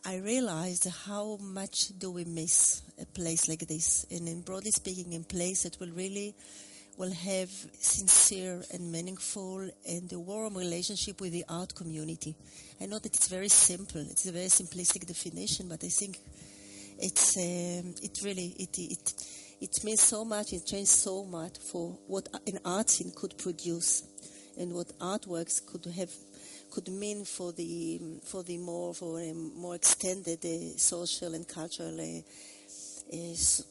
I 0.09 0.19
realized 0.19 0.87
how 1.05 1.37
much 1.41 1.89
do 1.99 2.13
we 2.13 2.25
miss 2.25 2.81
a 3.03 3.07
place 3.07 3.49
like 3.49 3.67
this, 3.67 4.07
and 4.09 4.29
in 4.29 4.43
broadly 4.43 4.71
speaking, 4.71 5.17
a 5.17 5.19
place 5.19 5.65
that 5.65 5.81
will 5.81 5.91
really 5.91 6.33
will 6.97 7.11
have 7.11 7.51
sincere 7.81 8.63
and 8.73 8.93
meaningful 8.93 9.69
and 9.85 10.13
a 10.13 10.21
warm 10.21 10.57
relationship 10.57 11.21
with 11.21 11.33
the 11.33 11.45
art 11.49 11.75
community. 11.75 12.37
I 12.81 12.87
know 12.87 13.01
that 13.01 13.17
it's 13.17 13.27
very 13.27 13.49
simple; 13.49 14.01
it's 14.01 14.27
a 14.27 14.31
very 14.31 14.47
simplistic 14.47 15.09
definition, 15.09 15.67
but 15.69 15.83
I 15.83 15.89
think 15.89 16.21
it's 17.01 17.37
um, 17.37 17.93
it 18.01 18.21
really 18.23 18.55
it 18.61 18.79
it 18.79 19.13
it 19.61 19.83
means 19.83 20.03
so 20.03 20.25
much. 20.25 20.53
It 20.53 20.67
changed 20.67 20.93
so 20.93 21.25
much 21.25 21.59
for 21.59 21.99
what 22.07 22.29
an 22.47 22.61
art 22.65 22.91
scene 22.91 23.11
could 23.13 23.37
produce, 23.39 24.05
and 24.57 24.73
what 24.73 24.97
artworks 25.01 25.67
could 25.67 25.85
have 25.97 26.13
could 26.71 26.89
mean 26.89 27.25
for 27.25 27.53
the 27.53 28.01
for 28.25 28.43
the 28.43 28.59
more 28.59 28.95
for 28.95 29.21
a 29.21 29.33
more 29.33 29.75
extended 29.75 30.45
uh, 30.45 30.77
social 30.77 31.35
and 31.35 31.47
cultural 31.47 31.99
uh, 32.01 32.21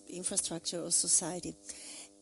infrastructure 0.09 0.79
of 0.79 0.93
society. 0.93 1.55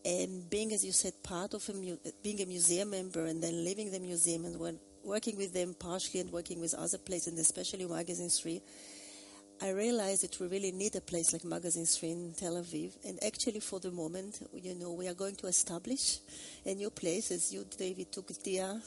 And 0.05 0.49
being, 0.49 0.73
as 0.73 0.83
you 0.83 0.91
said, 0.91 1.13
part 1.23 1.53
of 1.53 1.67
a 1.69 1.73
mu- 1.73 1.97
being 2.21 2.41
a 2.41 2.45
museum 2.45 2.89
member 2.89 3.25
and 3.25 3.41
then 3.41 3.63
leaving 3.63 3.91
the 3.91 3.99
museum 3.99 4.45
and 4.45 4.59
when 4.59 4.79
working 5.03 5.37
with 5.37 5.53
them 5.53 5.75
partially 5.79 6.19
and 6.19 6.31
working 6.31 6.59
with 6.59 6.73
other 6.73 6.97
places, 6.97 7.27
and 7.27 7.39
especially 7.39 7.85
Magasin 7.85 8.29
Three, 8.29 8.61
I 9.61 9.69
realized 9.69 10.23
that 10.23 10.39
we 10.39 10.47
really 10.47 10.71
need 10.71 10.95
a 10.95 11.01
place 11.01 11.31
like 11.31 11.45
Magasin 11.45 11.85
Three 11.85 12.11
in 12.11 12.33
Tel 12.33 12.55
Aviv. 12.55 12.93
And 13.07 13.17
actually, 13.23 13.61
for 13.61 13.79
the 13.79 13.91
moment, 13.91 14.45
you 14.53 14.75
know, 14.75 14.91
we 14.91 15.07
are 15.07 15.13
going 15.13 15.35
to 15.35 15.47
establish 15.47 16.19
a 16.65 16.73
new 16.73 16.89
place, 16.89 17.31
as 17.31 17.53
you, 17.53 17.65
David, 17.77 18.11
took 18.11 18.27
Dia 18.43 18.81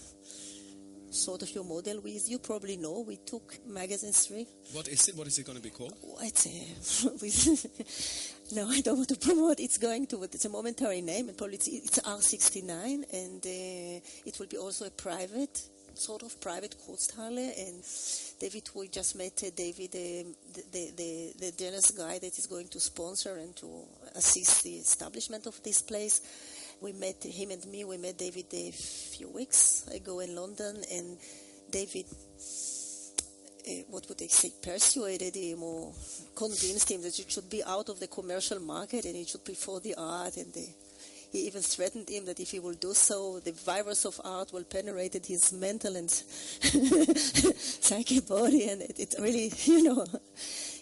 sort 1.16 1.42
of 1.42 1.54
your 1.54 1.64
model 1.64 2.00
with. 2.00 2.28
You 2.28 2.38
probably 2.38 2.76
know 2.76 3.00
we 3.00 3.16
took 3.16 3.58
Magasin 3.66 4.12
Three. 4.12 4.46
What 4.72 4.88
is 4.88 5.08
it? 5.08 5.16
What 5.16 5.26
is 5.26 5.38
it 5.38 5.46
going 5.46 5.56
to 5.56 5.62
be 5.62 5.70
called? 5.70 5.94
It's 6.22 6.46
a, 7.04 8.54
no, 8.54 8.68
I 8.68 8.80
don't 8.80 8.96
want 8.96 9.08
to 9.08 9.16
promote. 9.28 9.60
It's 9.60 9.78
going 9.78 10.06
to. 10.08 10.22
It's 10.24 10.44
a 10.44 10.48
momentary 10.48 11.00
name, 11.00 11.28
and 11.28 11.36
probably 11.36 11.56
it's, 11.56 11.68
it's 11.68 11.98
R69, 12.00 13.04
and 13.12 13.44
uh, 13.44 14.00
it 14.26 14.36
will 14.38 14.46
be 14.46 14.58
also 14.58 14.86
a 14.86 14.90
private 14.90 15.68
sort 15.98 16.22
of 16.22 16.40
private 16.40 16.76
Kunsthalle. 16.86 17.68
And 17.68 17.82
David, 18.38 18.68
we 18.74 18.88
just 18.88 19.16
met 19.16 19.42
uh, 19.44 19.50
David, 19.56 19.94
uh, 19.94 20.28
the, 20.54 20.62
the, 20.72 20.92
the, 20.96 21.32
the 21.38 21.52
generous 21.56 21.90
guy 21.90 22.18
that 22.18 22.38
is 22.38 22.46
going 22.46 22.68
to 22.68 22.80
sponsor 22.80 23.36
and 23.36 23.54
to 23.56 23.82
assist 24.14 24.64
the 24.64 24.74
establishment 24.74 25.46
of 25.46 25.62
this 25.62 25.82
place 25.82 26.20
we 26.80 26.92
met 26.92 27.24
him 27.24 27.50
and 27.50 27.66
me. 27.66 27.84
We 27.84 27.96
met 27.98 28.18
David 28.18 28.46
a 28.52 28.70
few 28.70 29.28
weeks 29.28 29.86
ago 29.88 30.20
in 30.20 30.34
London, 30.34 30.82
and 30.92 31.16
David, 31.70 32.06
uh, 33.68 33.72
what 33.90 34.08
would 34.08 34.22
I 34.22 34.26
say, 34.26 34.52
persuaded 34.62 35.34
him 35.34 35.62
or 35.62 35.92
convinced 36.34 36.90
him 36.90 37.02
that 37.02 37.18
it 37.18 37.30
should 37.30 37.50
be 37.50 37.64
out 37.64 37.88
of 37.88 37.98
the 38.00 38.08
commercial 38.08 38.60
market 38.60 39.04
and 39.04 39.16
it 39.16 39.28
should 39.28 39.44
be 39.44 39.54
for 39.54 39.80
the 39.80 39.94
art. 39.96 40.36
And 40.36 40.52
the, 40.52 40.68
he 41.32 41.46
even 41.46 41.62
threatened 41.62 42.08
him 42.08 42.26
that 42.26 42.40
if 42.40 42.50
he 42.50 42.60
will 42.60 42.74
do 42.74 42.94
so, 42.94 43.40
the 43.40 43.52
virus 43.52 44.04
of 44.04 44.20
art 44.24 44.52
will 44.52 44.64
penetrate 44.64 45.26
his 45.26 45.52
mental 45.52 45.96
and 45.96 46.10
psychic 47.18 48.28
body, 48.28 48.68
and 48.68 48.82
it, 48.82 48.98
it, 48.98 49.14
really, 49.18 49.50
you 49.64 49.82
know, 49.82 50.06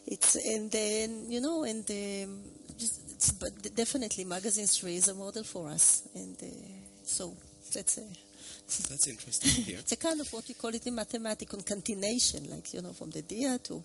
it's 0.07 0.37
and 0.37 0.71
then 0.71 1.31
you 1.31 1.41
know, 1.41 1.65
and 1.65 1.91
um, 1.91 2.43
but 3.33 3.75
definitely 3.75 4.25
Magasin 4.25 4.67
Three 4.67 4.97
is 4.97 5.09
a 5.09 5.15
model 5.15 5.45
for 5.45 5.69
us, 5.69 6.09
and 6.15 6.37
uh, 6.43 6.47
so 7.05 7.35
that's 7.73 7.99
a. 7.99 8.03
That's 8.89 9.09
interesting 9.09 9.65
here. 9.65 9.79
it's 9.79 9.93
a 9.93 9.97
kind 9.97 10.19
of 10.23 10.33
what 10.33 10.49
we 10.49 10.55
call 10.55 10.75
it 10.75 10.87
in 10.87 10.95
mathematics 10.95 11.51
concatenation, 11.51 12.49
like 12.51 12.73
you 12.73 12.81
know, 12.81 12.95
from 12.95 13.11
the 13.11 13.21
dia 13.21 13.59
to 13.59 13.85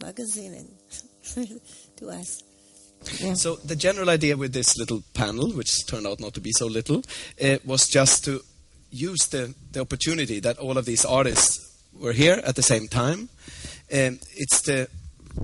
Magasin 0.00 0.54
and 0.54 1.60
to 1.96 2.08
us. 2.08 2.44
Yeah. 3.18 3.34
So 3.34 3.56
the 3.56 3.74
general 3.74 4.10
idea 4.10 4.36
with 4.36 4.52
this 4.52 4.76
little 4.78 5.02
panel, 5.14 5.50
which 5.50 5.86
turned 5.86 6.06
out 6.06 6.20
not 6.20 6.34
to 6.34 6.40
be 6.40 6.52
so 6.52 6.66
little, 6.66 7.02
uh, 7.42 7.58
was 7.64 7.88
just 7.88 8.24
to 8.26 8.42
use 8.90 9.26
the, 9.26 9.54
the 9.72 9.80
opportunity 9.80 10.38
that 10.40 10.58
all 10.58 10.78
of 10.78 10.84
these 10.84 11.04
artists 11.04 11.82
were 11.92 12.12
here 12.12 12.40
at 12.44 12.56
the 12.56 12.62
same 12.62 12.88
time. 12.88 13.28
Um, 13.92 14.20
it's 14.36 14.62
the 14.62 14.88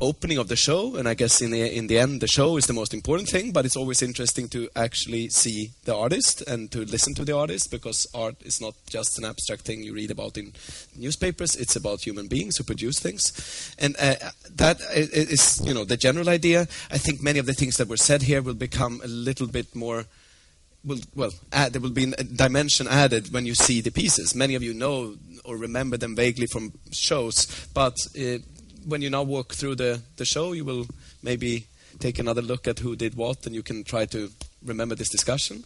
opening 0.00 0.38
of 0.38 0.48
the 0.48 0.56
show, 0.56 0.96
and 0.96 1.08
I 1.08 1.14
guess 1.14 1.40
in 1.40 1.50
the 1.50 1.76
in 1.76 1.86
the 1.86 1.98
end, 1.98 2.20
the 2.20 2.28
show 2.28 2.56
is 2.56 2.66
the 2.66 2.72
most 2.72 2.94
important 2.94 3.28
thing. 3.28 3.52
But 3.52 3.64
it's 3.64 3.76
always 3.76 4.02
interesting 4.02 4.48
to 4.50 4.68
actually 4.76 5.28
see 5.28 5.70
the 5.84 5.94
artist 5.94 6.42
and 6.42 6.70
to 6.72 6.80
listen 6.84 7.14
to 7.14 7.24
the 7.24 7.36
artist 7.36 7.70
because 7.70 8.06
art 8.14 8.36
is 8.42 8.60
not 8.60 8.74
just 8.88 9.18
an 9.18 9.24
abstract 9.24 9.62
thing 9.62 9.82
you 9.82 9.94
read 9.94 10.10
about 10.10 10.36
in 10.36 10.52
newspapers. 10.96 11.56
It's 11.56 11.76
about 11.76 12.02
human 12.02 12.28
beings 12.28 12.56
who 12.56 12.64
produce 12.64 12.98
things, 13.00 13.74
and 13.78 13.96
uh, 13.98 14.14
that 14.56 14.80
is 14.92 15.60
you 15.64 15.74
know 15.74 15.84
the 15.84 15.96
general 15.96 16.28
idea. 16.28 16.68
I 16.90 16.98
think 16.98 17.22
many 17.22 17.38
of 17.38 17.46
the 17.46 17.54
things 17.54 17.76
that 17.76 17.88
were 17.88 17.96
said 17.96 18.22
here 18.22 18.42
will 18.42 18.54
become 18.54 19.00
a 19.02 19.08
little 19.08 19.46
bit 19.46 19.74
more 19.74 20.04
will 20.84 21.00
well 21.14 21.32
add, 21.52 21.72
there 21.72 21.82
will 21.82 21.90
be 21.90 22.12
a 22.16 22.24
dimension 22.24 22.86
added 22.88 23.32
when 23.32 23.46
you 23.46 23.54
see 23.54 23.80
the 23.80 23.90
pieces. 23.90 24.34
Many 24.34 24.54
of 24.54 24.62
you 24.62 24.74
know 24.74 25.16
or 25.44 25.56
remember 25.56 25.96
them 25.96 26.14
vaguely 26.14 26.46
from 26.46 26.72
shows, 26.92 27.46
but 27.72 27.94
uh, 28.18 28.38
when 28.86 29.02
you 29.02 29.10
now 29.10 29.22
walk 29.22 29.54
through 29.54 29.76
the, 29.76 30.00
the 30.16 30.24
show, 30.24 30.52
you 30.52 30.64
will 30.64 30.86
maybe 31.22 31.66
take 31.98 32.18
another 32.18 32.42
look 32.42 32.68
at 32.68 32.78
who 32.78 32.96
did 32.96 33.16
what, 33.16 33.46
and 33.46 33.54
you 33.54 33.62
can 33.62 33.84
try 33.84 34.06
to 34.06 34.30
remember 34.64 34.94
this 34.94 35.08
discussion. 35.08 35.64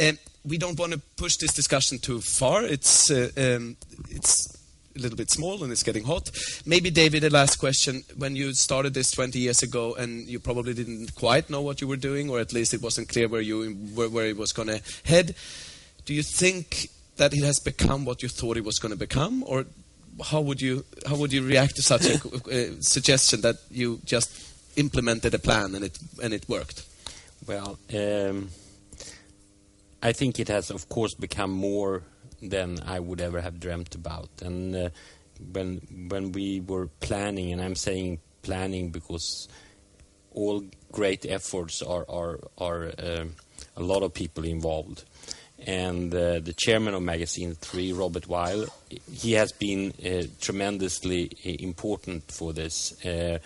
Uh, 0.00 0.12
we 0.44 0.58
don't 0.58 0.78
want 0.78 0.92
to 0.92 0.98
push 1.16 1.36
this 1.36 1.54
discussion 1.54 1.98
too 1.98 2.20
far. 2.20 2.64
It's 2.64 3.10
uh, 3.10 3.30
um, 3.36 3.76
it's 4.10 4.58
a 4.96 4.98
little 4.98 5.16
bit 5.16 5.30
small 5.30 5.62
and 5.62 5.72
it's 5.72 5.82
getting 5.82 6.04
hot. 6.04 6.30
Maybe, 6.66 6.90
David, 6.90 7.24
a 7.24 7.30
last 7.30 7.56
question. 7.56 8.02
When 8.16 8.36
you 8.36 8.52
started 8.52 8.94
this 8.94 9.10
20 9.10 9.38
years 9.38 9.62
ago 9.62 9.94
and 9.94 10.28
you 10.28 10.38
probably 10.38 10.74
didn't 10.74 11.14
quite 11.14 11.48
know 11.48 11.62
what 11.62 11.80
you 11.80 11.88
were 11.88 11.96
doing, 11.96 12.28
or 12.28 12.40
at 12.40 12.52
least 12.52 12.74
it 12.74 12.82
wasn't 12.82 13.08
clear 13.08 13.28
where, 13.28 13.40
you, 13.40 13.72
where, 13.94 14.08
where 14.08 14.26
it 14.26 14.36
was 14.36 14.52
going 14.52 14.68
to 14.68 14.82
head, 15.04 15.34
do 16.04 16.14
you 16.14 16.22
think 16.22 16.88
that 17.16 17.32
it 17.32 17.44
has 17.44 17.58
become 17.58 18.04
what 18.04 18.22
you 18.22 18.28
thought 18.28 18.56
it 18.56 18.64
was 18.64 18.78
going 18.78 18.92
to 18.92 18.98
become? 18.98 19.44
Or 19.46 19.64
how 20.30 20.40
would 20.40 20.60
you, 20.60 20.84
how 21.06 21.16
would 21.16 21.32
you 21.32 21.42
react 21.46 21.76
to 21.76 21.82
such 21.82 22.06
a 22.06 22.14
uh, 22.14 22.80
suggestion 22.80 23.40
that 23.42 23.56
you 23.70 24.00
just 24.04 24.30
implemented 24.76 25.34
a 25.34 25.38
plan 25.38 25.74
and 25.74 25.84
it, 25.84 25.98
and 26.22 26.34
it 26.34 26.48
worked? 26.48 26.84
Well, 27.46 27.78
um, 27.94 28.50
I 30.02 30.12
think 30.12 30.40
it 30.40 30.48
has, 30.48 30.70
of 30.70 30.88
course, 30.88 31.14
become 31.14 31.50
more 31.50 32.02
than 32.40 32.80
I 32.84 32.98
would 33.00 33.20
ever 33.20 33.40
have 33.40 33.60
dreamt 33.60 33.94
about. 33.94 34.28
And 34.42 34.74
uh, 34.74 34.88
when 35.52 35.80
when 36.08 36.32
we 36.32 36.60
were 36.60 36.88
planning, 37.00 37.52
and 37.52 37.60
I'm 37.60 37.76
saying 37.76 38.20
planning 38.42 38.90
because 38.90 39.48
all 40.32 40.64
great 40.90 41.24
efforts 41.26 41.82
are 41.82 42.04
are 42.08 42.40
are 42.58 42.92
uh, 42.98 43.24
a 43.76 43.82
lot 43.82 44.02
of 44.02 44.12
people 44.12 44.44
involved. 44.44 45.04
And 45.66 46.14
uh, 46.14 46.40
the 46.40 46.54
chairman 46.56 46.94
of 46.94 47.02
Magasin 47.02 47.54
3, 47.54 47.92
Robert 47.92 48.26
Weil, 48.26 48.66
he 49.12 49.32
has 49.32 49.52
been 49.52 49.92
uh, 50.04 50.24
tremendously 50.40 51.30
uh, 51.46 51.50
important 51.60 52.30
for 52.30 52.52
this. 52.52 53.04
Uh, 53.04 53.38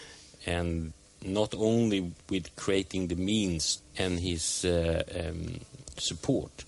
and 0.46 0.92
not 1.22 1.54
only 1.54 2.12
with 2.30 2.54
creating 2.56 3.08
the 3.08 3.16
means 3.16 3.82
and 3.98 4.20
his 4.20 4.64
um, 4.64 5.60
support. 5.98 6.64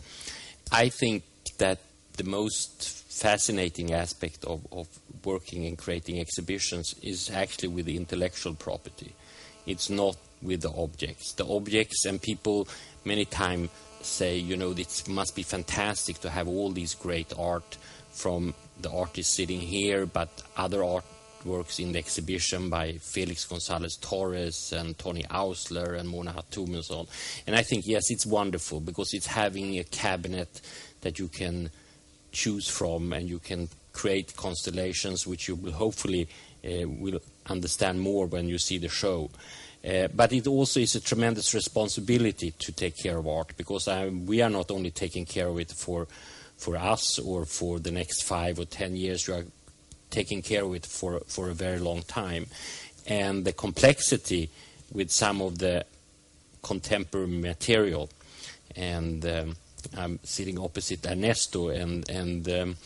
I 0.73 0.89
think 0.89 1.23
that 1.59 1.79
the 2.17 2.25
most 2.25 3.05
fascinating 3.09 3.93
aspect 3.93 4.45
of, 4.45 4.67
of 4.73 4.89
working 5.25 5.67
and 5.67 5.79
creating 5.79 6.21
exhibitions 6.21 6.95
is 7.03 7.31
actually 7.31 7.69
with 7.69 7.87
the 7.87 7.97
intellectual 7.97 8.55
property. 8.55 9.13
It's 9.67 9.91
not 9.91 10.17
with 10.43 10.63
the 10.63 10.71
objects. 10.71 11.33
The 11.33 11.47
objects 11.47 12.05
and 12.05 12.21
people 12.21 12.69
many 13.05 13.25
times 13.25 13.71
say, 14.03 14.37
you 14.37 14.57
know, 14.57 14.73
it 14.73 15.05
must 15.09 15.35
be 15.35 15.43
fantastic 15.43 16.21
to 16.21 16.31
have 16.31 16.49
all 16.49 16.71
these 16.71 16.95
great 16.95 17.33
art 17.39 17.77
from 18.11 18.55
the 18.81 18.91
artist 18.91 19.35
sitting 19.35 19.61
here, 19.61 20.07
but 20.07 20.29
other 20.57 20.81
artworks 20.81 21.81
in 21.81 21.93
the 21.93 21.99
exhibition 21.99 22.69
by 22.69 22.93
Felix 22.93 23.45
Gonzalez 23.45 23.97
Torres 23.97 24.73
and 24.73 24.99
Tony 24.99 25.23
Oursler 25.25 25.99
and 25.99 26.09
Mona 26.09 26.33
Hatoum 26.33 26.75
and 26.75 26.85
so 26.85 27.01
on. 27.01 27.07
And 27.47 27.57
I 27.57 27.63
think, 27.63 27.87
yes, 27.87 28.11
it's 28.11 28.27
wonderful 28.27 28.81
because 28.81 29.15
it's 29.15 29.27
having 29.27 29.79
a 29.79 29.85
cabinet 29.85 30.61
that 31.03 31.19
you 31.19 31.29
can 31.29 31.71
choose 32.33 32.69
from, 32.69 33.13
and 33.13 33.29
you 33.29 33.39
can 33.39 33.69
create 33.93 34.37
constellations 34.37 35.27
which 35.27 35.49
you 35.49 35.55
will 35.55 35.73
hopefully 35.73 36.29
uh, 36.65 36.89
will 36.89 37.21
understand 37.47 38.01
more 38.01 38.27
when 38.27 38.49
you 38.49 38.59
see 38.59 38.79
the 38.79 38.89
show. 38.89 39.31
Uh, 39.85 40.09
but 40.09 40.33
it 40.33 40.47
also 40.47 40.81
is 40.81 40.95
a 40.97 41.01
tremendous 41.01 41.55
responsibility 41.55 42.51
to 42.53 42.73
take 42.73 42.97
care 42.97 43.17
of 43.17 43.29
art 43.29 43.57
because 43.57 43.87
uh, 43.87 44.11
we 44.27 44.43
are 44.43 44.51
not 44.51 44.71
only 44.71 44.91
taking 44.91 45.25
care 45.25 45.49
of 45.49 45.59
it 45.59 45.71
for 45.71 46.07
for 46.57 46.77
us 46.77 47.21
or 47.21 47.45
for 47.45 47.79
the 47.79 47.93
next 47.93 48.25
five 48.25 48.59
or 48.59 48.65
ten 48.65 48.97
years. 48.97 49.29
You 49.29 49.35
are 49.35 49.45
taking 50.11 50.43
care 50.43 50.65
of 50.65 50.75
it 50.75 50.87
for 50.87 51.21
for 51.27 51.49
a 51.49 51.55
very 51.55 51.79
long 51.79 52.03
time, 52.03 52.47
and 53.07 53.45
the 53.45 53.53
complexity 53.53 54.51
with 54.93 55.11
some 55.11 55.41
of 55.41 55.59
the 55.59 55.85
contemporary 56.63 57.29
material 57.29 58.11
and 58.79 59.25
um, 59.27 59.57
I'm 59.97 60.19
sitting 60.23 60.59
opposite 60.59 61.07
Ernesto, 61.07 61.69
and 61.69 62.09
and 62.09 62.49
um, 62.49 62.77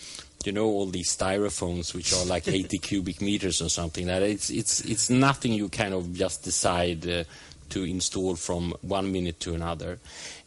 you 0.46 0.52
know 0.52 0.66
all 0.66 0.86
these 0.86 1.16
styrofoams 1.16 1.94
which 1.94 2.12
are 2.12 2.24
like 2.24 2.48
80 2.60 2.78
cubic 2.78 3.20
meters 3.20 3.60
or 3.62 3.68
something. 3.68 4.06
That 4.06 4.22
it's 4.22 4.50
it's 4.50 4.80
it's 4.80 5.10
nothing 5.10 5.52
you 5.52 5.68
kind 5.68 5.94
of 5.94 6.14
just 6.14 6.42
decide 6.42 7.08
uh, 7.08 7.24
to 7.70 7.84
install 7.84 8.36
from 8.36 8.74
one 8.82 9.12
minute 9.12 9.40
to 9.40 9.54
another, 9.54 9.98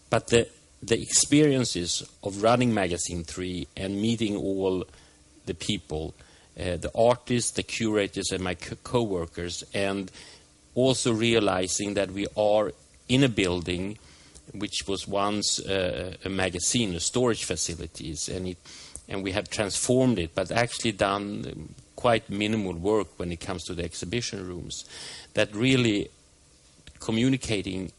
but 0.10 0.28
the 0.28 0.48
the 0.84 1.02
experiences 1.02 2.04
of 2.24 2.44
running 2.44 2.74
Magasin 2.74 3.24
3 3.24 3.68
and 3.76 4.00
meeting 4.00 4.36
all 4.36 4.86
the 5.48 5.54
people, 5.56 6.14
uh, 6.60 6.78
the 6.78 6.92
artists, 6.96 7.52
the 7.52 7.64
curators, 7.64 8.32
and 8.32 8.44
my 8.44 8.56
co 8.56 9.02
workers, 9.02 9.64
and 9.74 10.12
also 10.76 11.12
realizing 11.14 11.96
that 11.96 12.12
we 12.12 12.28
are 12.38 12.72
in 13.08 13.24
a 13.24 13.30
building 13.30 13.98
which 14.54 14.88
was 14.88 15.08
once 15.08 15.60
uh, 15.60 16.16
a 16.24 16.30
magazine, 16.30 16.96
a 16.96 17.00
storage 17.00 17.44
facilities, 17.44 18.30
and 18.30 18.48
it, 18.48 18.58
and 19.08 19.24
we 19.24 19.32
have 19.32 19.50
transformed 19.50 20.20
it, 20.20 20.36
but 20.36 20.52
actually 20.52 20.92
done 20.92 21.74
quite 21.96 22.30
minimal 22.30 22.74
work 22.74 23.08
when 23.18 23.32
it 23.32 23.40
comes 23.40 23.64
to 23.64 23.74
the 23.74 23.84
exhibition 23.84 24.48
rooms. 24.48 24.86
That 25.34 25.54
really 25.56 26.10
communicating 27.00 27.92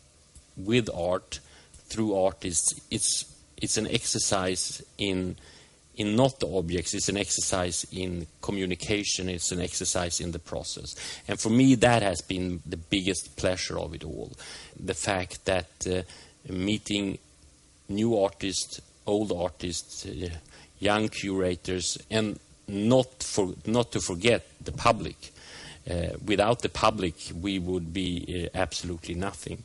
with 0.56 0.88
art 0.94 1.40
through 1.88 2.16
artists, 2.16 2.80
it's 2.90 3.32
it's 3.56 3.78
an 3.78 3.86
exercise 3.86 4.82
in 4.98 5.36
in 5.96 6.14
not 6.14 6.40
the 6.40 6.48
objects, 6.48 6.94
it's 6.94 7.08
an 7.08 7.16
exercise 7.16 7.86
in 7.90 8.26
communication, 8.42 9.28
it's 9.30 9.50
an 9.50 9.60
exercise 9.60 10.20
in 10.20 10.30
the 10.32 10.38
process. 10.38 10.94
And 11.26 11.40
for 11.40 11.48
me, 11.48 11.74
that 11.76 12.02
has 12.02 12.20
been 12.20 12.60
the 12.66 12.76
biggest 12.76 13.36
pleasure 13.36 13.78
of 13.78 13.94
it 13.94 14.04
all. 14.04 14.32
The 14.78 14.94
fact 14.94 15.46
that 15.46 15.70
uh, 15.86 16.02
meeting 16.52 17.18
new 17.88 18.18
artists, 18.18 18.80
old 19.06 19.32
artists, 19.32 20.04
uh, 20.04 20.28
young 20.78 21.08
curators, 21.08 21.98
and 22.10 22.38
not 22.68 23.22
for 23.22 23.54
not 23.66 23.92
to 23.92 24.00
forget 24.00 24.46
the 24.62 24.72
public. 24.72 25.32
Uh, 25.88 26.16
without 26.24 26.62
the 26.62 26.68
public, 26.68 27.14
we 27.40 27.58
would 27.58 27.92
be 27.92 28.50
uh, 28.52 28.58
absolutely 28.58 29.14
nothing. 29.14 29.62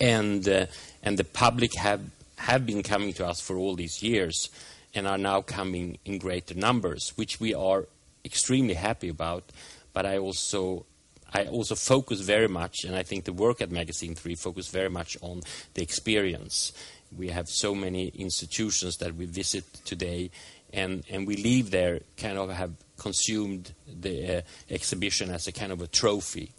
And 0.00 0.48
uh, 0.48 0.66
and 1.02 1.18
the 1.18 1.24
public 1.24 1.74
have 1.74 2.02
have 2.36 2.64
been 2.64 2.82
coming 2.82 3.12
to 3.14 3.26
us 3.26 3.40
for 3.40 3.56
all 3.56 3.74
these 3.74 4.02
years, 4.02 4.48
and 4.94 5.06
are 5.06 5.18
now 5.18 5.42
coming 5.42 5.98
in 6.04 6.18
greater 6.18 6.54
numbers, 6.54 7.12
which 7.16 7.38
we 7.40 7.54
are 7.54 7.86
extremely 8.24 8.74
happy 8.74 9.08
about. 9.08 9.44
But 9.92 10.06
I 10.06 10.18
also 10.18 10.86
I 11.32 11.44
also 11.44 11.74
focus 11.74 12.20
very 12.20 12.48
much, 12.48 12.84
and 12.84 12.96
I 12.96 13.02
think 13.02 13.24
the 13.24 13.32
work 13.32 13.60
at 13.60 13.70
Magasin 13.70 14.14
3 14.14 14.34
focus 14.34 14.68
very 14.68 14.90
much 14.90 15.16
on 15.20 15.42
the 15.74 15.82
experience. 15.82 16.72
We 17.16 17.28
have 17.28 17.48
so 17.48 17.74
many 17.74 18.08
institutions 18.08 18.96
that 18.98 19.14
we 19.14 19.26
visit 19.26 19.64
today, 19.84 20.30
and, 20.72 21.04
and 21.10 21.26
we 21.26 21.36
leave 21.36 21.70
there 21.70 22.00
kind 22.16 22.38
of 22.38 22.50
have 22.50 22.72
consumed 22.96 23.72
the 23.86 24.38
uh, 24.38 24.40
exhibition 24.68 25.30
as 25.30 25.46
a 25.46 25.52
kind 25.52 25.72
of 25.72 25.80
a 25.80 25.86
trophy. 25.86 26.52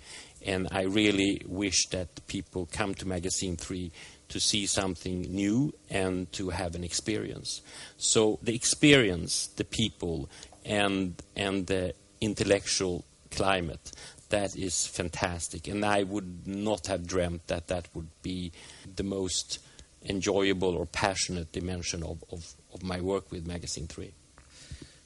And 0.43 0.67
I 0.71 0.83
really 0.83 1.43
wish 1.45 1.87
that 1.91 2.25
people 2.27 2.67
come 2.71 2.95
to 2.95 3.07
Magasin 3.07 3.57
3 3.57 3.91
to 4.29 4.39
see 4.39 4.65
something 4.65 5.21
new 5.21 5.73
and 5.89 6.31
to 6.33 6.49
have 6.49 6.73
an 6.75 6.83
experience. 6.83 7.61
So 7.97 8.39
the 8.41 8.55
experience, 8.55 9.47
the 9.55 9.63
people, 9.63 10.29
and, 10.65 11.21
and 11.35 11.67
the 11.67 11.93
intellectual 12.21 13.05
climate 13.29 13.91
that 14.31 14.55
is 14.55 14.87
fantastic. 14.87 15.67
And 15.67 15.85
I 15.85 16.03
would 16.03 16.47
not 16.47 16.87
have 16.87 17.05
dreamt 17.05 17.47
that 17.47 17.67
that 17.67 17.87
would 17.93 18.09
be 18.23 18.51
the 18.95 19.03
most 19.03 19.59
enjoyable 20.05 20.75
or 20.75 20.85
passionate 20.85 21.51
dimension 21.51 22.03
of, 22.03 22.23
of, 22.31 22.53
of 22.73 22.83
my 22.83 22.99
work 22.99 23.31
with 23.31 23.45
Magasin 23.45 23.87
3. 23.87 24.11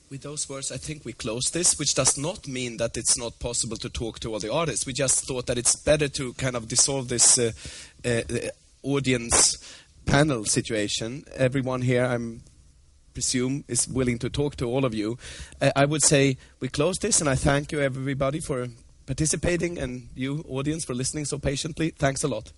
With 0.09 0.21
those 0.21 0.47
words, 0.47 0.71
I 0.71 0.77
think 0.77 1.03
we 1.03 1.13
close 1.13 1.49
this, 1.51 1.77
which 1.77 1.95
does 1.95 2.17
not 2.17 2.47
mean 2.47 2.77
that 2.77 2.95
it's 2.95 3.17
not 3.17 3.39
possible 3.39 3.75
to 3.77 3.89
talk 3.89 4.19
to 4.19 4.33
all 4.33 4.39
the 4.39 4.53
artists. 4.53 4.85
We 4.85 4.93
just 4.93 5.27
thought 5.27 5.47
that 5.47 5.57
it's 5.57 5.75
better 5.75 6.07
to 6.09 6.33
kind 6.33 6.55
of 6.55 6.67
dissolve 6.67 7.09
this 7.09 7.39
uh, 7.39 7.51
uh, 8.05 8.21
audience 8.83 9.57
panel 10.05 10.45
situation. 10.45 11.25
Everyone 11.35 11.81
here, 11.81 12.05
I'm 12.05 12.43
presume 13.15 13.63
is 13.67 13.87
willing 13.87 14.19
to 14.19 14.29
talk 14.29 14.57
to 14.57 14.65
all 14.65 14.85
of 14.85 14.93
you. 14.93 15.17
Uh, 15.59 15.71
I 15.75 15.85
would 15.85 16.03
say 16.03 16.37
we 16.59 16.67
close 16.67 16.97
this, 16.97 17.19
and 17.21 17.29
I 17.29 17.35
thank 17.35 17.71
you 17.71 17.81
everybody 17.81 18.39
for 18.39 18.67
participating 19.07 19.79
and 19.79 20.09
you, 20.15 20.45
audience, 20.47 20.85
for 20.85 20.93
listening 20.93 21.25
so 21.25 21.39
patiently. 21.39 21.89
Thanks 21.89 22.23
a 22.23 22.27
lot. 22.27 22.51